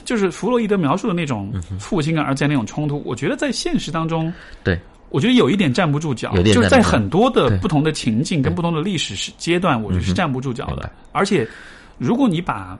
[0.05, 4.31] 就是弗洛伊德描述的那种父亲跟儿子那种冲突，我觉得在现实当中，
[4.63, 4.79] 对，
[5.09, 10.89] 我觉得有一点站不住脚，就是在很多的不同的情境跟不同的历史阶段，我觉得是站不住脚的。
[11.11, 11.45] 而且，
[11.97, 12.79] 如果你把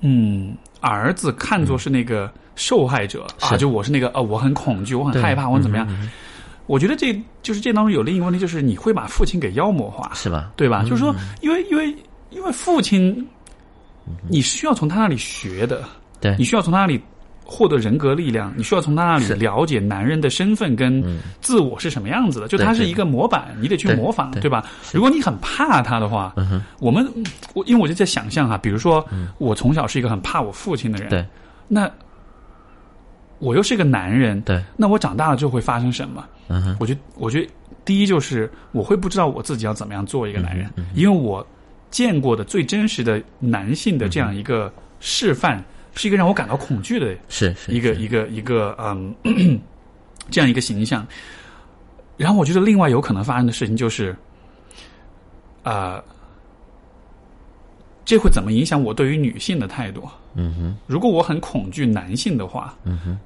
[0.00, 5.88] 嗯儿子看作是那个受害者啊，就我是那个呃，我很恐惧，我很害怕，我怎么样？
[6.66, 10.52] 我觉得这就是这当中有另一个问题，就是你会把父亲给妖魔化，是吧？
[10.56, 10.82] 对吧？
[10.82, 11.96] 就是说，因为因为
[12.28, 13.26] 因为父亲。
[14.26, 15.84] 你需要从他那里学的，
[16.18, 16.98] 对你需要从他那里
[17.44, 21.04] 获得人格力量，你需要从他那里了解男人的身份跟
[21.42, 22.48] 自我是什么样子的。
[22.48, 24.64] 就他是一个模板，你得去模仿，对吧？
[24.94, 26.34] 如果你很怕他的话，
[26.80, 27.06] 我们
[27.52, 29.06] 我因为我就在想象哈，比如说
[29.36, 31.22] 我从小是一个很怕我父亲的人，对，
[31.68, 31.86] 那
[33.38, 36.24] 我又是个男人，对，那我长大了之后会发生什么？
[36.48, 37.48] 嗯哼，我觉得，我觉得
[37.84, 41.46] 第一就是我会不知道我自己要怎么样做一个男人，因为我。
[41.90, 44.70] 见过的最真实的男性的这样一个
[45.00, 49.14] 示范，是一个让我感到恐惧的，是一个一个一个嗯，
[50.30, 51.06] 这样一个形象。
[52.18, 54.14] 然后我觉得另外有可能发生的事情就是，
[55.62, 56.04] 啊，
[58.04, 60.06] 这会怎么影响我对于女性的态度？
[60.34, 63.18] 嗯哼，如果我很恐惧男性的话，嗯哼，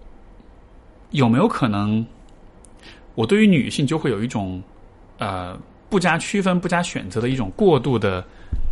[1.11, 2.05] 有没有可能
[3.15, 4.63] 我对于女性就会有一种
[5.19, 5.59] 呃
[5.89, 8.25] 不加区分、不加选择的一种过度的？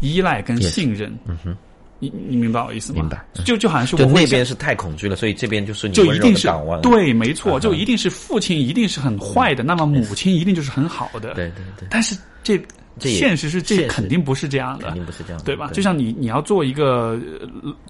[0.02, 1.54] 依赖跟信任，嗯哼，
[1.98, 3.00] 你你明白我意思吗？
[3.00, 6.48] 明白，就就好像是我那边是太恐惧了，所以这边就是就一定是
[6.80, 11.86] 对，没错，就一定是父亲一定是很坏的，那么母亲一定就是很好的，对对对。
[11.90, 12.58] 但是这
[13.00, 15.70] 现实是这肯定不是这样的，肯定不是这样，对吧？
[15.72, 17.18] 就像你你要做一个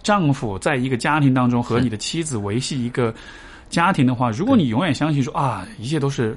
[0.03, 3.13] 丈夫，在一个家庭当中和你的妻子维系一个
[3.69, 6.37] 家庭的话，如果你永远相信说啊，一切都是。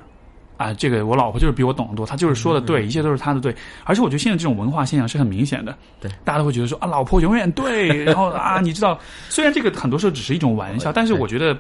[0.55, 3.53] 啊，这个我老婆就是比我懂得多，她就是说的对，一切都是她的对。
[3.83, 8.03] 而且我觉得现在这种文化现象是很明显的，对，大家都会觉得说啊，老婆永远对。
[8.03, 8.97] 然后啊，你知道，
[9.29, 11.57] 虽然这个很多时候只是一种玩笑，但是我觉得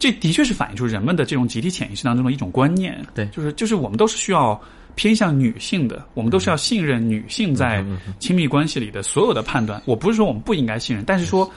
[0.00, 3.00] 这的确是反映出人们的这种集体潜意识当中的一种观念。
[3.14, 4.60] 对，就是就是我们都是需要
[4.94, 7.84] 偏向女性的，我们都是要信任女性在
[8.18, 9.82] 亲密关系里的所有的判断。
[9.84, 11.50] 我不是说我们不应该信任，但是说。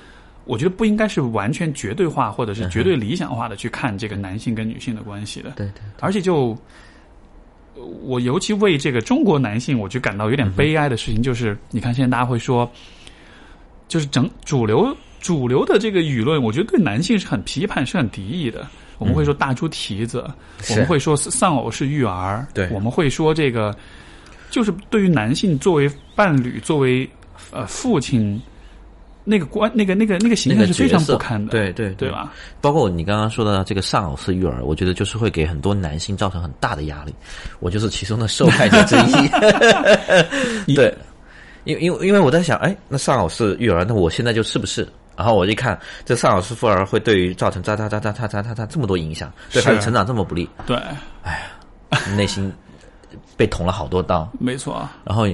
[0.46, 5.52] 我觉得不应该是完全绝对化或者是绝对理想化的去看这个男性跟女性的关系的。
[5.52, 5.82] 对对。
[6.02, 6.54] 而且就，
[8.02, 12.70] 我尤其为这个中国男性，我就感到有点悲哀的事情，就是你看现在大家会说，
[13.88, 18.68] 就是整主流主流的这个舆论，我觉得对男性是很批判、是很敌意的。
[18.98, 20.24] 我们会说大猪蹄子，
[20.70, 23.76] 我们会说丧偶式育儿，对，我们会说这个，
[24.50, 27.10] 就是对于男性作为伴侣、作为
[27.52, 28.42] 呃父亲。
[29.26, 32.12] 那个关那个那个那个形那个象是非常不堪的，对对对？
[32.12, 32.34] 吧？
[32.60, 37.16] 包括你刚刚说的这个丧偶式育儿，我觉得就是会给很多男性造成很大的压力，
[37.62, 40.76] 我就是其中的受害者之一。
[40.76, 40.94] 对，
[41.64, 44.86] 因因为因为我在想，哎，那丧偶式育儿，那我现在就是不是？
[45.16, 49.68] 然后我一看，这丧偶式妇儿会对于造成哒哒哒哒哒哒哒哒这么多影响，对是。
[49.68, 50.76] 孩子成长这么不利，对，
[51.24, 51.40] 哎
[51.92, 52.52] 呀内心
[53.38, 54.28] 被捅了好多刀。
[54.40, 55.28] 没错，然后，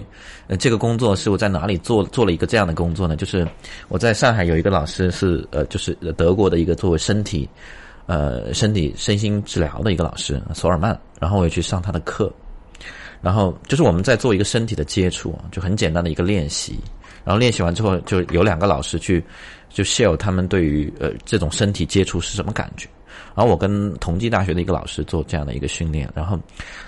[0.48, 3.16] 呃，这个工作是我在哪里做做了一个这样的工作呢？
[3.16, 3.48] 就是
[3.88, 7.50] 我在上海有一个老师是呃，就是德国的一个作为身体，
[8.06, 12.32] 呃，身体身心治疗的一个老师索尔曼，然后我也去上他的课，
[13.22, 16.80] 然后就是我们在做一个身体的接触，就很简单的一个练习，
[17.24, 19.24] 然后练习完之后，就有两个老师去
[19.70, 22.88] 就 share 他们对于呃这种身体接触是什么感觉。
[23.36, 26.38] 然后我跟同济大学的一个老师做这样的一个训练，然后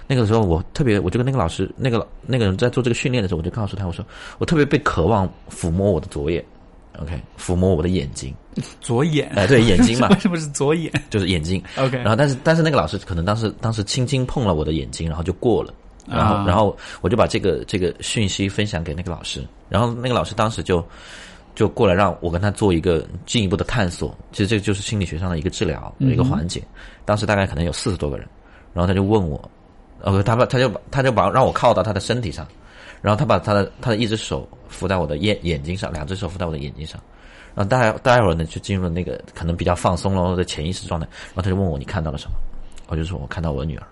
[0.06, 4.04] 那个时候我特别，我就跟那个老师，那个那个人在做这个训练的时候，我就告诉他，我说
[4.38, 6.44] 我特别被渴望抚摸我的左眼
[7.00, 8.34] ，OK，抚摸我的眼睛，
[8.82, 11.62] 左眼，哎、对，眼睛嘛为， 什么是左眼就是眼睛。
[11.78, 15.74] ？OK，然后但是但是那个老师可能当时当时轻轻碰了我的眼睛，然后就过了。
[16.08, 20.84] 然后啊然后我就把这个这个讯息分享给那个老师，然后那个老师当时就
[21.56, 24.16] 就过来让我跟他做一个进一步的探索。
[24.32, 26.62] 其实这个就是心理学上的一个治疗一个环节。
[27.06, 28.28] 当时大概可能有四十多个人，
[28.74, 29.52] 然后他就问我，
[30.00, 32.48] 呃，他把他就把他就把让我靠到他的身体上，
[33.02, 37.00] 然后他把他的他的一只手扶在我的眼眼睛上，两只手扶在我的眼睛上。
[37.54, 41.06] 然后待待会儿呢，就进入了那个可能比较放松了的潜意识状态。
[41.28, 42.36] 然后他就问我你看到了什么？
[42.88, 43.86] 我就说我看到我女儿。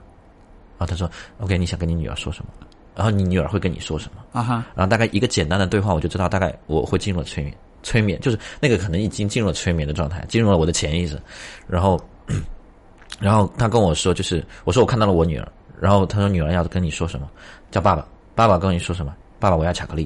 [0.77, 1.09] 然后他说
[1.39, 2.51] OK，你想跟你女儿说什么？
[2.99, 4.21] 然后你女儿会跟你说什么？
[4.33, 7.55] 啊哈，然后大概一个简单的对话，我就知道大概我会进入了催眠。
[7.81, 11.17] 催眠就是那个可能已经进入了催眠的状态，进入了我的潜意识。
[11.65, 11.97] 然后，
[13.21, 15.47] 然后他跟我说，就是我说我看到了我女儿，
[15.79, 17.25] 然后他说女儿要跟你说什么？
[17.71, 18.05] 叫爸爸，
[18.35, 19.15] 爸爸跟你说什么？
[19.39, 20.05] 爸爸我要巧克力。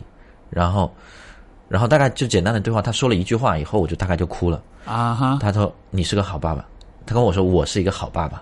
[0.51, 0.93] 然后，
[1.67, 4.61] 然后大概就简单的对话，他说了一句话以后，我就大概就哭了。
[4.85, 6.63] 啊哈，他说你是个好爸爸，
[7.07, 8.39] 他跟我说我是一个好爸爸，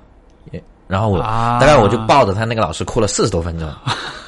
[0.89, 3.71] 然后我、啊大概我就抱着他那个老师哭了四十多分钟。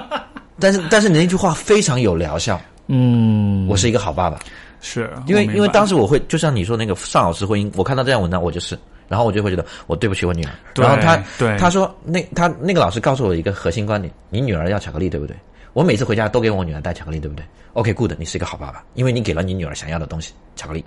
[0.58, 4.38] 但是但是你那句话非常有疗效，嗯，我是一一个好爸爸，
[4.80, 8.78] 是因为因为当时时我会就像你说那个上老师婚姻，我看到这样文章我就是，
[9.08, 11.56] 然后我就会觉得我对不起我女儿，对然后他对。
[11.58, 15.36] 他说那他那个老师告诉我一个核心观点，你女儿要巧克力对不对？
[15.72, 17.44] 我每次回家都给我女儿带巧克力对不对
[17.74, 20.82] ？OK good，你是一个好爸爸，因为你给了你女儿想要的东西，巧克力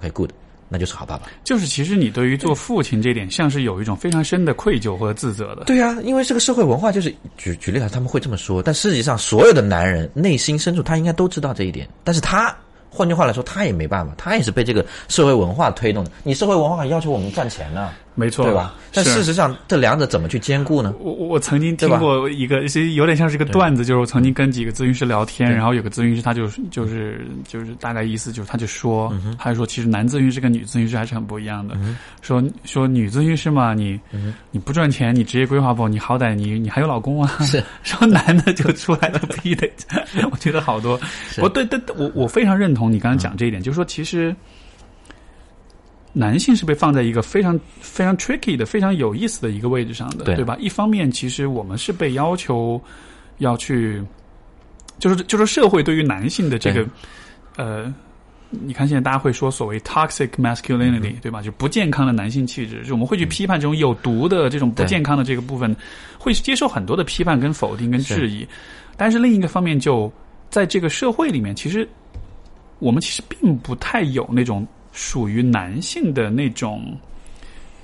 [0.00, 0.30] ，OK good，
[0.68, 1.28] 那就是好爸爸。
[1.44, 5.64] 就是其实你对于做父亲这点，像是有一种非常深的愧疚和自责的。
[5.64, 12.54] 对啊，因为这个社会文化就是举举例来，他们会这么说，但实际上所有的男人内心深处他应该都知道这一点，但是他
[12.90, 16.10] 换句话来说，他也没办法，他也是被这个社会文化推动的。
[16.22, 18.74] 你社会文化还要求我们赚钱呢，没错，对吧？
[18.92, 20.94] 但事实上，这两者怎么去兼顾呢？
[21.00, 31.76] 我我我曾经听过一个，其实有点像是一个段子，就是我曾经跟几个咨询师聊天，然后有个咨询师他就是就是就是大概意思就是他就说，嗯他就说其实男咨询师跟女咨询师还是很不一样的，
[32.22, 37.62] 说说女咨询师嘛，你、嗯你不赚钱，你职业规划不，你好歹你你还有老公啊，是。
[37.82, 39.68] 说男的就出来就逼的，
[40.30, 40.98] 我觉得好多，
[41.38, 44.34] 我对对，我我非常认同你刚刚讲这一点，就是说其实。
[46.16, 50.56] 男性是被放在一个非常非常 tricky 的、非常有意思的一个位置上的，对吧？
[50.60, 52.80] 一方面，其实我们是被要求
[53.38, 54.00] 要去，
[55.00, 56.86] 就是就是社会对于男性的这个
[57.56, 57.92] 呃，
[58.50, 61.42] 你看现在大家会说所谓 toxic masculinity，、对吧？
[61.42, 65.74] 就不健康的男性气质，就我们会去批判这种有毒的、这种不健康的这个部分，
[66.16, 68.46] 会接受很多的批判跟否定跟质疑。
[68.96, 70.12] 但是另一个方面，就
[70.48, 71.88] 在这个社会里面，其实
[72.78, 74.64] 我们其实并不太有那种
[74.94, 76.96] 属于男性的那种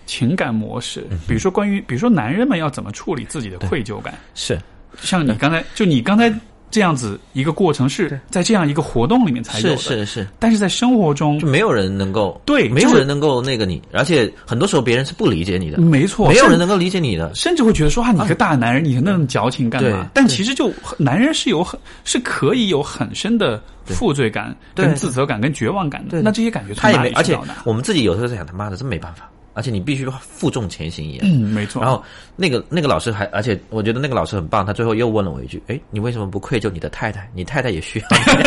[0.06, 4.58] 情感模式，比如说关于，比如说男人们要怎么处理自己的愧疚感，是。
[5.02, 6.32] 像你刚才就你刚才
[6.70, 17.34] 这样子一个过程是在这样一个活动里面才有的，是是是，但是在生活中就，没有人能够对没有人能够那个你，而且很多时候别人是不理解你的，没错，没有人能够理解你的。
[17.34, 20.08] 甚至会觉得说啊，你个大男人，你那么矫情干嘛？
[20.14, 26.10] 但其实就男人是有很是可以有很深的负罪感、跟自责感、跟绝望感的。
[26.10, 26.22] 对。
[26.22, 27.36] 那这些感觉他也没而且？
[27.64, 31.20] 我们自己有时候在想，他妈的真没办法，而且你必须负重前行一样。
[31.28, 31.82] 嗯，没错。
[31.82, 32.02] 然后
[32.36, 37.28] 那个那个老师还，而且我觉得那个老师很棒，他最后又问了我一句：“哎，你为什么不愧疚你的太太？
[37.34, 38.42] 你太太也需要你，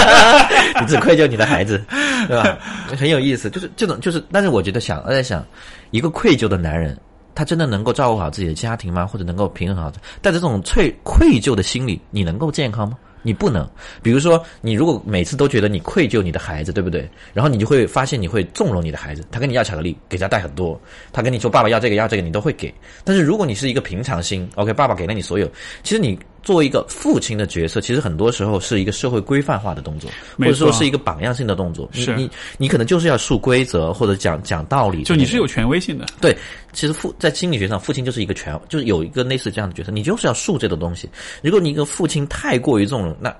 [0.80, 1.82] 你只愧疚你的孩子，
[2.28, 2.58] 对吧？”
[2.96, 5.44] 很有意思，就是这种，就是，但是我觉得想，我在想，
[5.90, 6.98] 一个愧疚的男人，
[7.34, 9.06] 他真的能够照顾好自己的家庭吗？
[9.06, 9.90] 或者能够平衡好？
[10.22, 12.96] 带着这种愧愧疚的心理，你能够健康吗？
[13.26, 13.68] 你不能，
[14.04, 17.10] 比如说，你如果每次都觉得你愧疚你的孩子，对不对？
[17.34, 20.80] 然后你就会发现你会纵容你的孩子，他跟你要巧克力，给他带很多，
[21.12, 22.72] 他跟你说爸爸要这个要这个，你都会给。
[23.02, 25.50] 但是如果你是一个平常心，OK，爸爸给了你所有，
[25.82, 26.16] 其实你
[26.46, 30.08] 作为一个父亲的角色，其实很多时候是一个社会规范化的动作，
[30.38, 31.90] 或者说是一个榜样性的动作。
[31.92, 36.06] 你是你你可能就是要树规则或者讲讲道理，就你是有权威性的。
[36.20, 36.32] 对，
[36.72, 41.10] 其实父在心理学上，父亲就是一个权，就是有一个类似这样的角色，你就是要树这个东西。
[41.42, 43.36] 如果你一个父亲太过于纵容，那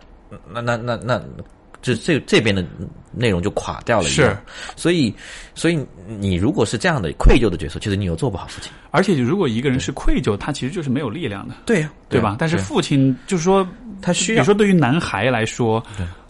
[0.52, 1.22] 那那那那，
[1.80, 2.64] 就这这边的
[3.16, 4.30] 内容就垮掉了一样。
[4.30, 4.38] 是，
[4.76, 5.12] 所以
[5.54, 5.84] 所以
[6.20, 8.70] 你如果是这样的愧疚的角色，其实你又做不好父亲。
[8.90, 12.36] 而且，如果一个人是愧疚，他其实就是没有力量的，对呀、对吧？
[12.38, 13.66] 但是父亲就是说，
[14.00, 15.82] 他需要比如说对于男孩来说，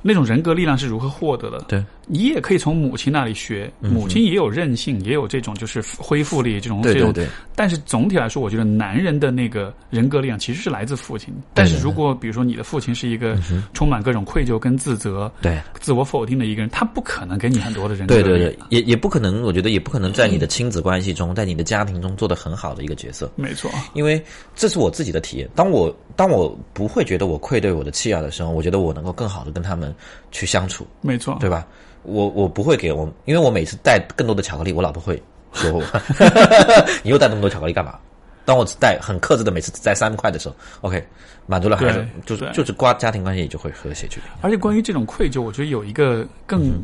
[0.03, 1.61] 那种人格力量是如何获得的？
[1.69, 7.13] 对，你也可以从母亲那里学，母亲也有韧性，也有这种就是恢复力，这种这种。
[7.13, 11.33] 对对对但是总体来说，我觉得男人的那个人格力量其实是来自父亲。
[11.55, 13.39] 但是如果比如说你的父亲是一个
[13.75, 18.15] 充满各种愧疚跟自责、对自我否定的一个人，他不可能给你很多的人格。
[18.15, 23.33] 对对对，也也不可能，我觉得也不可能在你的亲子关系中，在你的家庭中做得很好的一个角色。
[23.35, 24.23] 没错，因为
[24.55, 25.49] 这是我自己的体验。
[25.55, 29.95] 当我当我不会觉得我愧对我的妻儿的时候，我觉得我能够更好的跟他们
[30.31, 31.67] 去相处，没错，对吧？
[32.03, 35.23] 我我不会给我，因为我每次带更多的巧克力，我老婆会
[35.55, 35.83] 说我，
[37.03, 37.99] 你又带那么多巧克力干嘛？
[38.47, 41.05] 当我只带很克制的，每次只带三块的时候，OK，
[41.47, 44.21] 满足了孩子，就是对就是瓜家庭关系也就会和谐去。
[44.41, 46.83] 而且关于这种愧疚，我觉得有一个更、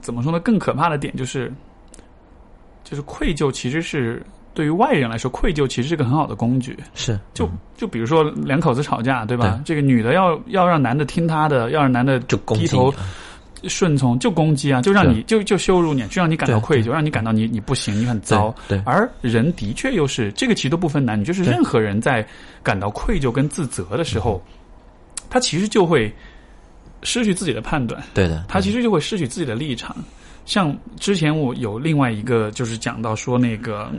[0.00, 0.38] 怎么说呢？
[0.38, 1.52] 更可怕的点就是，
[2.84, 4.22] 就是愧疚其实是
[4.54, 6.78] 对于外人来说，愧疚其实是个很好的工具。
[6.94, 9.60] 是，就就比如说两口子吵架，对吧？
[9.64, 12.92] 这个女的要要让男的听她的，要让男的就低头
[13.64, 18.54] 顺从，就攻击啊，就让你就就羞辱你，就让你感到愧疚，让你感到你你不行，你很糟。
[18.68, 18.82] 对对。
[18.84, 22.26] 而人的确又是这个，其实都不分男女，就是任何人在
[22.62, 24.42] 感到愧疚跟自责的时候，
[25.30, 26.14] 他其实就会
[27.02, 29.96] 失去自己的判断，对的，他其实就会失去自己的立场。
[30.44, 33.90] 像之前我有另外一个，就是讲到说那个，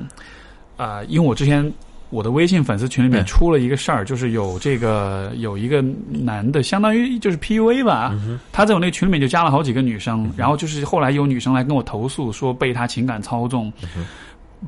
[0.77, 1.71] 啊、因为我之前
[2.09, 8.13] 我的微信粉丝群里面出了一个事儿，就是有这个有一个男的，相当于就是 PUA 吧，
[8.51, 13.71] 他在我那个群里面就加了好几个女生，然后就是后来有女生来跟我投诉说被他情感操纵，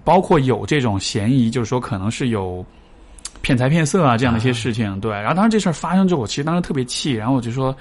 [0.03, 2.65] 包括有这种嫌疑，就是说可能是有。
[3.43, 5.11] 骗财骗色啊，这样的一些事情，对。
[5.11, 7.75] 然后当时这事儿发生之后，我其实当时特别气，然后我就说，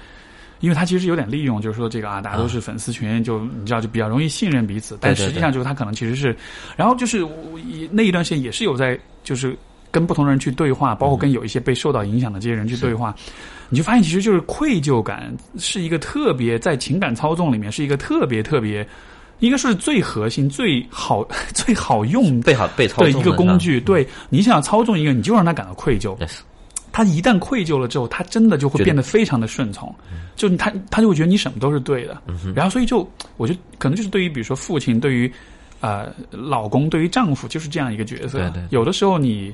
[0.59, 4.97] 因为他其实有点利用，就是说这个啊，大家都是粉丝群，就你知道，就比较容易信任彼此。
[4.99, 6.35] 但实际上就是他可能其实是，
[6.75, 9.57] 然后就是我一那一段时间也是有在就是
[9.89, 13.15] 跟不同的人去对话，包括跟有一些被受到影响的这些人去对话，
[13.69, 18.87] 你就发现其实就是愧疚感是一个特别在情感操纵里面是一个特别特别。
[19.39, 23.81] 应该说是最核心、最好、 最好用被好被操的一个工具。
[23.81, 26.15] 对你想要操纵一个，你就让他感到愧疚。
[26.91, 29.91] 他一旦愧疚了之后，他真的就会变得非常的顺从，
[30.35, 32.21] 就他他就会觉得你什么都是对的，
[32.53, 32.99] 然后所以就
[33.37, 35.33] 我觉得可能就是对于比如说父亲，对于
[35.81, 38.39] 呃老公，对于丈夫就是这样一个角色。
[38.39, 39.53] 对对有的时候你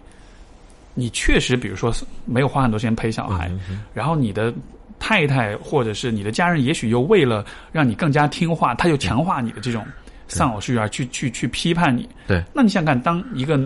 [0.93, 1.91] 你确实比如说
[2.25, 3.51] 没有花很多时间陪小孩，
[3.93, 4.53] 然后你的
[4.99, 9.85] 太太或者是你的家人，也许又为了让你更加听话，他又强化你的这种
[10.27, 12.07] 丧偶式育儿，去去去批判你。
[12.27, 13.59] 对，那你想想看，当一个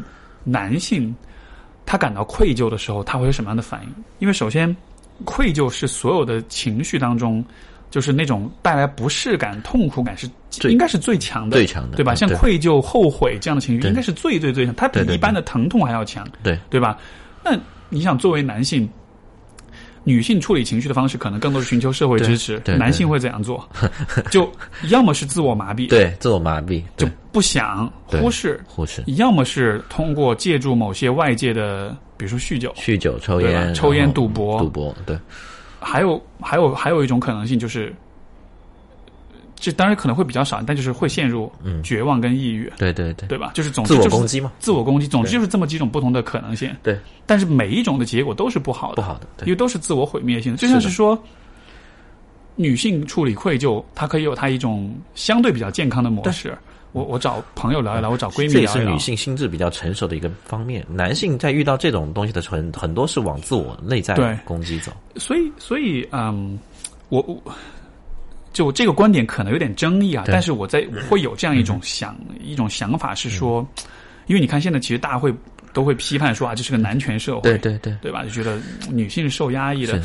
[0.44, 1.16] 男性
[1.86, 4.04] 他感到愧疚的时候，他会有什么样的反应？
[4.20, 4.76] 因为首先，
[5.24, 7.44] 愧疚是所有的情绪当中，
[7.92, 12.16] 就是那种带来不适感、痛苦感是最应该是最强的，最强的对吧？
[12.16, 16.98] 像愧疚、后悔这样的情绪，应该是最最最强，它比一般的疼痛还要强，对对吧？
[17.44, 17.56] 那
[17.90, 18.90] 你想，作为男性。
[20.04, 23.70] 女性处理情绪的方式可能更多是寻求社会支持，男性会怎样做？
[24.32, 24.52] 就
[24.90, 35.16] 要么是自我麻痹，对自我麻痹，就不想忽视，忽视要么是通过借助某些外界的，比如说酗酒，酗酒、抽烟、抽烟赌博赌博，对
[35.82, 37.94] 还有还有还有一种可能性就是，
[39.56, 41.52] 这当然可能会比较少，但就是会陷入
[41.84, 43.52] 绝望跟抑郁，对对对，对吧？
[43.54, 46.74] 就是总之自我就是攻击嘛，自我攻击，总之就是这么几种不同的可能性。
[46.84, 50.58] 对，但是每一种的结果都是不好的，不好的，对因为都是自我毁灭性的。
[50.58, 51.22] 就像是说，
[52.56, 56.56] 女性处理愧疚，她可以有她一种相对比较健康的模式。
[56.94, 58.86] 我我找朋友聊一聊，我找闺蜜这也聊一聊。
[58.86, 60.86] 是女性心智比较成熟的一个方面。
[60.90, 64.92] 男性在遇到这种东西的时候，很很多是往自我内在对攻击走。
[65.16, 66.60] 所以，所以，嗯，
[67.10, 67.42] 我我
[68.52, 73.66] 就这个观点可能有点争议啊，但是我在我会有这样一种想、一种想法是说，
[74.28, 75.34] 因为你看现在其实大家会
[75.72, 78.24] 都会批判说啊，这是个男权社会，对对对，对吧？
[78.24, 80.02] 就觉得嗯女性是受压抑的。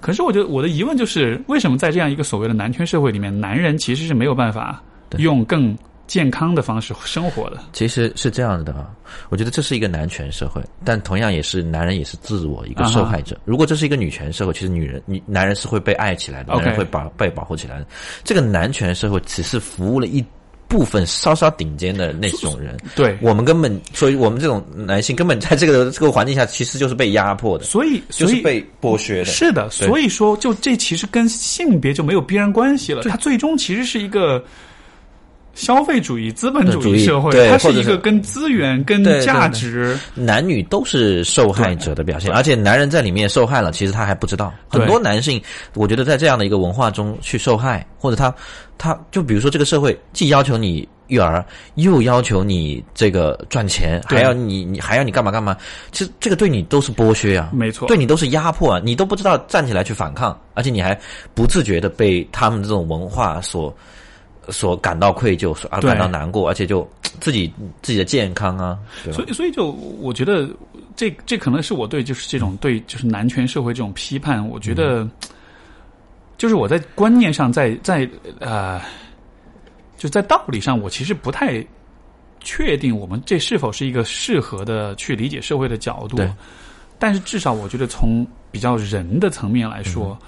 [0.00, 4.82] 可是，我觉得我的疑问就是，为什么在这样一个所谓的男权社会里面，男人其实是没有办法
[5.18, 5.76] 用更
[6.08, 7.58] 健康的方式生活的？
[7.72, 8.90] 其实是这样的啊，
[9.28, 13.38] 我觉得这是一个男权社会，但同样也是男人也是自我一个受害者。
[13.44, 17.86] 如果这是一个女权社会，其实女人、女男人是会被爱起来的，男人会保被保护起来的。
[18.24, 20.24] 这个男权社会只是服务了一
[20.66, 22.74] 部分稍稍顶尖的那种人。
[22.96, 29.26] 对，我们根本，所以我们这种男性根本在这个 这个环境下，其实就是被压迫的，所以所以就是被剥削的。
[29.26, 34.42] 是的，所以说就这其实跟性别就没有必然关系了，它最终其实是一个。
[35.58, 44.54] 消费主义、资本主义社会，它是一个跟资源、跟价值，男女都是受害者的表现，而且男人在里面受害了，其实他还不知道。
[44.68, 45.42] 很多男性，
[45.74, 48.32] 我觉得在这样的一个文化中去受害，或者他，
[48.78, 51.44] 他就比如说这个社会既要求你育儿，
[51.74, 55.56] 又要求你这个赚钱，还要你你还要你干嘛干嘛，
[55.90, 60.96] 其实这个对你都是剥削啊，没错，对你都是压迫啊，你都不知道站起来去反抗，而且你还
[61.34, 63.76] 不自觉的被他们这种文化所。
[64.50, 66.88] 所感到愧疚，而感到难过，而且就
[67.20, 67.52] 自己
[67.82, 68.78] 自己的健康啊，
[69.12, 69.70] 所以所以就
[70.00, 70.48] 我觉得
[70.94, 75.08] 这这可能是我对就是这种对就是男权社会这种批判，我觉得
[76.36, 78.08] 就是我在观念上在在
[78.40, 78.80] 呃
[79.96, 81.64] 就在道理上，我其实不太
[82.40, 86.18] 确定我们这是否是一个适合的去理解社会的角度，
[86.98, 90.18] 但是至少我觉得从比较人的层面来说。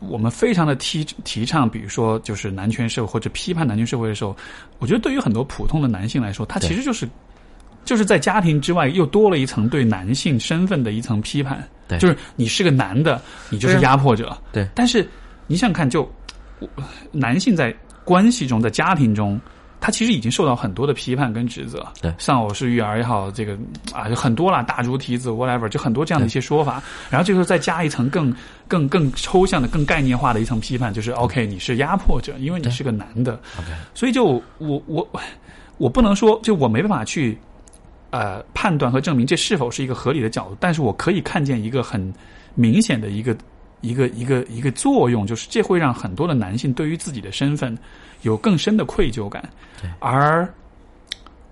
[0.00, 4.34] 我们非常的提提倡，比如说就是男权社会或者批判男权社会的时候，
[4.78, 7.08] 我觉得对于很多普通的男性来说，他其实就是
[7.84, 11.62] 就是在家庭之外又多了一层对男性身份的一层批判。
[11.86, 13.20] 对，就是你是个男的，
[13.50, 14.36] 你就是压迫者。
[14.52, 15.06] 对，但是
[15.46, 16.10] 你想想看，就
[17.12, 17.74] 男性在
[18.04, 19.40] 关系中，在家庭中。
[19.80, 23.56] 他其实已经受到很多的批判跟指责，对，丧偶式育儿也好，这个
[23.94, 26.82] 啊就很多了，大猪蹄子 whatever，就很多这样的一些说法。
[27.08, 28.34] 然后这个时候再加一层更
[28.68, 33.32] 更更抽象的、更概念化的一层批判，就是 OK，你是压迫者，因为你是个男的。
[33.58, 34.24] OK，所以就
[34.58, 35.08] 我我
[35.78, 37.38] 我不能说，就我没办法去
[38.10, 42.12] 呃判断和证明这是否是一个合理的角度，但是我可以看见一个很
[42.54, 43.34] 明显的一个
[43.80, 47.74] 一个一个一个作用，就是这会让很多的男性对于自己的身份。
[48.22, 49.42] 有更深的愧疚感，
[49.98, 50.48] 而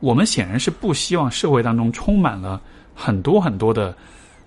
[0.01, 2.61] 我们显然是不希望社会当中充满了
[2.95, 3.97] 很多很多的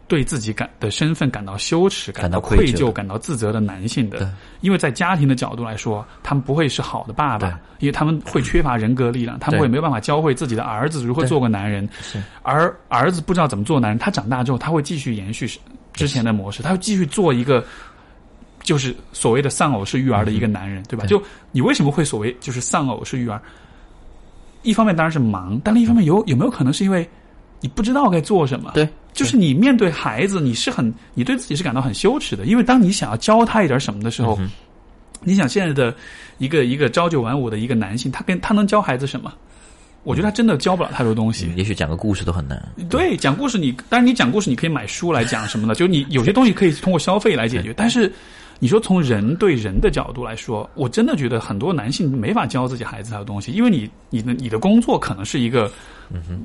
[0.08, 3.08] 对自己感的身份感到羞耻、感到愧疚、感。
[3.08, 11.88] 到自责的男性的，因为在家庭的角度来说，他们不会是好的爸爸，因为他们会缺乏人格力量，他们会没有办法教会自己的儿子如何做个男人，
[12.44, 15.50] 而儿子不知道怎么做男人，他长大之后他会继续延续
[15.94, 17.64] 之前的模式，他会继续做一个。
[18.64, 21.06] 就是所谓的丧偶式育儿的一个男人，对吧？
[21.06, 21.22] 就
[21.52, 23.42] 你为什么会所谓就是丧偶式育儿？
[24.64, 27.10] 一方面当然是忙，但另一方面有有没有可能是因为
[27.60, 28.72] 你不知道该做什么？
[28.76, 34.40] 对，就是你面对孩子，你是很你对自己是感到很羞耻的，因为当你想要教他一点什么的时候，
[35.24, 35.96] 你想现在的
[36.38, 39.34] 一个一个朝九晚五的一个男性，他跟他能教孩子什么？
[40.04, 41.52] 我觉得他真的教不了太多东西。
[41.56, 42.64] 也许讲个故事都很难。
[42.88, 48.12] 对，讲故事你当然你讲故事你可以买书来讲什么的，就你有些东西可以通过消费来解决，但是。
[48.64, 55.70] 你说从人对人的角度来说，我真的觉得很多男性没法教自己孩子他的东西，因为你你的你的工作可能是一个，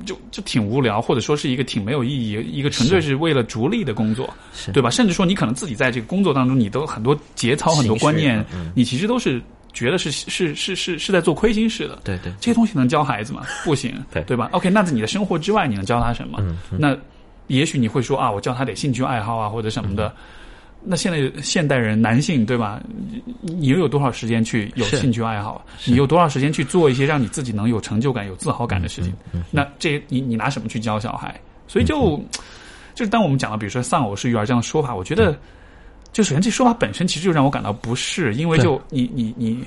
[0.03, 4.27] 就就挺无聊，或者说是一个挺没有意义，一个纯粹是为了逐利的工作，
[4.73, 4.89] 对吧？
[4.89, 9.39] 甚至说你可能自己在这个工作当中，你都很多节操、很多观念，你其实都是
[9.71, 11.99] 觉得是是是是是在做亏心事的。
[12.03, 13.43] 对对，这些东西能教孩子吗？
[13.63, 16.39] 不行，对对吧？OK，那在你的生活之外，你能教他什么？
[16.79, 16.97] 那
[17.45, 20.11] 也许你会说啊，我教他点兴趣爱好啊，或者什么的。
[20.89, 22.81] 那现在现代人男性对吧？
[23.41, 25.65] 你又有多少时间去有兴趣爱好？
[25.85, 29.13] 你有多少时间去做一些让你自己能有成就感、有自豪感的事情？
[29.51, 31.37] 那这你你拿什么去教小孩？
[31.67, 32.17] 所以就
[32.95, 35.37] 就是当我们讲到比如说丧偶式育儿这样的说法，我觉得
[36.13, 39.61] 就首先这说法本身其实就让我感到不适，因为就你你你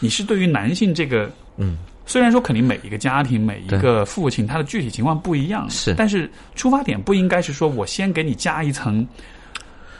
[0.00, 9.06] 你是对于男性这个嗯，虽然说肯定每一个家庭每一个父亲他的具体情况不一样，是，但是出发点不应该是说我先给你加一层。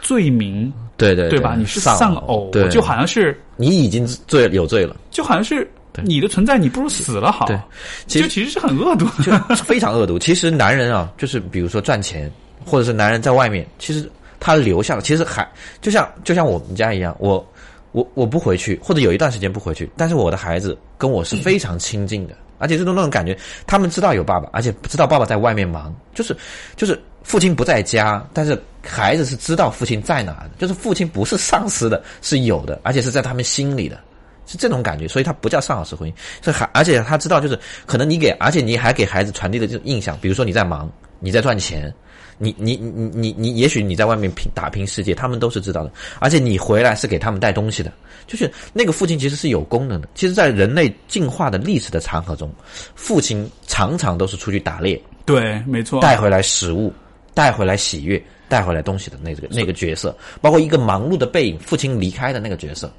[0.04, 1.56] 罪名，对对对吧？
[1.56, 5.66] 你是丧偶，就好像是你已经罪有罪了，就好像是
[6.02, 7.46] 你的存在，你不如死了好。
[7.46, 7.58] 对，
[8.06, 9.32] 其实其实是很恶毒，就
[9.64, 10.18] 非常恶毒。
[10.18, 12.30] 其实男人啊，就是比如说赚钱，
[12.66, 14.08] 或者是男人在外面，其实
[14.38, 15.48] 他留下了，其实还
[15.80, 17.44] 就像就像我们家一样，我
[17.92, 23.34] 我我不回去，或者有一段时间不回去，但是我的孩子跟我是非常亲近的，而且这种那种感觉，
[23.66, 26.36] 他们知道有爸爸，而且不知道爸爸在外面忙，就是
[26.76, 27.00] 就是。
[27.24, 28.56] 父亲不在家，但是
[28.86, 33.98] 孩子是知道父亲在哪的，就是父亲不是丧失的，是有的，而且是在他们心里的，
[34.46, 36.14] 是这种感觉，所以他不叫丧偶式婚姻。
[36.42, 40.88] 这还而且他知道，就是可能你给，而且你还给孩子传递的这种印象，比如说你在忙，
[41.18, 41.92] 你在赚钱，
[42.36, 45.90] 你你你你你，也许你在外面拼打拼世界，他们都是知道的。
[46.20, 47.90] 而且你回来是给他们带东西的，
[48.26, 50.08] 就是那个父亲其实是有功能的。
[50.14, 52.52] 其实，在人类进化的历史的长河中，
[52.94, 56.92] 父亲常常都是出去打猎，对，没错，带回来食物。
[57.34, 62.90] 带回来喜悦，带回来东西的那个那个角色，包括一个忙碌的背影，父亲离开的那个角色，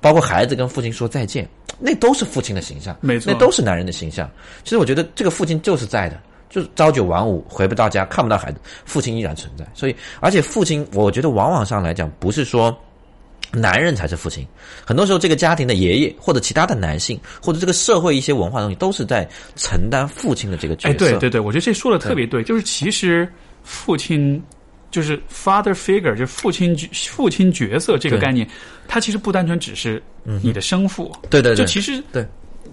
[0.00, 1.48] 包括孩子跟父亲说再见，
[1.78, 4.28] 那都是父亲的形象，没错那都是男人的形象。
[4.64, 9.64] 其实我觉得这个父亲就是在的，就是朝九晚五，回不到家，看不到孩子，父亲依然存在。
[9.74, 12.76] 所以，而且父亲，我觉得往往上来讲，不是说。
[13.52, 14.44] 男人才是父亲，
[14.84, 20.94] 很多时候这个家庭的爷爷或者其他的男性，或者这个社会一些文化东西，都是在承担父亲的这个角色。
[20.94, 23.32] 哎，对对对，我觉得这说的特别对，就是其实
[23.64, 24.40] 父亲
[24.92, 26.76] 就是 father figure，就是父亲
[27.10, 28.48] 父亲角色这个概念，
[28.86, 30.00] 它其实不单纯只是
[30.40, 31.56] 你的生父，对对对。
[31.56, 32.24] 就其实对。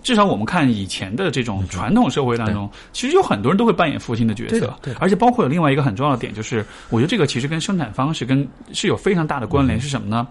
[0.03, 10.27] 至少我们看以前的这种传统社会当中，其实有很多人都会扮演父亲的角色对而且包括有另外一个很重要的点，就是我觉得这个其实跟生产方式跟是有非常大的关嗯联，是什么呢？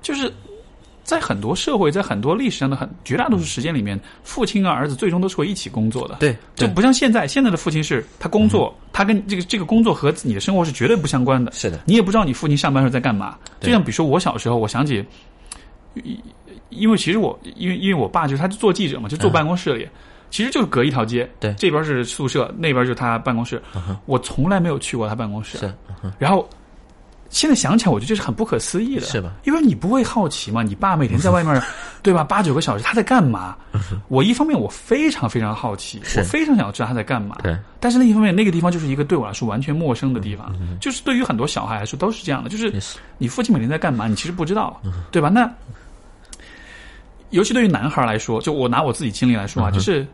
[0.00, 0.32] 就是
[1.04, 6.16] 在很多社会，在很多历史上的很绝大多数时间里面，父亲和儿子最终都是会一起工作的。
[6.20, 11.50] 对就不像现在，现在的父亲是他工作，他跟这个这个工作和你的生活是绝对不相关的。
[11.52, 13.36] 是的你也不知道你父亲上班时候在干嘛。
[13.60, 15.04] 对就像比如说我小时候，我想起，
[15.94, 16.22] 因
[16.70, 19.88] 因为其实我因为因为我爸就是他就做记者嘛，就坐办公室里。
[20.30, 23.62] 其实就是隔一条街，对嗯这边是宿舍，那边就是他办公室。
[24.06, 25.70] 我从来没有去过他办公室，是
[26.18, 26.48] 然后
[27.32, 29.32] 现在想起来，我觉得这是很不可思议的，是吧？
[29.44, 31.60] 因为你不会好奇嘛，你爸每天在外面，
[32.02, 32.22] 对吧？
[32.22, 33.56] 八九个小时他在干嘛？
[34.08, 37.38] 我一方面我非常非常好奇，我非常想要知道他在干嘛。
[37.42, 42.70] 对，但是另一方面，那个地方就是一个对我来说完全陌生的地方，就是对于很多小孩来说都是这样的，就是
[43.16, 44.78] 你父亲每天在干嘛，你其实不知道，
[45.10, 45.28] 对吧？
[45.30, 45.50] 那
[47.30, 50.06] 尤其对于男孩来说，就我拿我自己经历来说啊，就是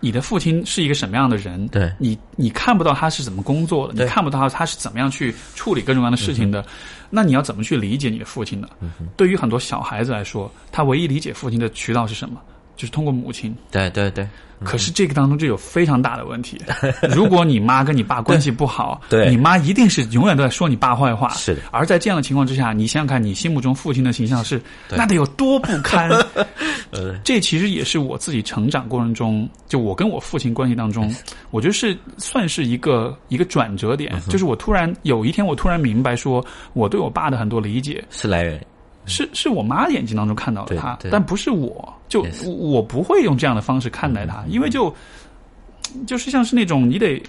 [0.00, 1.92] 你的父亲是一个什么样的人，对。
[1.98, 6.64] 你你看不到他是怎么工作的，你看不到他是怎么样去处理各种各样的事情的，
[7.10, 8.68] 那你要怎么去理解你的父亲呢？
[9.16, 12.40] 对于很多小孩子来说，他唯一理解父亲的渠道是什么？
[12.76, 13.52] 就是通过母亲。
[13.72, 14.28] 对对对，
[14.64, 16.60] 可是这个当中就有非常大的问题。
[17.14, 21.28] 如果你妈跟你爸关系不好， 对你妈一定是永远都在说你爸坏话。
[21.30, 24.60] 是的而在这样的情况之下，你想想看，你心目中父亲的形象是
[24.90, 26.08] 那得有多不堪？
[26.90, 31.14] 呃这其实也是我自己成长过程中，就我跟我父亲关系当中，
[31.50, 34.12] 我觉得是算是一个一个转折点。
[34.14, 38.60] 嗯就是我突然有一天，我突然明白说，我对我爸的很多理解是来源
[39.08, 41.92] 是是我妈眼睛当中看到了他，但不是我。
[42.08, 44.94] 就我我不会用这样的方式看待他，因为就
[46.06, 47.22] 就是像是那种你得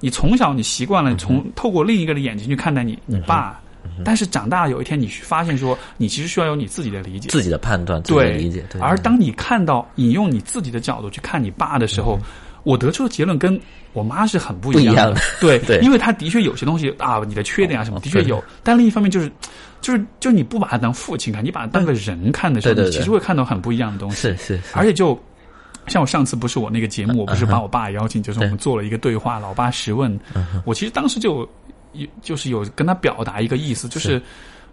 [0.00, 3.60] 你从小你习惯了从透过另一个的眼睛去看待你你爸，
[4.02, 7.28] 但是长大有一天你发现说你其实需要有你自己的理解。
[7.28, 8.64] 自己的判断，自己的对理解。
[8.70, 12.18] 对而当你看到引用你自己的角度去看你爸的时候，
[12.64, 13.58] 我得出的结论跟
[13.92, 19.30] 我妈是很不一样的对，对因为他的确有些东西啊，你的缺点啊什么的确有，但另一方面就是。
[19.80, 24.16] 就是，就是你不把他当父亲看，你把他当个人看的时候，你其实会看到很不一样的东西。
[24.16, 25.08] 是是是，而且就
[25.88, 30.18] 像我上次不是我那个节目，我不是把我爸邀请，就是我们做了一个对话，老爸十问。
[30.64, 31.46] 我其实当时就
[31.92, 34.18] 有就是有跟他表达一个意思，就是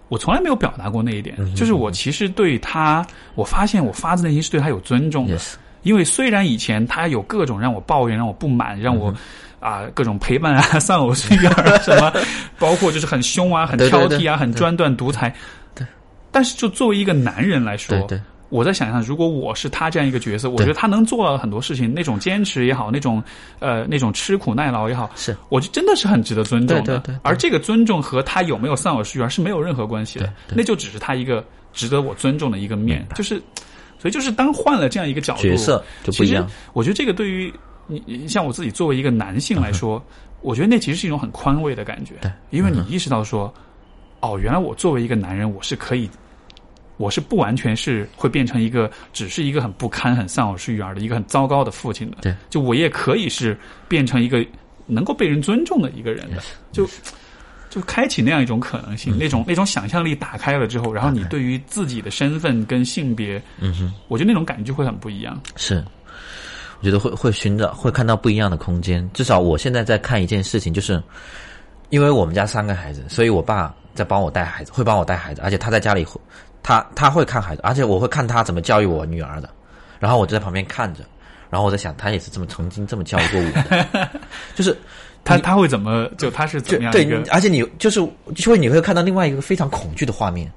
[0.08, 3.06] 我从来没有表达过那一点，就是我其实对他，
[3.36, 5.38] 我发现我发自内心是对他有尊重的。
[5.84, 9.14] 因为虽然以前他有各种让我抱怨、让我不满、让我
[9.60, 12.12] 啊、各种陪伴啊、 丧偶式育儿啊什么，
[12.58, 15.34] 包括就是很凶啊、很对对对挑剔啊、很专断独裁。
[15.76, 15.86] 对，
[16.32, 18.18] 但是就作为一个男人来说，对。
[18.18, 23.24] 对我在想象，如果我是他这样一个角色，我觉得他能做到很多事情，那种坚持也好，那种
[23.60, 25.34] 呃那种吃苦耐劳也好，是。
[25.48, 26.84] 我就真的是很值得尊重的。
[26.84, 27.20] 对对对对。
[27.24, 31.42] 而这个尊重和他有没有丧偶式育儿是没有任何关系的，那就只是他一个
[31.72, 33.42] 值得我尊重的一个面，就是。
[34.02, 36.46] 所以就是当换了这样一个角度，角色就不一样。
[36.48, 37.54] 其实我觉得这个对于
[37.86, 40.04] 你你像我自己作为一个男性来说，
[40.42, 43.54] 我觉得那其实是一种很宽慰的感觉，对因为你意识到说，
[44.22, 46.10] 哦，原来我作为一个男人，我是可以。
[46.98, 53.58] 我是不完全是会变成一个只是一个很不堪、很丧偶式育儿的一个很糟糕的父亲的，对，就我也可以是
[53.88, 54.46] 变成一个
[54.86, 56.88] 能够被人尊重的一个人的，就
[57.72, 58.98] 就开启那样一种可能嗯。
[58.98, 65.42] 性，那种那种想象力打开了之后，然后你对于自己的身份跟性别，嗯哼，我觉得那种感觉就会很不一样。
[65.56, 65.84] 是，
[66.80, 69.10] 我觉得会会寻找会看到不一样的空间。
[69.14, 71.02] 至少我现在在看一件事情，就是
[71.90, 76.20] 因为我们家三个孩子，所以我爸在帮我带孩子，会帮我带孩子，而且他在家里会
[76.62, 79.50] 他他会看孩子，而且我会看他怎么教育我女儿的，
[80.00, 81.04] 然后我就在旁边看着，
[81.50, 83.52] 然后我在想，他也是这么曾经这么教育过我
[83.98, 84.10] 的，
[84.56, 84.78] 就是
[85.24, 88.00] 他他会怎么就他是怎么样对，而且你就是
[88.36, 90.52] 就会你会看到另外一个非常恐惧的画面，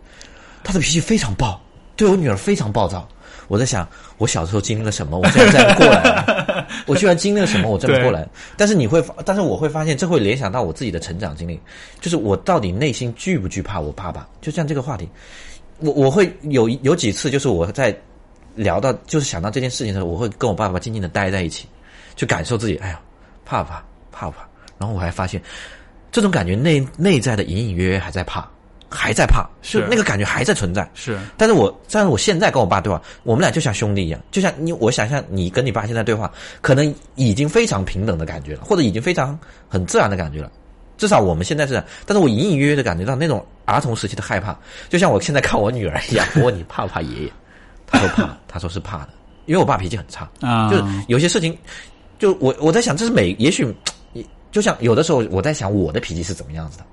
[0.63, 1.61] 他的脾气非常暴，
[1.97, 3.07] 对我女儿非常暴躁。
[3.47, 3.87] 我在想，
[4.17, 6.67] 我小时候经历了什么，我现在这样过来了。
[6.89, 8.27] 我居然经历了什么，我这么过来。
[8.57, 11.61] 但是你会发，但是我会发现，这会联想到我自己的成长经历，
[12.01, 14.27] 就是我到底内心惧不惧怕我爸爸？
[14.41, 15.07] 就像这个话题，
[15.81, 17.95] 我我会有有几次，就是我在
[18.55, 21.69] 聊到，就是想到这件事情的时候，我会跟我爸爸静静的待在一起，
[22.17, 23.01] 去感受自己，哎呀，
[23.45, 24.49] 怕不怕，怕不怕？
[24.79, 25.41] 然后我还发现，
[26.13, 28.49] 这种感觉内内在的隐隐约约还在怕，
[28.89, 30.89] 还在怕，就是那个感觉还在存在。
[30.95, 36.31] 是，但是我但是我现在跟我爸对话，我们俩就像兄弟一样，就像你，我想象你跟你爸现在对话，
[36.61, 39.39] 可能已经非常平等的感觉了，或者已经非常
[39.69, 40.51] 很自然的感觉了。
[40.97, 44.57] 至少我们现在是，但是我隐隐约约的感觉到那种儿童时期的害怕，
[44.89, 46.25] 就像我现在看我女儿一样。
[46.37, 47.33] 我问你怕不怕爷爷？
[47.87, 49.09] 他说怕，他说是怕的，
[49.47, 51.57] 因为我爸脾气很差啊，就是有些事情，
[52.19, 53.67] 就我我在想，这是每也许，
[54.55, 56.85] 就像有的时候我在想我的脾气是怎么样子的。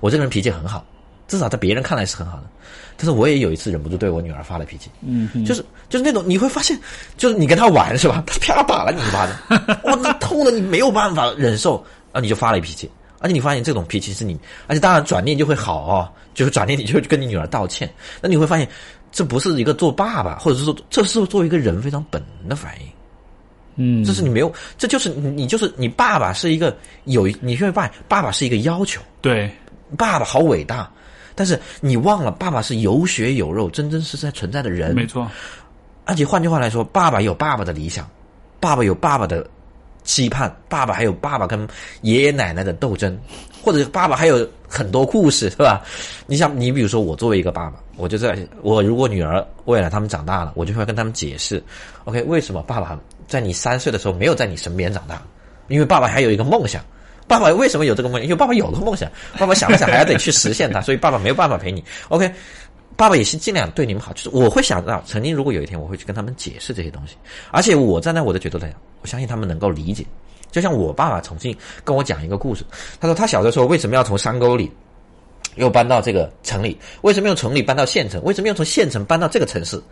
[0.00, 0.84] 我这个人脾气很好，
[1.28, 2.42] 至少在别人看来是很好的，
[2.96, 6.76] 但是我也有一次忍不住对我女儿发了脾气，嗯，就是就是那种你会发现，
[7.16, 8.22] 就是你跟他玩是吧？
[8.26, 11.76] 他啪打了你一巴掌， 哇，那痛的你没有办法忍受，
[12.10, 12.90] 啊，你就发了一脾气，
[13.20, 14.36] 而且你发现这种脾气是你，
[14.66, 17.88] 而且当然转念就会好哦，就是转念你就跟你女儿道歉，
[18.20, 18.68] 那你会发现
[19.12, 22.86] 这不是一个做爸爸，或者是说这是作为一个人非常本能的反应。
[23.76, 29.50] 嗯，这是你没有，这就是你就是你爸爸是一个有，你会发现爸爸是一个要求，对。
[29.98, 30.90] 爸爸好伟大，
[31.34, 34.94] 但是你忘了，爸爸是有血有肉、真真实实存在的人。
[34.94, 35.30] 没错，
[36.06, 38.08] 而且换句话来说，爸爸有爸爸的理想，
[38.58, 39.46] 爸爸有爸爸的
[40.02, 41.68] 期盼，爸爸还有爸爸跟
[42.00, 43.14] 爷爷奶奶的斗争，
[43.62, 45.82] 或者爸爸还有很多故事，是吧？
[46.26, 51.62] 你想，你比如说，我作为一个爸爸，我就在我如果女儿未来他们长大了，我就会跟他们解释
[52.04, 52.98] ，OK，为什么爸爸
[53.32, 55.22] 在你三岁的时候没有在你身边长大？
[55.68, 56.84] 因为爸爸还有一个梦想。
[57.26, 58.24] 爸爸为什么有这个梦想？
[58.24, 61.82] 因为爸爸有个梦想，爸爸想了想，还要得去实现它，所以爸爸没有办法陪你。
[62.10, 62.30] OK，
[62.94, 64.12] 爸爸也是尽量对你们好。
[64.12, 67.16] 就是我会想到，曾经如果有一天我会去跟他们解释这些东西，
[67.50, 70.04] 而且我站在我的角度来讲，我相信他们能够理解。
[70.50, 72.64] 就像我爸爸曾经跟我讲一个故事，
[73.00, 74.70] 他说他小的时候为什么要从山沟里
[75.54, 76.76] 又搬到这个城里？
[77.00, 78.22] 为什么用城里搬到县城？
[78.24, 79.82] 为什么要从县城搬到这个城市？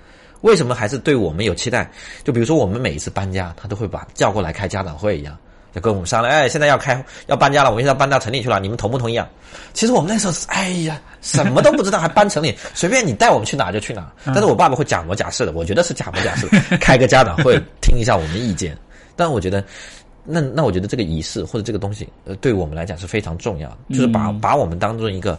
[0.43, 1.91] 为什么还是对我们有期待？
[2.25, 5.37] 就比如说我们每一次搬家，他都会把叫过来开家长会一样。
[5.73, 9.29] 就跟我们商量，哎，现在要开要搬家了，我们现在搬到城里去了，你们同不同意啊？
[9.73, 14.13] 其实我们那时候是，哎呀，什么都不知道，还搬城里， 随便你带我们去哪就去哪。
[14.27, 16.49] 但是我爸爸会假模假式的，我觉得是假模假式，
[16.81, 18.77] 开个家长会听一下我们意见。
[19.15, 19.65] 但我觉得，
[20.25, 25.39] 那那我觉得这个仪式或者这个东西，呃，对我们来讲是非常重要的，就是把把我们当做一个。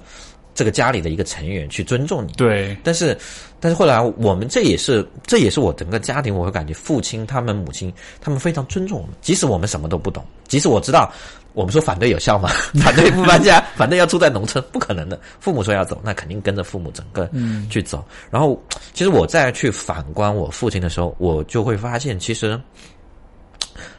[0.53, 2.76] 这个家里的一个成员去尊重你，对。
[2.84, 3.18] 但是，
[3.60, 11.11] 但是后来我们这也是这也是我整个家庭，我会感觉父亲他们母亲他们非常尊重我们，即使我们什么都不懂，即使我知道
[11.53, 12.49] 我们说反对有效吗？
[12.84, 15.19] 反对不搬家， 反对要住在农村，不可能的。
[15.40, 17.30] 父母说要走，那肯定跟着父母整个
[17.69, 18.03] 去走。
[18.30, 18.61] 然后，
[18.94, 22.60] 其实我再去反观我父亲的时候，我就会发现，其实。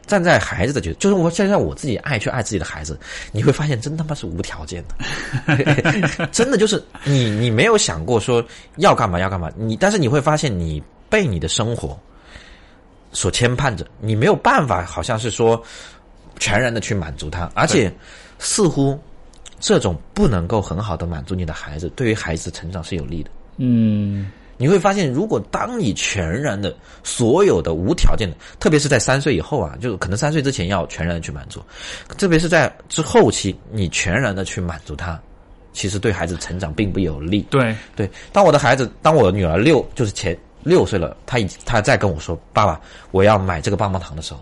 [0.07, 2.99] 站在孩子的角度，就是我现在我自己爱去爱自己的孩子，
[3.33, 8.45] 你会发现真他妈是无条件的， 真的就是你你没有想过说
[8.77, 11.99] 要干嘛要干嘛，你但是你会发现你被你的生活
[13.13, 15.63] 所牵绊着，你没有办法好像是说
[16.39, 17.93] 全然的去满足他，而且
[18.39, 18.99] 似乎
[19.61, 24.31] 这种不能够很好的满足你的孩子，对于孩子成长是有利的，嗯。
[24.63, 26.73] 你会发现，如果当你全然的、
[27.03, 31.61] 所有的无条件的，特别是在三岁以后啊，就是可能三岁之前要全然的去满足，
[32.17, 35.21] 特别是在之后期，你全然的去满足他，
[35.73, 37.43] 其实对孩子成长并不有利。
[37.51, 42.81] 对对，当我的孩子，当我女儿六就是前六岁了，她已她再跟我说爸爸，
[43.11, 44.39] 我要买这个棒棒糖的时候，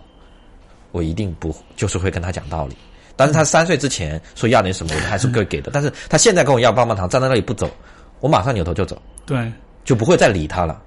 [0.91, 2.77] 我一定不就是会跟她讲道理。
[3.15, 5.71] 但是她三岁之前说要点什么，我还是会给的。
[5.73, 7.67] 但是她现在跟我要棒棒糖，站在那里不走，
[8.19, 9.01] 我马上扭头就走。
[9.25, 9.51] 对。
[9.83, 10.81] 就不会再理他了，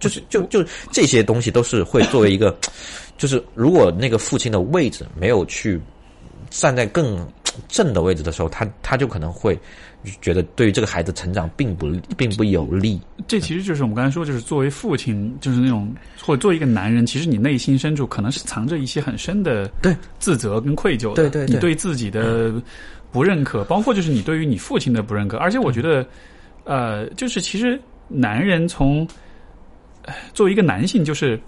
[0.00, 2.56] 就是就就这些东西都是会作为一个，
[3.16, 5.80] 就是如果那个父亲的位置没有去
[6.50, 7.26] 站在更
[7.68, 9.58] 正的位置的时候，他他就可能会
[10.20, 13.00] 觉得对于这个孩子成长并不并不有利。
[13.28, 19.96] 这其实就是我们刚才说，就是作为父亲，就是那种或者作为一个男人，其实你内心深处可能是藏着一些很深的对。
[20.18, 22.52] 自责跟愧疚的，对对，你对自己的
[23.12, 26.04] 不认可，包括就是你对于你父亲的不认可，而且我觉得，
[26.64, 27.80] 呃，就是其实。
[28.08, 29.06] 男人从
[30.32, 31.40] 作为一个男性，就是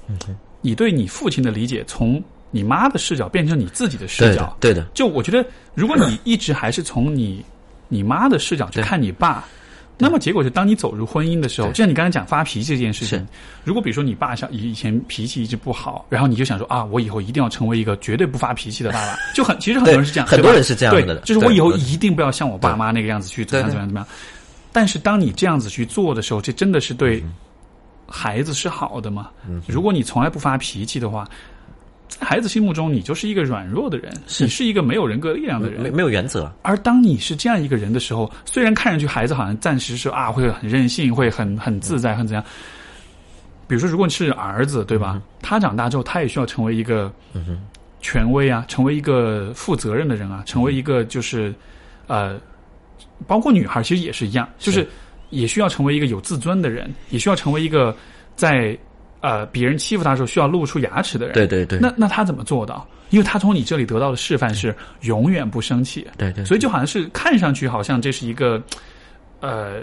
[0.61, 4.57] 你对你父亲的理解，从你妈的视角变成你自己的视角。
[4.61, 7.45] 对的，就我觉得，如果你一直还是从你
[7.89, 9.45] 你妈的视角去看你爸，
[9.99, 13.27] 那么结果就当你走入婚姻的时候，就像你刚才讲发脾气这件事情，
[13.65, 24.09] 如果比如说你爸像以以前脾气一直不好，然后你就想说啊，我以后一定要成为一个绝对不发脾气的爸爸， 就很其实很多人是这样，很多人是这样的，就是我以后一定不要像我爸妈那个样子去怎么样怎么样怎么样。
[24.77, 27.25] 但是，当你这样子去做的时候，这真的是对
[28.07, 29.31] 孩子是好的吗？
[29.67, 31.27] 如果你从来不发脾气的话，
[32.09, 36.53] 在孩子心目中，你就是一个软弱的人，你是一个没有人格力量的人，没没有原则。
[36.61, 42.45] 而当你是这样一个人的时候，虽然看上去孩子好像暂时是啊，会很任性，会很很自在，很怎样。
[43.67, 45.19] 比如说，如果你是儿子，对吧？
[45.41, 47.11] 他长大之后，他也需要成为一个
[48.03, 51.55] 权威啊，成为一个负责任的人啊，成为一个就是
[52.09, 52.39] 呃。
[53.27, 54.89] 包括女孩其实也是一样，就是是
[55.31, 57.97] 也需要成为一个有自尊的人，也需要成为一个
[58.37, 58.77] 在
[59.21, 61.35] 呃别人欺负他的时候需要露出牙齿的人。
[61.35, 62.87] 对对对，那那他怎么做到？
[63.11, 68.63] 因为他从你这里得到的示范是永远不生气，对对，所以就好像是看上去好像这是一个
[69.41, 69.81] 呃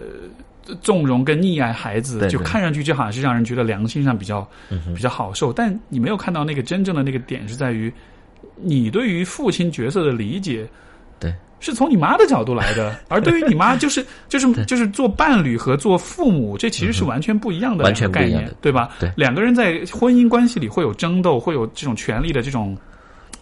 [0.81, 4.47] 纵容跟溺爱孩子，就看上去就好像是让人觉得良心上比较
[4.95, 7.91] 比较好受，但你没有看到那个真正的那个点是在于
[8.57, 10.67] 你对于父亲角色的理解。
[11.19, 18.71] 对，是从你妈的角度来的， 而对于你妈，就是就是就是做伴侣和做父母，这其实是完全不一样的完两个概全不一样的，念对。
[18.71, 18.89] 吧？
[18.99, 19.11] 对。
[19.15, 22.77] 两个人在婚姻关系里会有争斗，会有这种权利的这种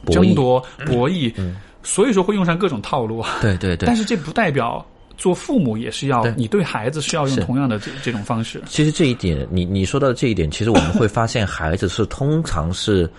[0.08, 1.58] 争夺、博弈，嗯。
[1.84, 3.24] 所以说会用上各种套路。
[3.42, 3.88] 对对对。
[3.88, 3.96] 但。
[3.96, 4.86] 是这不代表
[5.18, 8.62] 做父母也是要你对孩子是要用同样的这这种方式。
[8.68, 13.10] 其实这一点，你你说到的这一点，其实我们会发现，孩子是通常是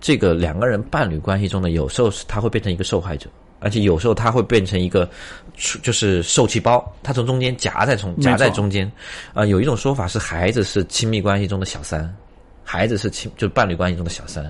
[0.00, 3.28] 这个两个人伴侣关系中的，有时候是他会变成一个受害者，
[3.60, 5.08] 而且有时候他会变成一个
[5.82, 8.90] 就是受气包，他从中间夹在从夹在中间。
[9.34, 12.14] 啊、有一种说法是，孩子是亲密关系中的小三，
[12.64, 14.44] 孩子是亲就是伴侣关系中的小三，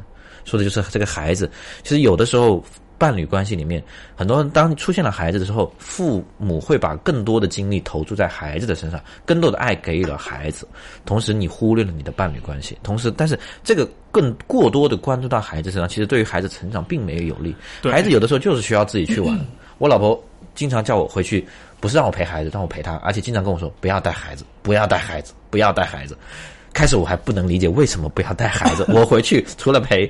[0.44, 1.50] 说的就是这个孩子。
[1.82, 2.64] 其实有的时候。
[2.98, 3.82] 伴侣关系里面，
[4.16, 10.66] 很多人当出现了孩子的时候，父母会把更多的精力投注在孩子的身上，更多的爱给予了孩子，
[11.04, 12.76] 同时你忽略了你的伴侣关系。
[12.82, 17.54] 同时，但是这个更过多的关注到孩子身上，其实对于孩子成长并没有有利。
[17.84, 19.38] 孩子有的时候就是需要自己去玩。
[19.78, 20.20] 我老婆
[20.56, 21.46] 经常叫我回去，
[21.78, 26.18] 不是让我陪孩子，让我陪她，而且经常跟我说不要带孩子，不要带孩子，不要带孩子。
[26.72, 30.08] 开始我还不能理解为什么不要带孩子， 我回去除了陪，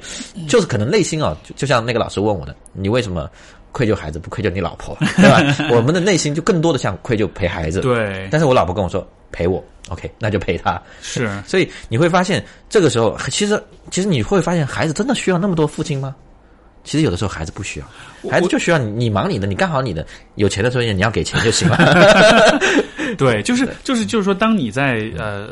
[0.48, 3.30] 就是可能内心啊，就就像那个老师问我的，你为什么
[3.72, 5.68] 愧疚孩子不愧疚你老婆， 对吧？
[5.70, 10.80] 我们的内心就更多的像愧疚陪孩子，对，但是我老婆跟我说陪我，OK，那就陪他。
[11.00, 16.14] 是 所以你会发现，这个时候其实其实你会发现，孩子真的需要那么多父亲吗？
[16.84, 20.06] 其实有的时候孩子不需要，孩子就需要你，你忙你的，你干好你的。
[20.36, 22.58] 有钱的时候你要给钱就行了。
[23.18, 25.50] 对，就是就是就是说，当你在呃。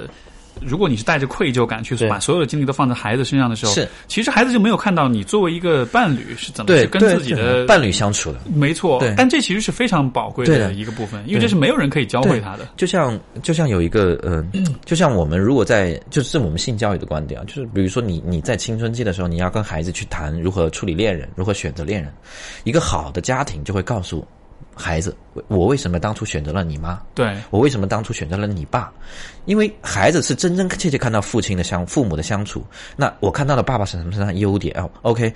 [0.60, 2.08] 如果你是带着愧疚感去对。
[2.08, 3.88] 把所有的精力都放在孩子身上的时候，是。
[4.06, 10.72] 其实孩子就没有看到你作为一个伴侣是怎么，去跟自己的伴侣相处的，没错对，但这其实是非常宝贵的的。
[10.72, 12.68] 一个部分，因为这是没有人可以教会他的。
[12.76, 14.44] 就像就像有一个呃，
[14.84, 22.12] 就像我们如果在就是这我们性教育的观点啊，就是比如说你你在青春期的时候，你要跟孩子去谈如何处理恋人，如何选择恋人，
[22.64, 24.26] 一个好的家庭就会告诉
[24.76, 25.16] 孩子，
[25.48, 28.92] 我为什么当初选择了你妈，对，我为什么当初选择了你爸？
[29.46, 32.62] 因为孩子是真真切切看到父亲的相父母的相处，
[32.94, 35.32] 那我看到了爸爸身上的优点哦，OK。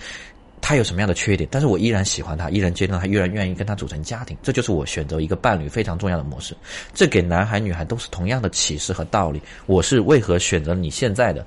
[0.62, 6.54] 他有什么样的缺点，但是我依然喜欢他，依然接纳他，依然愿意跟他组成家庭，这就是我选择一个伴侣非常重要的模式。
[6.92, 9.40] 这给男孩女孩都是同样的启示和道理。
[9.64, 11.44] 我是为何选择你现在的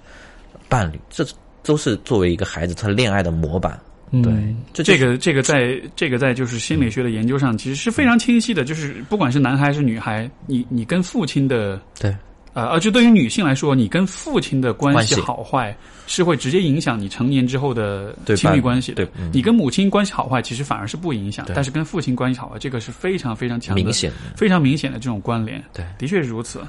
[0.68, 1.24] 伴侣，这
[1.62, 3.80] 都是作为一个孩子他恋爱的模板。
[4.22, 8.64] 对嗯，这就是这个这个在这个在就是心理学的研究上，其实是非常清晰的。
[8.64, 12.16] 就是不管是男孩还是女孩，你你跟父亲的对
[12.54, 15.76] 呃，而且对于女性来说，你跟父亲的关系好坏
[16.06, 19.12] 是会直接影响你成年之后的对亲密关系的对。
[19.18, 25.64] 嗯你跟母亲关系好坏，其实反而是不影响，但是跟父亲关系好坏，这个是非常非常强的、明显的，非常明显的这种关联。
[25.74, 26.62] 对的确是如此。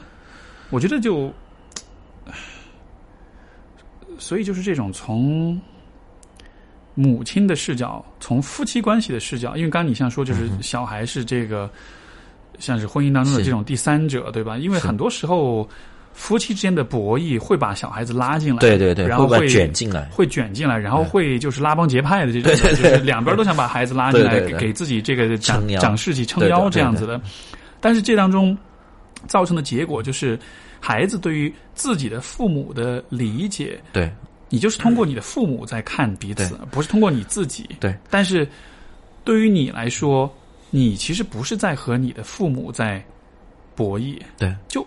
[0.70, 1.30] 我觉得就，
[4.18, 5.60] 所以就是这种从
[6.94, 11.68] 母亲的视角，从夫妻关系的视角，因为刚刚你像说，就是小孩是这个，
[12.58, 14.56] 像是婚姻当中的这种第三者，对吧？
[14.56, 15.68] 因为很多时候
[16.12, 27.20] 夫妻之间的博弈会把小孩子拉进来，对对对，然后会卷进来，会卷进来，然后会就是拉帮结派的这种，对对对就是两边都想把孩子拉进来，给给自己这个长长士气、撑腰这样子的。
[27.80, 28.56] 但是这当中
[29.26, 30.38] 造成的结果就是，
[30.78, 34.08] 孩子对于自己的父母的理解，对
[34.48, 37.68] 你就是通过你的父母在看彼此，不是通过你自己。
[37.80, 38.46] 对，但是
[39.24, 40.32] 对于你来说，
[40.70, 43.04] 你其实不是在和你的父母在
[43.74, 44.86] 博弈，对就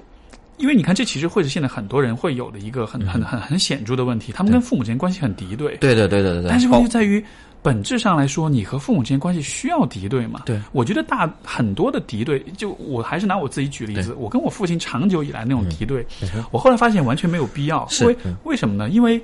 [0.58, 5.76] 因为你看，这其实会是现在很多人会有的一个很很很很显著的问题，他们跟父母之间关系很敌对。
[5.78, 6.50] 对对对对对对。
[6.50, 7.24] 但是问题哦在于，
[7.62, 10.42] 本质上来说，你和父母之间关系需要敌对吗？
[10.46, 17.88] 对，我觉得大很多的敌对，就我还是拿我自己举例子，我跟我父亲长久以来那种敌对，嗯我后来发现完全没有必要。
[17.88, 18.90] 是嗯为什么呢？
[18.90, 19.22] 因为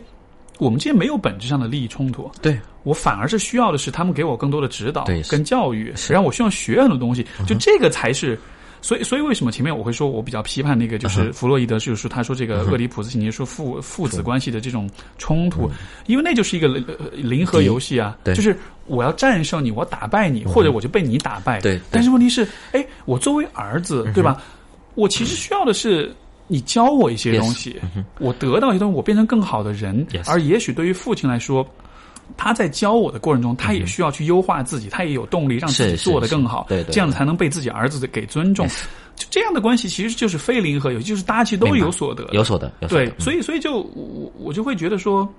[0.64, 2.58] 我们之间没有本质上的利益冲突，对。
[2.84, 6.12] 我反而是需要的是他们给我更多的指导对跟教育，是。
[6.12, 8.40] 然后我需要学很多东西，就这个才是。
[8.82, 15.72] 所以，所以为什么前面我会说我比较批判那个，就是弗洛伊德，就是说他说这个厄里普斯情节说父父子关系的这种冲突，
[16.06, 18.36] 因为那就是一个呃零和游戏啊，对。
[18.36, 18.54] 就是
[18.86, 21.62] 我要战胜你，我打败你，或者我就被你打败。
[21.62, 21.82] 对对。
[21.92, 24.44] 但是问题是，哎，我作为儿子，对吧？
[24.96, 26.14] 我其实需要的是
[26.48, 27.80] 你教我一些东西，
[28.20, 30.06] 我得到一些东西，我变成更好的人。
[30.08, 31.66] Yes 而也许对于父亲来说，
[32.38, 36.94] 他在教我的过程中，他也需要去优化自己，他也有动力让自己做得更好，是对对。
[36.94, 38.68] 这样才能被自己儿子给尊重。
[39.16, 45.32] 就这样的关系，其实就是非零和有，就是大家其实都有所得，有所得对，所以所以就我我就会觉得说，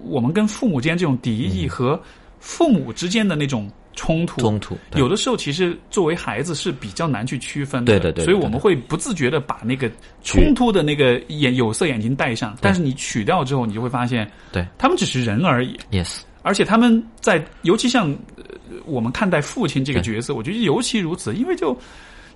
[0.00, 2.00] 我们跟父母之间这种敌意和
[2.40, 9.90] 父母之间的那种冲突，嗯冲突有的时候其实作为孩子是比较难去区分的，对对对对所以我们会不自觉的把那个
[10.22, 14.66] 冲突的那个眼有色眼镜戴上，但是你取掉之后，你就会发现，对。
[14.78, 18.44] 他们只是人而已，，yes，而且他们在，尤其像呃
[18.84, 21.76] 我们看待父亲这个角色，我觉得尤其如此，因为就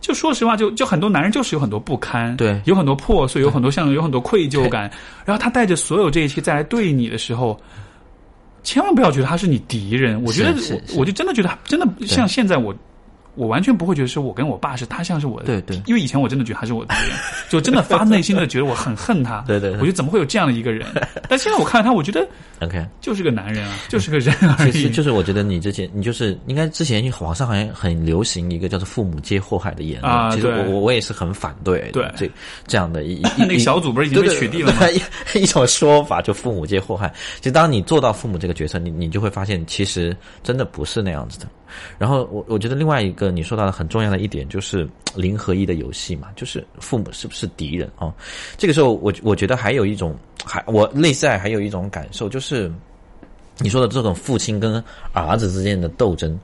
[0.01, 2.61] 就说实话，就就很多男人就是有很多不堪，对。
[2.65, 4.91] 有很多破碎，有很多像有很多愧疚感，
[5.25, 7.61] 然后他带着所有这一切再来对你的时候。
[8.69, 12.75] 千万不要觉得他是你敌人，我觉得我我就真的觉得他真的像现在我，
[13.39, 17.17] 我完全不会觉得是我跟我爸是他像是我的，对对因为以前我真的觉得他是我的敌人，
[17.49, 20.87] 就真的发自内心的觉得我很恨他， 对对对我觉得怎么会有这样的一个人？
[21.29, 22.27] 但现在我看他，我觉得
[22.61, 24.73] OK，就是个男人啊，就是个人而已。
[24.73, 32.29] 其实就是我觉得你之前你就是应该之前网上好像很流行一个叫做“父母皆祸害”的言论，啊其实我我我也是很反对对这
[32.67, 34.79] 这样的一一那个小组不是已经被取缔了吗？
[34.81, 35.03] 对对
[35.33, 37.13] 对一种说法，就父母皆祸害。
[37.37, 41.47] 其实当你做到父母这个角色，你你就会发现，其实真的不是那样子的。
[41.99, 48.15] 然后我我觉得另外一个你说到的很重要的一点就是 零和一的游戏嘛，就是父母是不是敌人啊、
[48.57, 52.73] 这个时候我我觉得还有一种还我内在还有一种感受就是。
[53.61, 54.81] 你说的这种父亲跟
[55.13, 56.39] 儿子之间的斗争，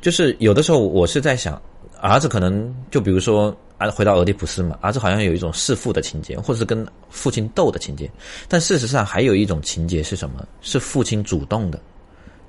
[0.00, 1.60] 就是有的时候我是在想，
[2.00, 8.08] 儿子可能就比如说啊，回到俄狄浦斯嘛，儿子好像有一种弑父的情节，或者是跟父亲斗的情节，
[8.46, 10.46] 但事实上还有一种情节是什么？
[10.60, 11.80] 是父亲主动的，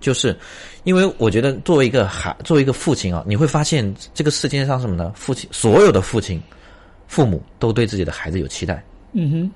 [0.05, 0.37] 就是
[0.83, 5.11] 因为我觉得作为一个孩，作为一个父亲啊，你会发现这个世界上什么呢？
[5.15, 6.39] 父亲所有的父亲、
[7.07, 8.85] 父母都对自己的孩子有期待。
[9.13, 9.51] 嗯哼，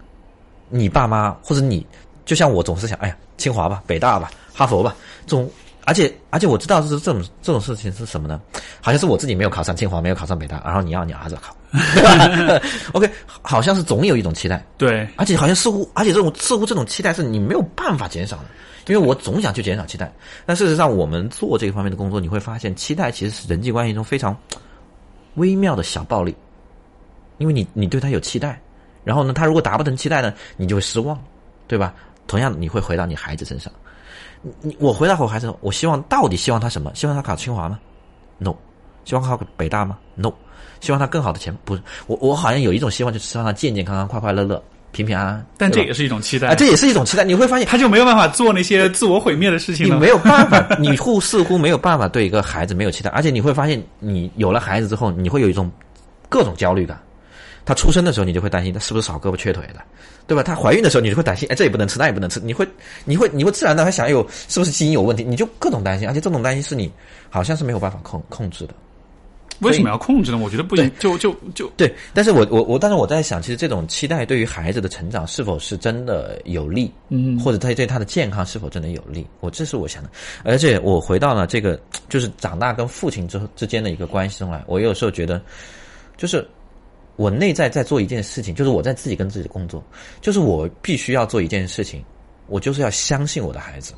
[0.69, 1.85] 你爸妈或者你，
[2.25, 4.95] 就像我总是想，哎呀，清华吧，北大吧，哈佛吧，
[5.27, 5.47] 这种，
[5.85, 8.41] 而且而且我知道是这种这种事情是什么呢？
[8.81, 11.55] 好像是我自己没有考上清华，没有考上北大，然后你要你儿子考，
[11.93, 12.59] 对吧
[12.93, 18.45] ？OK，好像是总有一种期待，对，而且好像似乎，而且这种似乎这种期待是你没有办法减少的，
[18.89, 20.11] 因为我总想去减少期待，
[20.45, 24.35] 但事实上我们做这个方面的工作，你会发现期待其实是人际关系中非常
[25.35, 26.35] 微妙的小暴力，
[27.37, 28.59] 因为你你对他有期待，
[29.03, 31.17] 然后呢，他如果达不成期待呢，你就会失望，
[31.67, 31.93] 对吧？
[32.27, 33.71] 同样，你会回到你孩子身上，
[34.41, 36.91] 你你我回到我孩子，我希望到底希望他什么？
[36.95, 37.79] 希望他考清华吗
[38.37, 38.55] ？No，
[39.05, 40.33] 希望考北大吗？No，
[40.79, 41.55] 希望他更好的钱？
[41.63, 44.61] 不是，我我好像有一种希望，就是希望他健健康康、快快乐乐、
[44.91, 45.45] 平平安安。
[45.57, 47.23] 但这也是一种期待，啊，这也是一种期待。
[47.23, 49.95] 你会发现，他就没有办法做那些自我毁灭的事情了。
[49.95, 55.69] 你没有办法，你乎似乎没有办法对一个孩子没有期待，而且你会发现，你有了孩子之后，你会有一种
[56.27, 56.99] 各种焦虑感。
[57.65, 59.81] 他出生的时候，你就会担心他是不是少胳膊缺腿的，
[60.25, 60.41] 对吧？
[60.41, 62.67] 他怀孕的时候，你就会担心，哎，这也不能吃，那也不能吃，你会，
[63.05, 65.23] 你会，你会自然的会想，哎呦，是不是基因有问题？
[65.23, 66.91] 你就各种担心，而且这种担心是你
[67.29, 68.73] 好像是没有办法控控制的。
[69.61, 70.37] 为什么要控制呢？
[70.37, 79.27] 我觉得不行，就就就对，但是我我我，但是我在想，其实这种期待对于孩子的成长是否是真的有利，嗯，或者他对他的健康是否真的有利？
[79.41, 80.09] 我这是我想的。
[80.43, 85.41] 而且我回到了这个，就是长大跟父亲之之间的一个关系中来，我有时候觉得，
[86.15, 86.47] 就是
[87.17, 89.83] 我内在在做一件事情，就是我在自己跟自己的工作，
[90.21, 92.01] 就是我必须要做一件事情，
[92.47, 93.93] 我就是要相信我的孩子，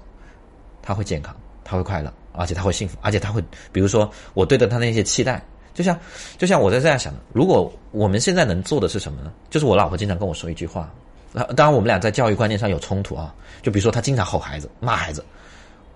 [0.81, 5.39] 他会健康，他会快乐，而且他会幸福，而且他会，比如说我对待他那些期待。
[5.73, 5.98] 就像，
[6.38, 9.31] 就像我在这样想的，如果我们现在能做的是什么呢？
[9.49, 10.91] 就是我老婆经常跟我说一句话，
[11.56, 13.34] 当然我们俩在教育观念上有冲突啊。
[13.61, 15.23] 就比如说她经常吼孩子、骂孩子，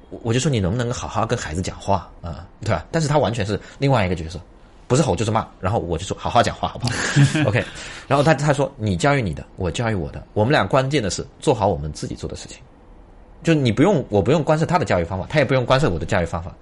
[0.09, 2.85] 我我就说你能不能好好跟孩子讲话啊，对吧？
[2.91, 4.39] 但是她完全是另外一个角色，
[4.87, 5.47] 不是吼就是骂。
[5.59, 6.93] 然后我就说好好讲话好不好？
[7.49, 7.63] OK。
[8.07, 12.59] 然后她她说你教育你的，我教育我的，我们俩关键的是做好我们自己做的事情。
[13.43, 16.55] 就你不用，我不用干涉他的教育方法，他也不用干涉我的教育方法。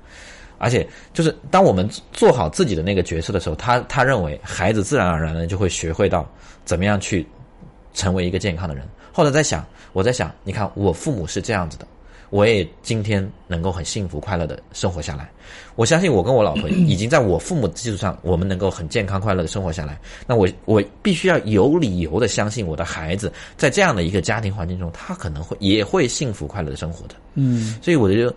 [0.64, 6.26] 而且，就是当我们做好自己的那个角色的时候，他他认为孩子自然而然的就会学会到
[6.64, 7.28] 怎么样去
[7.94, 8.88] 成为一个健康的人。
[9.12, 11.86] 后来在想，我在想，你看我父母是这样子的，
[12.30, 15.30] 我也今天能够很幸福快乐的生活下来。
[15.76, 20.00] 我相信我跟我老婆已经在我父母的基础上，我们能够很健康快乐的生活下来。
[20.26, 27.16] 那我我必须要有理由的相信我的孩子在这样的一个家庭环境中，他可能会也会幸福快乐的生活的。
[27.34, 28.34] 嗯，所以我觉得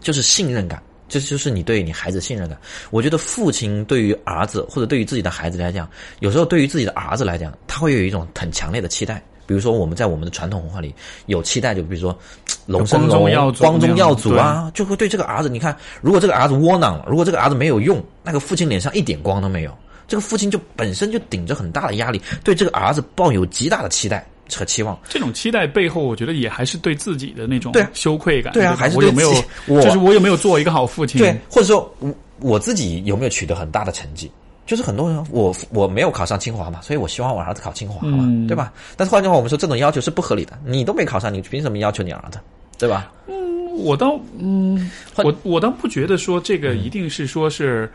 [0.00, 0.82] 就是信任感。
[1.08, 2.58] 这就是你对你孩子信任感。
[2.90, 5.88] 我觉得父亲对于儿子或者对于自己的孩子来讲，
[6.20, 9.22] 有时候对于自己的儿子来讲，他会有一种很强烈的期待。
[9.46, 10.94] 比如说我们在我们的传统文化里
[11.26, 12.18] 有期待，就比如说
[12.64, 19.76] 龙生龙、光宗耀祖啊，就会对这个儿子，你看，如果这个儿子窝囊了，如果这个儿子没有用，那个父亲脸上一点光都没有，
[20.08, 24.26] 这个父亲就本身就顶着很大的压力，对这个儿子抱有极大的期待。
[24.52, 24.98] 和期望。
[25.08, 28.52] 这种期待背后，我觉得也还是对自己的那种羞愧感。
[28.52, 29.30] 对啊吧还是对我有没有，
[29.66, 31.20] 我就是我有没有做一个好父亲？
[31.20, 34.30] 对，或者说我我自己有没有取得很大的成绩？
[34.66, 38.72] 就是很多人，我我没有考上清华嘛，所以我希望我儿子考清华嘛，嗯对吧？
[38.96, 42.38] 但是换句话，我们说这种要求是不合理的，你都没考上，你凭什么要求你儿子，
[42.78, 43.12] 对吧？
[43.28, 43.44] 嗯
[43.76, 47.92] 我倒嗯，我我倒不觉得说这个一定是说是，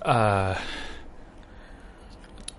[0.00, 0.54] 呃，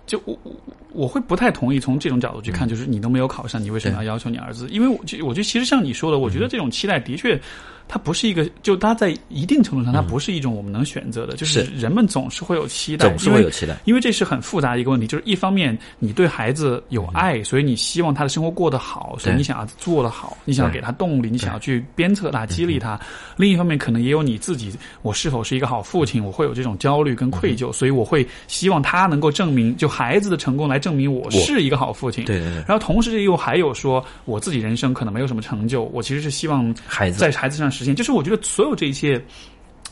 [0.06, 0.52] 就我我
[0.92, 4.68] 我会不太同意从这种角度去看，就是你都没有考上，你为什么要要求你儿子？
[4.70, 7.40] 因为我就我觉得其实像你说的，我觉得这种期待的确。
[7.88, 11.72] 它不是一个，就它在一定程度上，它不是一种我们能选择的，就是是。
[11.72, 13.76] 人们总是会有期待，总是会有期待。
[13.84, 22.98] 因为这是很复杂的一个问题，就是一方面你对孩子有爱，所以你希望他的生活过得好，所以你想要做得好，你想要给他动力，你想要去鞭策他、激励他。
[23.36, 24.72] 另一方面，可能也有你自己，
[25.02, 32.24] 我是否是一个好父亲，我会有这种焦虑跟愧疚，所以我会希望他能够证明，就孩子的成功来证明我是一个好父亲。
[32.24, 32.56] 对对对。
[32.66, 37.18] 然后同时又还有说，我自己人生可能没有什么成就，我其实是希望孩子。
[37.18, 37.94] 在孩子上实现。
[37.94, 39.22] 就是我觉得所有这一切，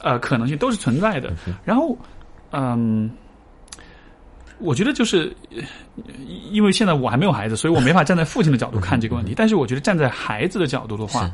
[0.00, 1.32] 呃，可能性都是存在的。
[1.64, 1.96] 然后，
[2.52, 3.10] 嗯。
[4.60, 5.34] 我觉得就是，
[6.52, 9.34] 因为现在我还没有孩子，所以我没法站在父亲的角度看这个问题。
[9.36, 11.28] 但是我觉得站在孩子的角度的话，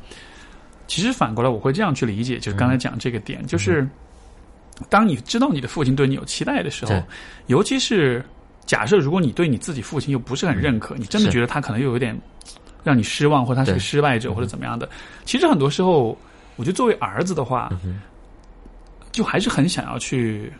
[0.86, 3.86] 其实反过来我会这样去理解，就是刚才讲这个点，就是
[4.88, 6.94] 当你知道你的父亲对你有期待的时候，
[7.46, 8.24] 尤其是
[8.64, 12.18] 假设如果你对你自己父亲又不是很认可，你真的觉得他可能又有点
[12.82, 14.88] 让你失望，或者他是个失败者，或者怎么样的。
[15.26, 16.18] 其实很多时候，
[16.60, 17.72] 我觉得作为儿子的话，
[19.10, 20.52] 就还是很想要去。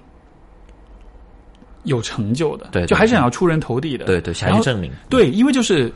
[1.85, 5.91] 有成就的，对，就还是想要出人头地的，对对，想要证明，对，因为就是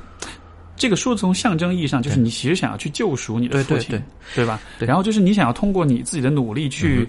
[0.77, 4.03] 这个说从象征意义上，就是你其实想要去救赎你的父亲，对。
[4.35, 4.59] 对吧？
[4.79, 7.07] 然后就是你想要通过你自己的努力去，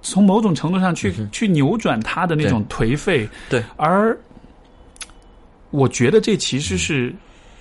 [0.00, 4.18] 从某种程度上去去扭转他的那种颓废，对，而
[5.68, 7.14] 我觉得这其实是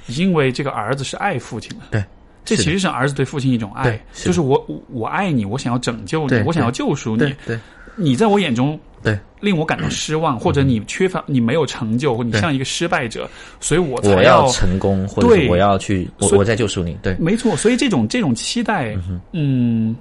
[0.08, 2.02] 因为这个儿子是爱父亲的，对。
[2.48, 7.60] 这其实是儿子对父亲一种爱，就是我我爱你，我想要拯救你，我想要救赎你，对，
[7.96, 9.20] 你在我眼中对。
[9.40, 13.30] 令我感到失望，或者你缺乏你没有成就，或你像一个失败者，
[13.60, 18.98] 所以我我要成功，或者我要去我我在救赎你，对，没错，所以这种这种期待，
[19.34, 19.96] 嗯，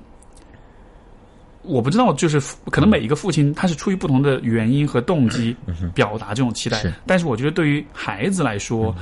[1.60, 2.40] 我不知道，就是
[2.70, 5.54] 可能每一个父亲他是出于不同的原因和动机
[5.94, 8.96] 表达这种期待，但是我觉得对于孩子来说。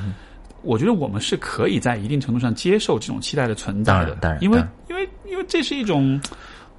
[0.65, 6.20] 我觉得我们是可以在一定程度上接受这种期待的存在的，当然，因为因为因为这是一种，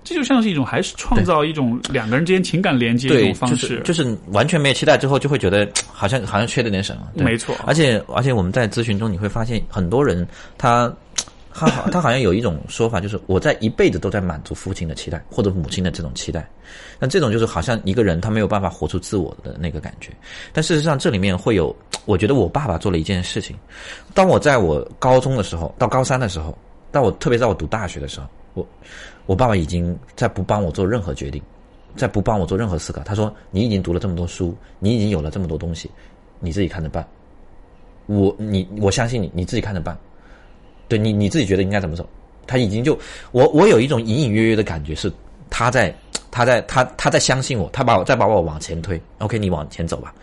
[0.04, 7.56] 这就像是一种还是创造一种两个人之间情感连接的一种方式，就是就是完全没有期待之后，就会觉得 好像好像缺了点什么，没错。
[7.66, 10.92] 而且而且我们在咨询中你会发现，很多人他
[11.58, 16.46] 他好他好像有一种说法，就是我在一辈子都在满足父亲的期待或者母亲的这种期待。
[17.00, 20.12] 那这种就是好像一个人他没有办法活出自我的那个感觉，
[20.52, 21.74] 但事实上这里面会有，
[22.04, 23.56] 我觉得我爸爸做了一件事情。
[24.14, 26.58] 当我在我高中的时候，到高三的时候，
[26.92, 28.68] 到我特别在我读大学的时候，我
[29.26, 31.42] 我爸爸已经在不帮我做任何决定，
[31.96, 33.02] 在不帮我做任何思考。
[33.04, 35.90] 他说：“你已经读了这么多书，你已经有了这么多东西，
[36.42, 37.08] 你自己看着办。
[38.08, 39.98] 我你我相信你，你自己看着办。
[40.88, 42.08] 对你你自己觉得应该怎么走？
[42.48, 42.98] 他已经就
[43.32, 45.12] 我我有一种隐隐约约的感觉是
[45.50, 45.94] 他在。”
[46.36, 49.02] 他在他他在相信我，他把我再把我往前推。
[49.20, 50.14] OK，你往前走吧，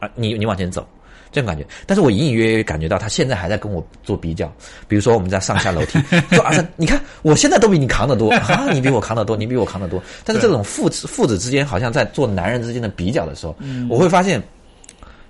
[0.00, 0.84] 啊，你你往前走，
[1.30, 1.64] 这种感觉。
[1.86, 4.52] 但是我隐隐约约感觉到他现在还在跟我做比较。
[4.88, 6.00] 比如说我们在上下楼梯，
[6.34, 10.02] 说儿子，你看我现在都比你扛得多 啊，你比我扛得多，你比我扛得多。
[10.24, 13.54] 但是这种父子父子之间好像在做男人之间的比较的时候，
[13.88, 14.42] 我会发现，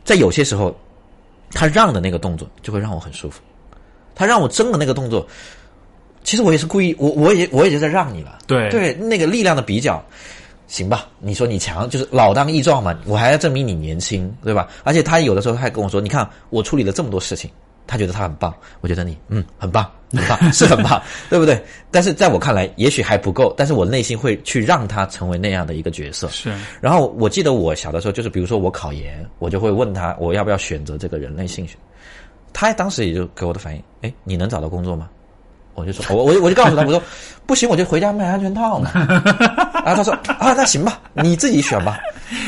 [0.07, 0.75] 在有些时候，
[1.51, 3.43] 他让的那个动作就会让我很舒服，
[4.15, 5.27] 他让我争的那个动作。
[6.23, 10.05] 其实我也是故意，我我也我也就在让你了，对对，那个力量的比较，
[10.69, 11.09] 行吧？
[11.19, 14.69] 你说你强，就是老当益壮嘛，我还要证明你年轻，对吧？
[14.85, 17.51] 而且他有的时候还跟我说，你看我处理了这么多事情，
[17.87, 21.61] 他觉得他很棒，我觉得你嗯很棒，很棒，是很棒， 对不对？
[21.91, 26.28] 但是在我看来，也许还不够，但是我内心会去让他成为那样的一个角色。
[26.28, 26.53] 是。
[26.82, 31.77] 然后我记得我小的时候，就是比如说我考研，我就会问他我要不要选择这个人类性学，
[32.52, 35.09] 他当时也就给我的反应，哎，你能找到工作吗？
[35.74, 37.02] 我就说，我我我就告诉他，我说
[37.47, 38.90] 不行，我就回家卖安全套嘛。
[39.85, 41.98] 然 后他说啊，那行吧，你自己选吧，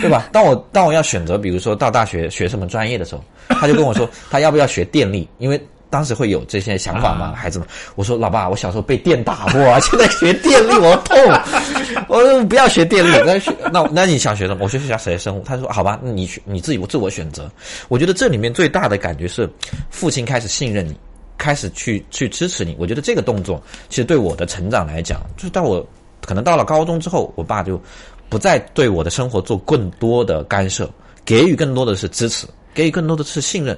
[0.00, 0.28] 对吧？
[0.32, 5.26] 当我当我要选择，比如说到大学学什么专业的时候，他就跟我说， 他要不要学电力？
[5.38, 5.58] 因为
[5.92, 7.68] 当时会有这些想法吗，孩子们。
[7.96, 11.18] 我说老爸，我小时候被电打过， 现在学电力我痛。
[12.08, 14.64] 我说不要学电力，那学那那你想学什么？
[14.64, 15.42] 我学学谁生物。
[15.44, 17.50] 他说好吧，你选你自己自我选择。
[17.88, 19.46] 我觉得这里面最大的感觉是，
[19.90, 20.96] 父亲开始信任你。
[21.38, 25.84] 开始去去支持你，我觉得这个动作其实对我的成长来讲，就是到我
[26.24, 27.80] 可能到了高中之后，我爸就
[28.28, 30.88] 不再对我的生活做更多的干涉，
[31.24, 33.76] 给予更多的是支持，给予更多的是信任。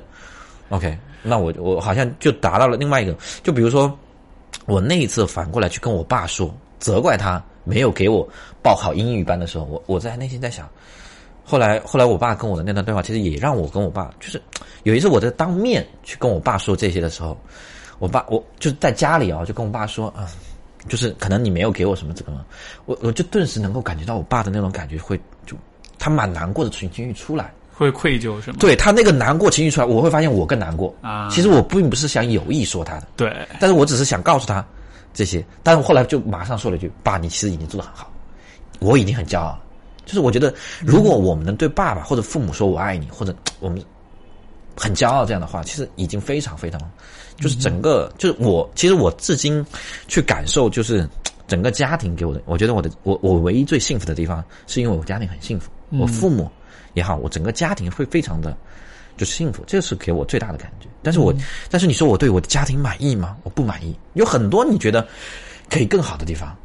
[0.70, 3.97] OK，那我我好像就达到了另外一个，就比如说
[4.66, 8.28] 我那一次反过来去跟我爸说，责怪他没有给我
[8.62, 10.69] 报考英语班的时候，我我在内心在想，
[11.45, 14.41] 后来后来我爸跟我的那段对话，其实也让我跟我爸，就是
[14.82, 17.36] 有一次我在当面去跟我爸说这些的时候，
[17.99, 20.28] 我爸我就是在家里啊，就跟我爸说啊。
[20.86, 22.45] 就是可能你没有给我什么这个，
[22.85, 25.57] 我我就顿时能够感觉到我爸的那种感觉会就
[25.99, 28.56] 他蛮难过的情绪出来，会愧疚是吗？
[28.60, 31.28] 对他那个难过情绪出来，我会发现我更难过啊。
[31.30, 34.64] 其实我并不是想有意说他的，对，但是我只是想告诉他
[35.12, 35.44] 这些。
[35.62, 38.10] 但是后来就马上说了一句：“爸，你其实已经做得很好，
[38.78, 39.60] 我已经很骄傲了。”
[40.06, 43.82] 就是我觉得，如果我们能对爸爸或者父母说我爱你，或者我们
[44.76, 46.80] 很骄傲这样的话，其实已经非常非常。
[47.40, 49.64] 就是整个，就是我，其实我至今
[50.06, 51.09] 去感受，就是
[51.48, 56.48] 整个家庭给我的，我觉得我的，我我唯一最幸福的地方，是因为我家庭很幸福，我父母
[56.95, 58.57] 也好，我整个家庭会非常的，
[59.16, 60.89] 就是幸福，这是给我最大的感觉。
[61.03, 61.35] 但是我，
[61.71, 63.37] 但是你说我对我的家庭满意吗？
[63.43, 65.07] 我不满意，有很多你觉得
[65.71, 66.57] 可以更好的地方，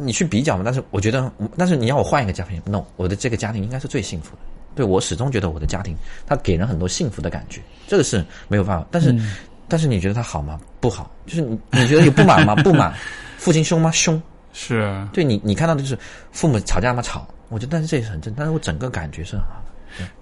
[0.00, 0.62] 你去比较嘛。
[0.64, 4.42] 但是我觉得，但是你要我换一个家庭，no，我的这个家庭应该是最幸福的。
[4.74, 5.96] 对我始终觉得我的家庭，
[6.26, 8.86] 它给人很多幸福的感觉，这个是没有办法。
[8.90, 9.14] 但是。
[9.72, 10.60] 但是你觉得他好吗？
[10.80, 12.56] 不好，就是你你觉得有不满吗？
[12.64, 12.92] 不满，
[13.38, 13.88] 父亲凶吗？
[13.92, 14.20] 凶，
[14.52, 15.96] 是对你你看到的就是
[16.32, 17.00] 父母吵架吗？
[17.00, 19.59] 吵，我觉得但是这也是很正，但是我整个感觉是很好的。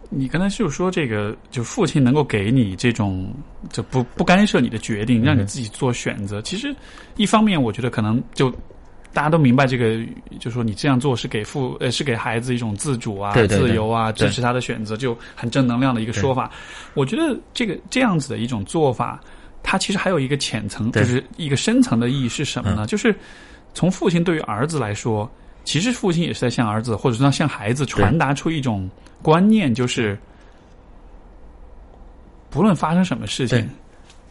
[0.09, 3.33] 你刚才就是说这个，就父亲能够给你这种
[3.71, 6.43] 就不不干涉你的决定，让你自己做选择。
[6.43, 6.75] 其实
[7.17, 8.53] 一方面，我觉得可能就。
[9.11, 9.99] 大家都明白这个，
[10.39, 16.53] 就说你这样做是给父呃是给孩子一种自主啊、自由啊，支持他的选择，就很正能量的一个说法。
[16.93, 19.19] 我觉得这个这样子的一种做法，
[19.63, 22.87] 它其实还有一个浅层，就是一个深层的意义是什么呢？
[22.87, 23.13] 就是
[23.73, 25.29] 从父亲对于儿子来说，
[25.69, 28.89] 其实父亲也是在向儿子或者说向孩子传达出一种
[29.21, 30.19] 观念，就是
[32.49, 33.69] 不论发生什么事情，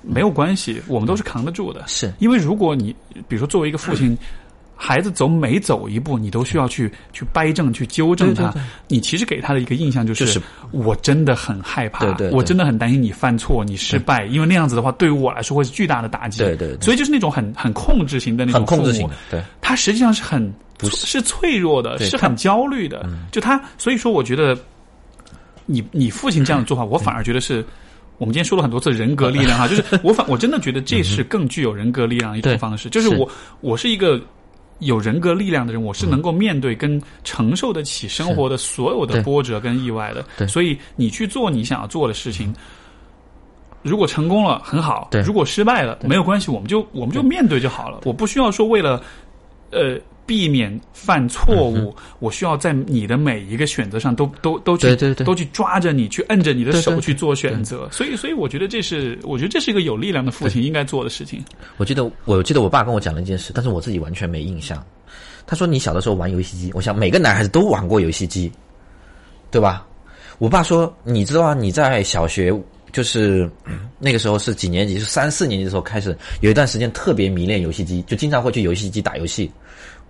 [0.02, 1.84] 没有关系，我们都是扛得住的。
[1.86, 2.96] 是因为如果你
[3.28, 4.18] 比如说作为一个父亲。
[4.80, 8.54] 孩子走每走一步，你都需要去去掰正、去纠正他。
[8.88, 10.40] 你其实给他的一个印象就是，
[10.72, 16.44] 我真的很害怕，我真的很担心你犯错、你失败，因为那样子的话，对于我来说会是巨大的打击。
[16.44, 23.10] 对对，所以就是那种很很控制型的那种控制型的，对，他实际上是很是脆弱的，是很焦虑的。
[23.32, 24.56] 就他，所以说，我觉得
[25.66, 27.66] 你你父亲这样的做法，我反而觉得是
[28.20, 32.90] 我们今天说了很多次人格力量哈，就是我反我真的觉得这是更具有人格力量的一种方式。
[32.92, 33.28] 就是我
[33.62, 34.22] 我是一个。
[34.80, 40.48] 有人格力量的人，我是能够面对跟承受得起生活的所有的波折跟意外的。
[40.48, 42.54] 所以你去做你想要做的事情，
[43.82, 48.02] 如果成功了很好，如果失败了没有关系，我们就我们就面对就好了。
[48.06, 49.02] 我不需要说为了
[49.72, 50.00] 呃。
[50.28, 57.90] 避免犯错误，我需要在你的每一个选择上都都都去都去抓着你，去摁着你的手去做选择。
[57.92, 61.44] 所以，所以我觉得这是，我觉得这是一个有力量的父亲应该做的事情。
[61.78, 64.86] 我记得，我记得我爸跟我讲了一件事，但是我自己完全没印象。
[65.46, 68.52] 他说：“你小的时候玩游戏机，我想每个男孩子都玩过游戏机，
[69.50, 69.88] 对吧？”
[70.40, 72.54] 我爸说：“你知道啊，你在小学
[72.92, 73.50] 就是
[73.98, 75.00] 那个时候是几年级？
[75.00, 79.50] 是三四年级的时候开始，有一段时间特别迷恋游戏机，就经常会去游戏机打游戏。”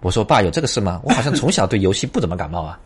[0.01, 1.01] 我说爸有这个事吗？
[1.05, 2.79] 我好像从小对游戏不怎么感冒啊。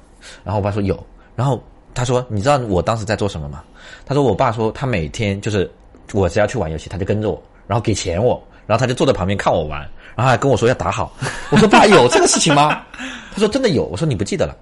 [0.44, 0.98] 然后我爸说有。
[1.36, 1.62] 然后
[1.94, 3.64] 他说你知道我当时在做什么吗？
[4.06, 5.70] 他说我爸说他每天就是
[6.14, 9.80] 我只要去玩游戏，他就跟着我，然后给钱我，然后他就坐在旁边看我玩，
[10.16, 11.12] 然后还跟我说要打好。
[11.50, 12.82] 我说爸有这个事情吗？
[13.34, 13.86] 他说真的有。
[13.86, 14.56] 我说你不记得了。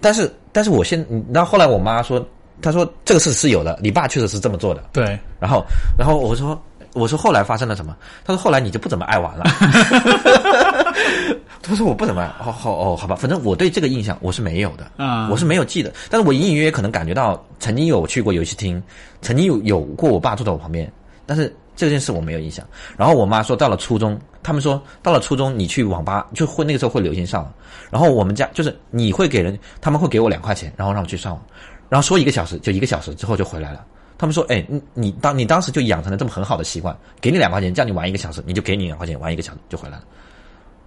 [0.00, 2.24] 但是但是我现然后后来我妈说，
[2.62, 4.82] 她说这个事是有的，你爸确实是这么做的。
[4.92, 5.18] 对。
[5.38, 5.64] 然后
[5.98, 6.60] 然后我说。
[6.92, 7.96] 我说后来发生了什么？
[8.24, 9.44] 他说后来你就不怎么爱玩了。
[11.62, 18.82] 他说我不怎么爱，好好哦，好吧，反正我对这个印象我是没有的，啊，我是没有记得，但是我隐隐约约可能感觉到曾经有去过游戏厅，
[19.20, 20.90] 曾经有有过我爸坐在我旁边，
[21.26, 22.66] 但是这件事我没有印象。
[22.96, 27.52] 然后我妈说到了初中，他们说到了初中你去网吧就会那个时候会流行上网，
[27.90, 31.42] 然后我们家就是你会给人，他们会给我两块钱，然后让我去上网，
[31.88, 33.84] 然后说一个小时就一个小时之后就回来了。
[34.20, 40.04] 他们说：“哎，你你当你当时就养成了这么很好的习惯，给你两块钱，叫你玩一个小时，你就给你两块钱，玩一个小时就回来了。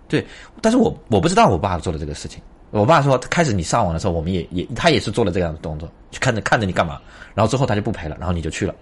[0.08, 0.24] 对，
[0.62, 2.40] 但是我我不知道我爸做的这个事情。
[2.70, 7.02] 我爸说，开始你上网的时候，我们也也他也是做了这样的动作，去看着看着你干嘛，
[7.34, 8.76] 然后之后他就不陪了，然后你就去了。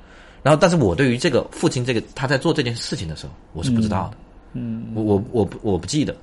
[0.43, 4.17] 然后，但是我对于这个父亲这个他在做这件事情的时候，我是不知道的。
[4.51, 6.13] 嗯，我我我不我不记得，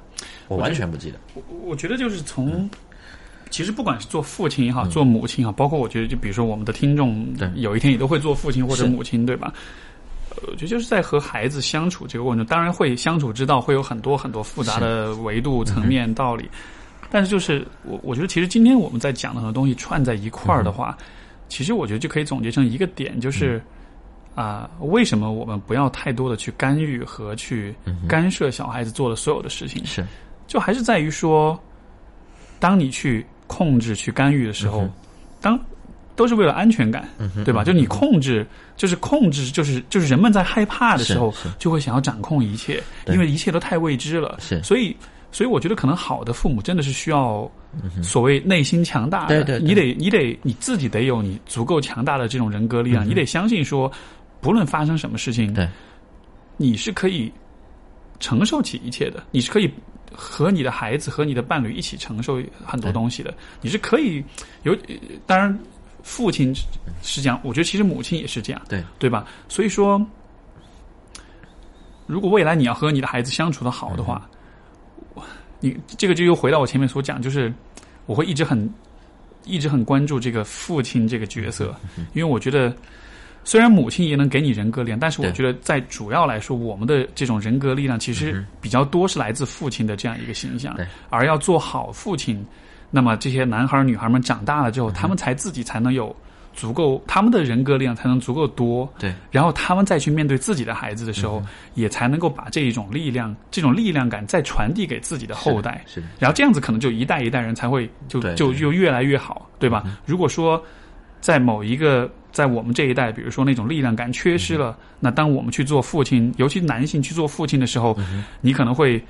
[0.48, 1.18] 我完全不记得。
[1.34, 2.68] 我我觉得就是从。”
[3.50, 9.52] 其实不管是做父亲也好，做母亲也好，包括我觉得，就比如说我们的听众，有一天也都会做父亲或者母亲，对吧？
[10.30, 16.48] 呃，我觉得就是在和孩子相处这个过程中，当然会相处之道会有很多很多复杂的维度、层面、道理。
[17.10, 20.96] 但是就是我我觉得，其实今天我们在讲的很多东西串在一块儿的话，
[21.48, 23.62] 其实我觉得就可以总结成一个点，就是
[24.34, 27.74] 啊、为什么我们不要太多的去干预和去
[28.06, 29.84] 干涉小孩子做的所有的事情？
[29.84, 30.04] 是。
[30.46, 31.58] 就还是在于说，
[32.60, 34.88] 当你去控制、去干预的时候，
[35.40, 35.58] 当
[36.14, 37.08] 都是为了安全感，
[37.44, 37.64] 对吧？
[37.64, 38.46] 就你控制，
[38.76, 44.36] 就是控制，就是就是人们在害怕的时候就会想要掌控一切，因为一切都太未知了。
[44.40, 44.62] 是。
[44.62, 44.96] 所以，
[45.32, 47.50] 所以我觉得可能好的父母真的是需要
[48.02, 49.68] 所谓内心强大的，对对对。
[49.68, 53.90] 你得你得你自己得有你足够强大的这种人格力量，你得相信说，
[54.40, 55.68] 不论发生什么事情，对。
[56.56, 57.32] 你是可以
[58.18, 59.70] 承受起一切的，你是可以
[60.14, 64.24] 和你的孩子和你的伴侣一起承受很多东西的，你是可以
[64.62, 64.94] 有，呃
[65.26, 65.58] 当然
[66.02, 66.54] 父亲
[67.02, 69.26] 是这样，我觉得其实母亲也是这样，对对吧？
[69.48, 70.04] 所以说，
[72.06, 74.28] 如果未来你要和你的孩子相处的好的话，
[75.60, 77.52] 你这个就又回到我前面所讲，就是
[78.06, 78.72] 我会一直很
[79.44, 81.74] 一直很关注这个父亲这个角色，
[82.14, 82.74] 因为我觉得。
[83.48, 90.86] 虽然母亲也能给你人格力量，但是我觉得在主要来说，我们的这种人格力量其实比较多是来自父亲的这样一个形象对。
[91.08, 92.44] 而要做好父亲，
[92.90, 96.14] 那么这些男孩儿女孩们长大了之后，他们才自己才能有
[96.54, 99.14] 足够他们的人格力量才能足够多，对。
[99.30, 101.42] 然后他们再去面对自己的孩子的时候，
[101.72, 105.82] 也才能够把这一种力量、这种力量感再传递给自己的后代。
[105.86, 109.84] 是的，然后这样子可能就一代一代人才会就就就越来越好，对吧？
[110.04, 110.62] 如果说
[111.20, 117.98] 在某一个在我们这一代，比如说那种力量感缺失了，那当我们去做父亲，尤其男性去做父亲的时候，
[118.40, 119.02] 你可能会。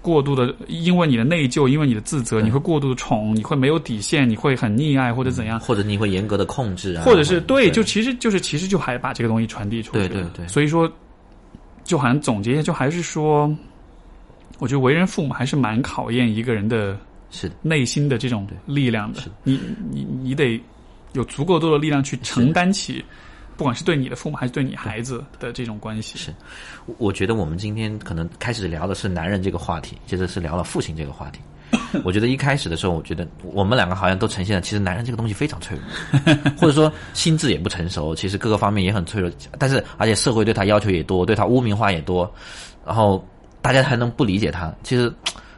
[0.00, 9.98] 过度的，因为你的内疚，因为你的自责，你会过度的宠，你会没有底线，你会很溺爱或者怎样，或者你会严格的控制啊，或者是对，就其实就是其实就还把这个东西传递出去。
[9.98, 10.46] 对对对。
[10.46, 10.90] 所以说，
[11.82, 13.52] 就好像总结一下，就还是说，
[14.60, 16.96] 我觉得为人父母还是蛮考验一个人的
[17.30, 19.20] 是的，内心的这种力量的。
[19.20, 19.34] 是的。
[19.42, 19.60] 你
[19.90, 20.58] 你你得
[21.18, 23.04] 有足够多的力量去承担起，
[23.56, 26.16] 不管是对你的父母还是对你孩子的这种关系。
[26.16, 26.32] 是
[26.86, 31.40] 我我觉得我们今天可能开始聊的是男人这个话题，接着是聊了父亲这个话题。
[32.02, 39.30] 我觉得一开始的时候，我觉得我们两个好像都呈现了，其实男人这个东西非常脆弱， 或者说心智也不成熟，其实各个方面也很脆弱。
[39.58, 42.32] 但是而且社会对他要求也多，对他污名化也多，
[42.86, 43.22] 然后
[43.60, 44.72] 大家还能不理解他。
[44.82, 45.12] 其实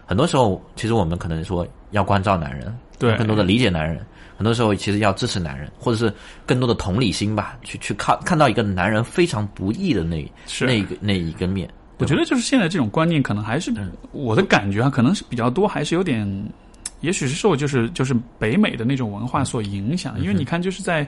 [0.04, 4.04] 很多时候，其实我们可能说要关照男人，对更多的理解男人。
[4.40, 6.10] 很多时候其实要支持男人，或者是
[6.46, 10.26] 更多的同理心吧，去去看看到一个男人非常不易的那
[10.60, 11.68] 那一个那一个面。
[11.98, 13.70] 我觉得就是现在这种观念，可能还是
[14.12, 16.26] 我的感觉啊，可能是比较多，还是有点，
[17.02, 20.18] 也许是受就是就是北美的那种文化所影响。
[20.18, 21.06] 因为你看，就是在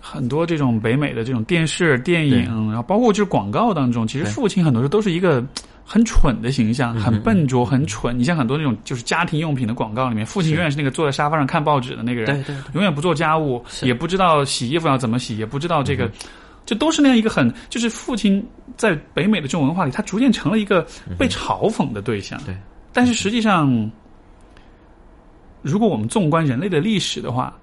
[0.00, 5.44] 很多这种北美的这种电视、电影，然后包括就是广告当中，其实父亲很多时候都是一个
[5.90, 8.16] 很蠢的形象，很笨拙、很蠢。
[8.18, 12.74] 你像很多那种就是家庭用品的广告里面，父亲永远是那个坐在沙发上看报纸的那个人，对对对。
[12.74, 16.10] 永远不做家务，也不知道洗衣服要怎么洗，也不知道这个。
[16.66, 18.46] 这都是那样一个很，就是父亲
[18.76, 20.86] 在北美的这种文化里，他逐渐成了一个
[21.18, 22.38] 被嘲讽的对象。
[22.44, 22.54] 对，
[22.92, 23.90] 但是实际上，
[25.62, 27.56] 如果我们纵观人类的历史的话，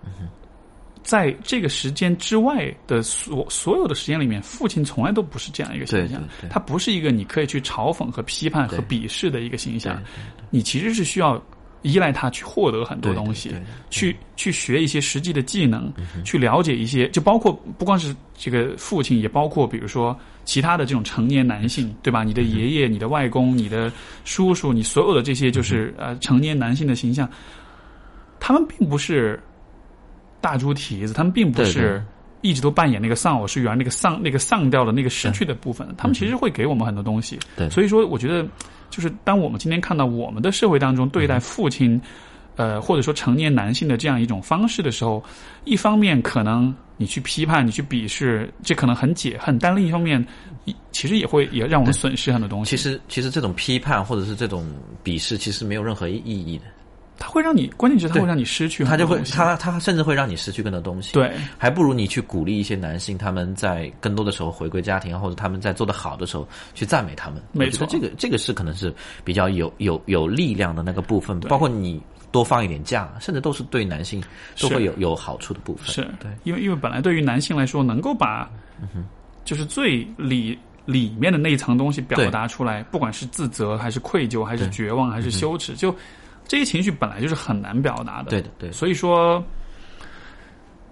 [1.05, 6.21] 在这个时间之外的所所有的时间里面，父亲从来都不是这样一个形象。
[6.49, 10.01] 他不是一个你可以去嘲讽和批判和鄙视的一个形象，
[10.49, 11.39] 你其实是需要
[11.83, 13.53] 依赖他去获得很多东西
[13.91, 22.23] 去去学一些实际的技能，嗯去了解一些，就包括不光是这个父亲，也包括比如说其他的这种成年男性，对吧？
[22.23, 27.29] 你的爷爷、你的外公、你的叔叔，你所有的这些就是嗯呃成年男性的形象，
[28.39, 29.39] 他们并不是
[30.45, 32.03] 大猪蹄子，他们并不是
[32.41, 37.39] 一直都扮演那个丧偶式员那个丧那个丧掉的那个失去的部分，他们其实会给我们很多东西。
[37.55, 37.67] 对。
[37.71, 38.47] 所以说我觉得
[38.91, 41.99] 就是当我们今天看到我们的社会当中对待父亲，
[42.57, 45.23] 呃，或者说成年男性的这样一种方式的时候，
[45.63, 50.23] 一方面可能你去批判、你去鄙视，这可能很解恨；但另一方面，
[50.65, 52.77] 一其实也会也让我们损失很多东西。
[52.77, 54.63] 其实其实这种批判或者是这种
[55.03, 56.65] 鄙视，其实没有任何意义的，
[57.17, 61.13] 它会让你，关键是它会让你失去他就会他他甚至会让你失去更多东西。
[61.13, 61.31] 对。
[61.57, 67.41] 还不如你去鼓励一些男性，他们在更多的时候回归家庭，或者他们在做的好的时候去赞美他们。
[67.53, 67.87] 没错。
[67.87, 68.93] 这个这个是可能是
[69.23, 72.01] 比较有有有力量的那个部分，包括你
[72.31, 74.21] 多放一点假，甚至都是对男性
[74.59, 75.87] 都会有有好处的部分。
[75.87, 76.01] 是。
[76.19, 78.49] 对，因为因为本来对于男性来说，能够把
[79.45, 85.95] 就是最里里面的那一层东西表达出来，不管是自责还是愧疚，还是绝望，还是羞耻，就
[86.47, 88.29] 这些情绪本来就是很难表达的。
[88.29, 89.43] 对的，对的，所以说，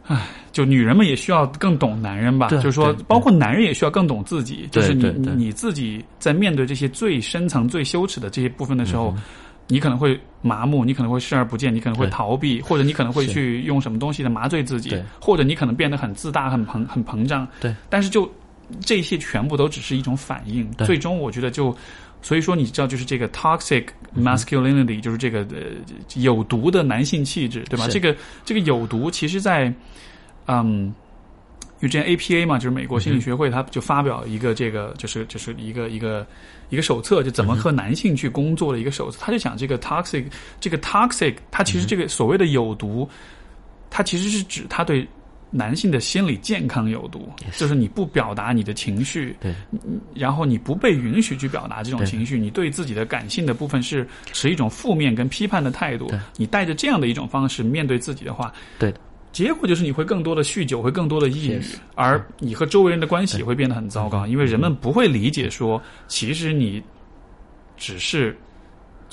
[0.06, 2.48] 唉，就女人们也需要更懂男人吧。
[2.48, 4.68] 对就是说包括男人也需要更懂自己。
[4.72, 9.16] 就是你你自己在面对这些最深层、最羞耻的这些部分的时嗯候。
[9.70, 17.48] 你可能会麻木，你可能会视而不见，你可能会逃避，或者你可能会去用什么东西来麻醉自己对，或者你可能变得很自大、很膨、很膨胀。
[17.62, 18.30] 对，但是就
[18.82, 21.74] 这些全部都只是一种反应，对最终我觉得就。
[22.24, 23.86] 所以说，你知道，就是这个 toxic
[24.18, 25.58] masculinity，、就是这个呃
[26.16, 27.86] 有毒的男性气质，对吧？
[27.90, 29.72] 这个这个有毒，其实在
[30.48, 30.86] 嗯，
[31.80, 36.26] 因为之前 APA 嘛，就是美国心理学会，他就发表一个这个，就是就是一个一个
[36.70, 39.18] 一个手册，就怎么和男性去工作的一个手册。
[39.20, 40.26] 他就讲这个 toxic，
[40.62, 43.08] 这个 toxic，它其实这个所谓的有毒，
[43.90, 45.06] 它其实是指他对
[45.56, 49.54] 男性的心理健康有毒，就是你不表达你的情绪，对，
[50.16, 58.92] 然后你不被允许去表达这种情绪，你对自己的感性的部分是持一种负面跟批判的态度，你带着这样的一种方式面对自己的话，对。
[58.92, 59.00] 的，
[59.32, 61.62] 结果就是你会更多的酗酒，会更多的抑郁
[61.96, 66.82] 而你和周围人的关系会变得很糟糕，因为人们不会理解说，其实你
[67.78, 68.36] 只是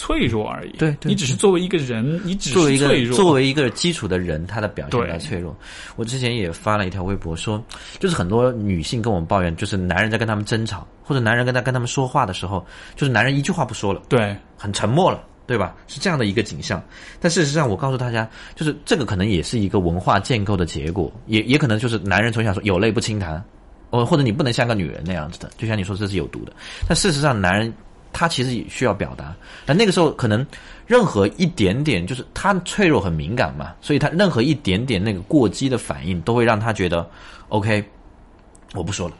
[0.00, 5.54] 脆弱而已，对对你只是作为一个人，你只作为一个作为一个基础的人，他的表现对比较脆弱。
[5.96, 7.62] 我之前也发了一条微博说，
[7.98, 12.64] 就是很多女性跟我们抱怨，就是男人在跟他们争吵，或者男人跟他跟他们说话的时候，
[12.96, 15.22] 就是男人一句话不说了，对很沉默了。
[15.46, 15.74] 对吧？
[15.88, 16.80] 是这样的一个景象，
[17.18, 23.42] 但事实上，我告诉大家，就是这个可能也是一个文化建构的结果，也也可能就是男人从小说有泪不轻弹，
[23.90, 26.52] 哦，或者你不能像个女人那样子的，就像你说这是有毒的。
[26.86, 27.74] 但事实上，男人
[28.12, 29.34] 他其实也需要表达，
[29.64, 30.46] 但那个时候可能
[30.86, 37.08] 任何一点点，就是他脆弱很敏感嘛，所以他任何一点点那个过激的反应，都会让他觉得
[37.48, 37.84] OK，
[38.74, 39.14] 我不说了，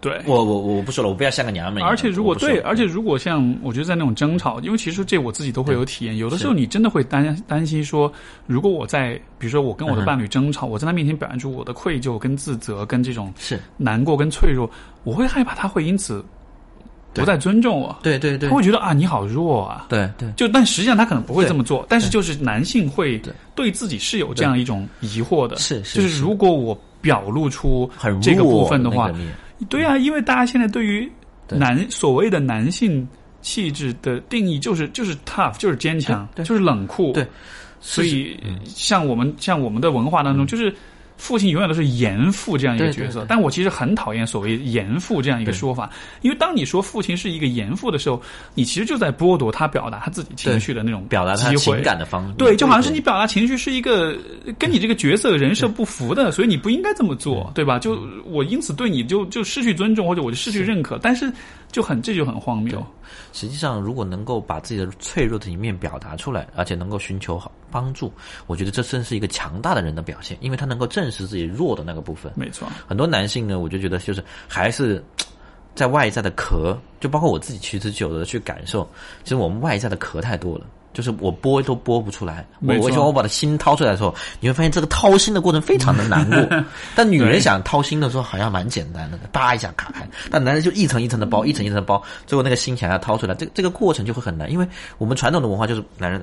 [0.00, 0.20] 对。
[0.26, 1.82] 我我我不说了，我不要像个娘们。
[1.82, 8.12] 而且如果对，而且如果像我觉得在那种争吵，因为其实这我自己都会有体验，有的时候你真的会担担心说，
[8.46, 14.70] 如果我在比如说我跟我的伴侣争吵，我在他面前表现出我的愧疚、跟自责、跟这种是难过、跟脆弱，
[15.04, 16.24] 我会害怕他会因此
[17.14, 18.48] 不再尊重我，对对对。
[18.48, 19.86] 他会觉得啊你好弱啊。
[19.88, 20.30] 对对。
[20.36, 23.32] 就但实际上他可能不会这么做，但是就是男性会对。
[23.54, 29.10] 对自己是有这样一种疑惑的，是是就是如果我表露出很这个部分的话
[29.68, 31.10] 对啊，因为大家现在对于
[31.50, 33.06] 男所谓的男性
[33.42, 37.12] 气质的定义就是就是 tough，就是坚强，就是冷酷。
[37.12, 37.26] 对，
[37.80, 40.74] 所以像我们像我们的文化当中，就是
[41.20, 43.26] 父亲永远都是严父这样一个角色对。
[43.28, 45.88] 但我其实很讨厌所谓严父这样一个说法，
[46.22, 48.20] 因为当你说父亲是一个严父的时候，
[48.54, 54.16] 你其实就在剥夺他表达他自己情绪的那种表达他情感的方式，对，就好像是你表达情绪是一个
[54.58, 57.64] 跟你这个角色人设不符的，所以你不应该这么做，对。
[57.64, 57.78] 吧？
[57.78, 61.32] 就我因此对你就就失去尊重，或者我就失去认可，但是
[61.70, 62.84] 就很这就很荒谬。
[63.32, 68.12] 实际上，如果能够把自己的脆弱的一面表达出来，而且能够寻求好帮助，
[68.46, 72.32] 我觉得这真是一个强大的人的表现，因为他能够正视自己弱的那个部分。
[72.34, 75.02] 没错，很多男性呢，我就觉得就是还是
[75.74, 78.88] 在外在的壳，就包括我自己其实久的去感受，
[79.22, 80.66] 其实我们外在的壳太多了。
[80.92, 86.62] 就是我剥都剥不出来，我我希望我把它心掏出来的时候，你会发现这个掏心的过程非常的难过。
[86.96, 94.66] 但女人想掏心的时候好像蛮简单的，叭一下卡开，但男人就一层一层的包，一层一层的包，最后那个心想要掏出来，这这个过程就会很难，因为
[94.98, 96.20] 我们传统的文化就是男人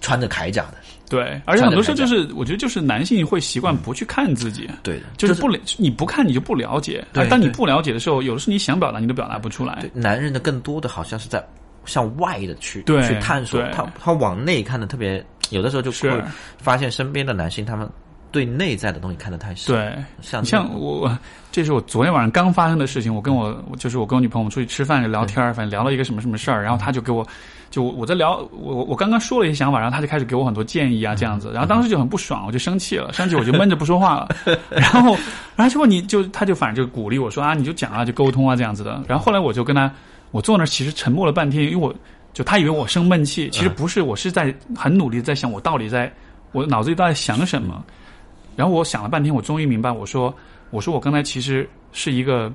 [0.00, 0.74] 穿着铠甲的，
[1.08, 4.68] 对，而且很多时候就是我觉得就是男性会习惯不去看自己。
[4.82, 9.84] 对的，就是不了，你不看你就不了解，对当你不了解的时候，有的时候你想表达你都表达不出来。
[9.92, 11.44] 男人的更多的好像是在
[11.88, 16.24] 向外的去对去探索，他他往内看的特别，有的时候就会是
[16.58, 17.88] 发现身边的男性他们
[18.30, 19.72] 对内在的东西看得太少。
[19.72, 21.10] 对，像像我，
[21.50, 23.12] 这是我昨天晚上刚发生的事情。
[23.12, 27.26] 我跟我就是我跟我女朋友我们出去吃饭聊天儿，反正聊了一个什么什么事儿，然后她就给我，
[27.70, 34.28] 就我在聊我我刚刚说了一些想法，然后她就开始给我很多建议啊这样子，然后当时就很不爽，我就生气了，生气我就闷着不说话了，
[34.68, 35.16] 然后
[35.56, 39.90] 然后结果你就她就反正就鼓励我说啊你就讲啊就沟通啊这样子的，然后后来我就跟她
[40.30, 41.94] 我坐那儿其实沉默了半天，因为我
[42.32, 46.12] 就他以为我生闷气，其实不是，我是在很努力地在想我到底在
[46.52, 47.84] 我脑子里到底想什么。
[48.56, 50.34] 然后我想了半天，我终于明白，我说，
[50.70, 52.52] 我说我刚才其实是一个，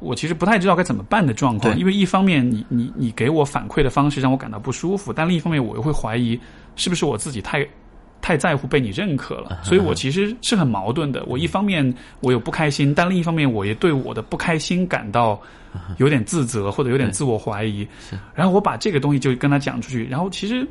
[0.00, 6.40] 我其实不太知道该怎么办的状况，因为一方面你你你给我反馈的方式让我感到不舒服，但另一方面我又会怀疑
[6.74, 7.66] 是不是我自己太
[8.20, 11.24] 太在乎被你认可了，所以我其实是很矛盾的。
[11.26, 15.40] 我一方面我有不开心，但另一方面我也对我的不开心感到
[15.98, 17.86] 有点自责或者有点自我怀疑，
[18.34, 20.66] 然后我把这个东西就跟他讲出去，然后其实。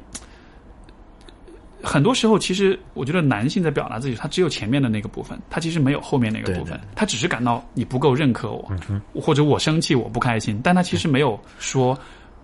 [1.84, 8.72] 很多时候，其实我觉得男性在表达自己，他只有前面的那个部分，他其实没有后面那个部分他只是感到你不够认可我，
[9.14, 11.98] 或者我生气，我不开心，但他其实没有说，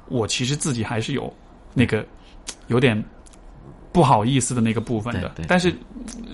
[0.07, 1.33] 我其实自己还是有
[1.73, 2.05] 那个
[2.67, 3.03] 有点
[3.93, 5.31] 不好意思的那个部分的。
[5.47, 5.73] 但是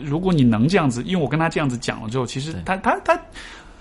[0.03, 3.19] 如果你能这样子，因为我跟他这样子讲了之后，其实他他他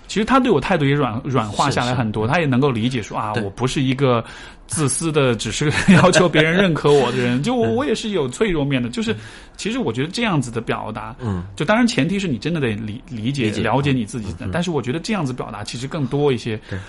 [0.07, 4.23] 其实他对我态度也软软化下来很多，他也能够理解说啊，我不是一个
[4.65, 8.89] 自私的，只是要求别人认可我的人， 就我我也是有脆弱面的。
[8.89, 9.15] 就是
[9.55, 14.33] 其实我觉得这样子的表达，嗯，就当然前提是你真的得理理解理解了解你自己。
[14.33, 16.79] 的，但是我觉得这样子表达其实更多一些，对，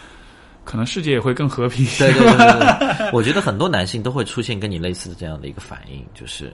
[0.65, 1.85] 可能世界也会更和平。
[1.99, 6.53] 对对对对对，我觉得很多男性都会出现跟你类似的这样的一个反应，就是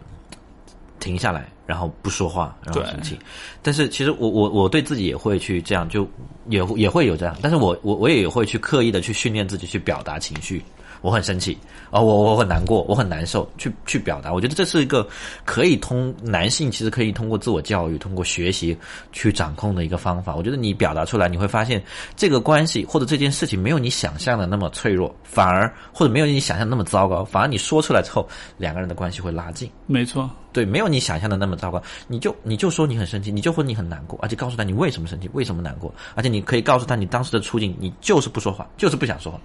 [1.00, 3.18] 停下来，然后不说话，然后生气。
[3.62, 6.08] 但是其实我我我对自己也会去这样，就
[6.48, 10.62] 也也会有这样，但是我我我也会去刻意的去训练自己去表达情绪。
[11.06, 11.56] 我很生气
[11.92, 14.32] 啊、我我很难过，我很难受，去去表达。
[14.32, 15.06] 我觉得这是一个
[15.44, 18.76] 可以通男性其实可以通过自我教育、通过学习
[19.12, 20.34] 去掌控的一个方法。
[20.34, 21.80] 我觉得你表达出来，你会发现
[22.16, 28.28] 这个关系或者这件事情没有你想象的那么脆弱，反而或者没有你想象的那么糟糕，反而你说出来之后，
[28.58, 29.70] 两个人的关系会拉近。
[29.86, 31.80] 没错，对，没有你想象的那么糟糕。
[32.08, 39.40] 你就你就说你很生气，你就说你很难过，而且告诉他你为什么生气，为什么难过，而且你可以告诉他你当时的处境，你就是不说话，就是不想说话。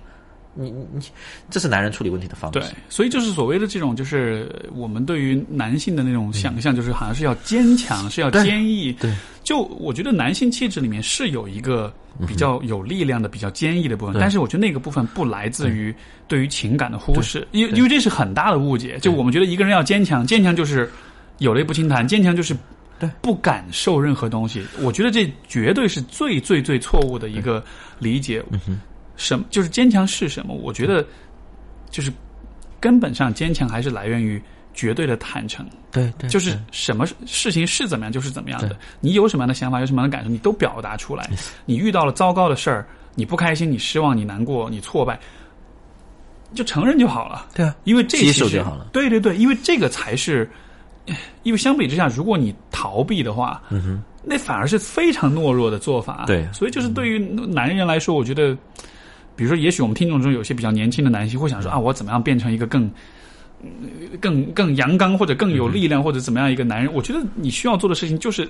[0.54, 1.02] 你你你，
[1.50, 2.60] 这是男人处理问题的方式。
[2.60, 8.92] 对，所以就是所谓的这种，就是我们对于男性的那种想象，就是好像是要坚强，是要坚毅。
[8.94, 9.14] 对，
[9.44, 11.94] 就我觉得男性气质里面是有一个
[12.28, 15.94] 比较有力量的、比较坚毅的部分，但是我觉得那个部分不来自于
[16.28, 18.98] 对于情感的忽视，因为因为这是很大的误解。
[19.00, 20.92] 就我们觉得一个人要坚强，坚强就是
[21.38, 22.56] 有泪不轻弹，坚强就是。
[23.00, 27.64] 对，不感受任何东西，我觉得这绝对是最最最错误的一个
[27.98, 28.44] 理解。
[29.22, 30.56] 什么就是坚强是什么？
[30.56, 31.06] 我觉得
[31.90, 32.12] 就是
[32.80, 34.42] 根本上坚强还是来源于
[34.74, 38.76] 绝对的坦诚，对对，就是什么事情是怎么样就是怎么样的。
[39.00, 41.30] 你有什么样的想法，有什么样的感受，你都表达出来。
[41.66, 45.20] 你遇到了糟糕的事儿，你不开心，你失望，你难过，你挫败，
[46.54, 47.46] 就承认就好了。
[47.54, 48.88] 对啊，因为这接其实受就好了。
[48.94, 50.50] 对对对，因为这个才是，
[51.44, 56.24] 因为相比之下，如果你逃避的话，嗯哼，那反而是非常懦弱的做法。
[56.26, 58.58] 对所以就是对于男人来说，我觉得，
[59.36, 62.84] 比如说，也许我们听众中有些比较年轻的男性会想说啊，我怎么样变成一个更。
[62.84, 62.90] 呃
[64.20, 68.50] 更更阳刚或者更有力量或者怎么样一个男人，我觉得你需要做的事情就是，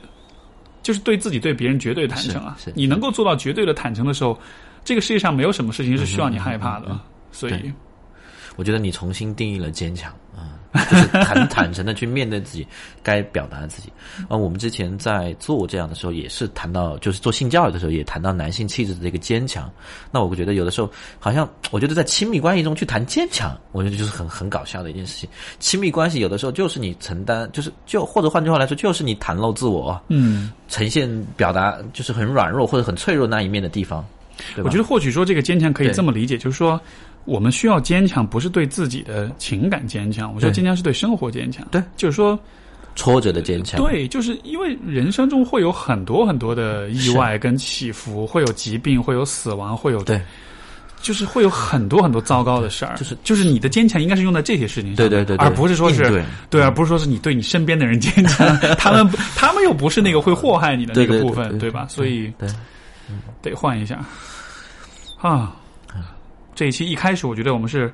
[0.81, 2.57] 就是对自己对别人绝对坦诚啊。
[2.75, 4.39] 你能够做到绝对的坦诚的时候，
[4.85, 6.97] 这个世界上没有什么事情是需要你害怕的。
[7.33, 7.73] 所以，
[8.55, 12.65] 我觉得你重新定义了坚强啊、就是很 坦诚的去面对自己
[13.03, 13.91] 该表达的自己。
[14.29, 19.69] 啊，我们之前在做这样的时候，也是谈到，就是做性教育的时候，也谈到男性气质的这个坚强。
[20.11, 20.89] 那我觉得有的时候，
[21.19, 25.29] 好像我觉得在亲密关系中去谈坚强，我觉得就是很很搞笑的一件事情。
[25.59, 34.05] 亲密关系有的时候就是你承担，就是就或者换句话来说，就是你袒露自我，嗯，呈现表达就是很软弱或者很脆弱那一面的地方。
[34.63, 36.79] 我觉得或许说这个坚强可以这么理解，就是说
[37.25, 41.67] 我们需要坚强，不是对自己的情感坚强，我觉得坚强是对生活坚强。
[41.71, 42.39] 对，就是说，
[42.95, 50.21] 挫折的坚强，对，就是因为人生中会有很多很多的意外跟起伏，会有疾病，会有死亡，会有对。
[51.01, 53.17] 就是会有很多很多糟糕的事儿，就是。
[53.23, 55.47] 就是你的坚强应该是用在这些事情上，对对对对。
[55.47, 56.23] 而不是说是对。
[56.47, 61.57] 对，而不是说是你对你身边的人坚强， 他们他们又不是那个会祸害你的那个部分，对。
[61.57, 61.87] 对吧？
[61.89, 62.47] 所以对。
[63.41, 63.99] 得换一下。
[65.19, 65.55] 啊。
[66.55, 67.91] 这一期一开始我觉得我们是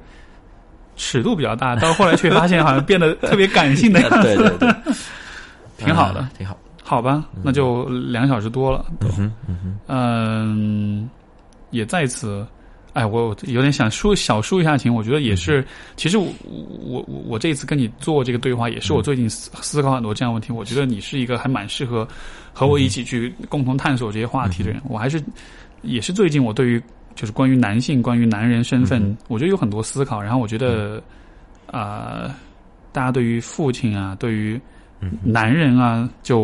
[0.96, 4.94] 尺度比较大， 到后来却发现好像变得特别感性的样子，对对对，
[5.86, 6.58] 挺好的啊，挺好。
[6.84, 7.26] 好吧？
[7.44, 11.10] 那就两小时多了，嗯哼，嗯哼，嗯，
[11.72, 12.48] 也在此，
[12.94, 14.96] 哎，我有点想抒小抒一下情。
[14.96, 15.68] 我觉得也是，
[15.98, 20.54] 其实我我我我这一次跟你做这个对话，也是我最近思思考很多这样问题。
[20.54, 22.08] 我觉得你是一个还蛮适合
[22.54, 24.82] 和我一起去共同探索这些话题的人。
[24.86, 25.22] 我还是
[25.82, 26.82] 也是最近我对于
[27.18, 30.22] 就是关于男性、关于男人身份，我觉得有很多思考。
[30.22, 31.04] 然后我觉得
[31.66, 32.36] 啊、呃
[32.94, 34.58] 大家对于父亲啊，对于
[35.22, 36.44] 男人啊，就。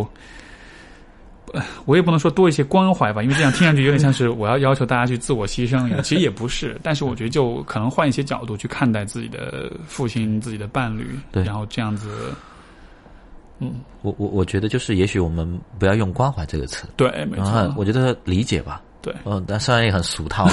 [1.53, 6.75] 呃我也不能说多一些关怀吧，因为这样听上去有点像是我要要求大家去自我牺牲一样，其实也不是。
[6.81, 12.33] 但是我觉得就可能换一些角度去看待自己的父亲、自己的伴侣，对然后这样子，
[13.59, 20.49] 嗯，我我我觉得就是，也许我们不要用关怀这个词，对，没错，我觉得理解吧，对，嗯，但虽然也很俗套，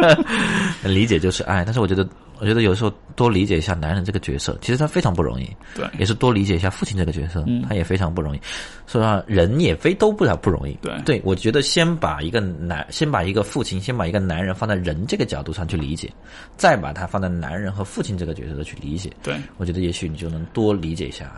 [0.82, 2.08] 理解就是爱，但是我觉得，
[2.40, 7.62] 我觉得有时候多理解一下男人这个角色，其实他非常不容易，对，也是多理解一下父亲这个角色，嗯。
[7.68, 8.40] 他也非常不容易。
[8.86, 10.72] 说人也非都不了不容易。
[10.80, 10.98] 对。
[11.04, 16.10] 对，我觉得先把一个男，先把一个父亲，先把一个男人放在人这个角度上去理解，
[16.56, 21.30] 再把他放在男人和父亲这个角色的去理解，对，我觉得也许你就能多理解一下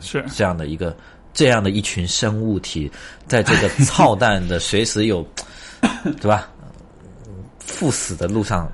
[0.00, 0.94] 是，这样的一个
[1.32, 2.90] 这样的一群生物体，
[3.26, 5.24] 在这个操蛋的 随时有，
[6.20, 6.48] 对吧？
[7.58, 8.70] 赴死的路上，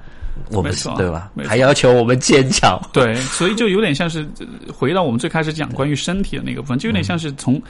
[0.51, 2.81] 我们没错对吧还要求我们坚强。
[2.93, 7.61] 对，所以就有点像是呃回到我们最开始讲关于身体的那个部分，就有点像是从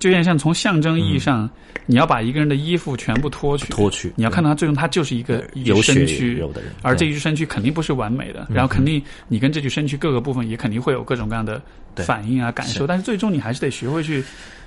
[0.00, 1.48] 就有点像从象征意义上，
[1.86, 11.62] 你要把一个人的衣服全部脱去，脱去，你要看到他最终他就是一个有身躯有的人，而这一具身躯肯定不是完美的，然后肯定你跟这具身躯各个部分也肯定会有各种各样的
[11.96, 14.22] 反应啊感受，但是最终你还是得学会去，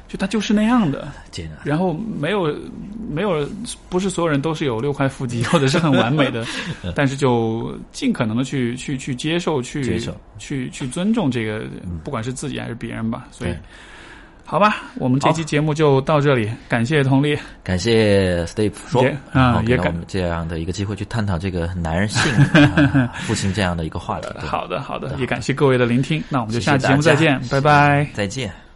[0.08, 1.08] 就他就是那样的。
[1.64, 2.56] 然后没有
[3.10, 3.48] 没有
[3.90, 6.46] 不是所有人都是有六块腹肌 或者是很完美的，
[6.96, 11.64] 但是就尽可能的去去去接受去接受去去尊重这个，
[12.04, 13.52] 不管是自己还是别人吧，所以。
[14.50, 17.38] 好吧，我们这期节目就到这里，感谢佟丽。
[17.66, 19.04] 感谢 Steve 说
[19.34, 24.30] 啊也感给我们这样的一个机会去探讨这个男人性、 啊父亲这样的一个话题。
[24.38, 28.08] 好的，好的，也感谢各位的聆听，那我们就下期节目再见，拜拜。
[28.14, 28.67] 再见。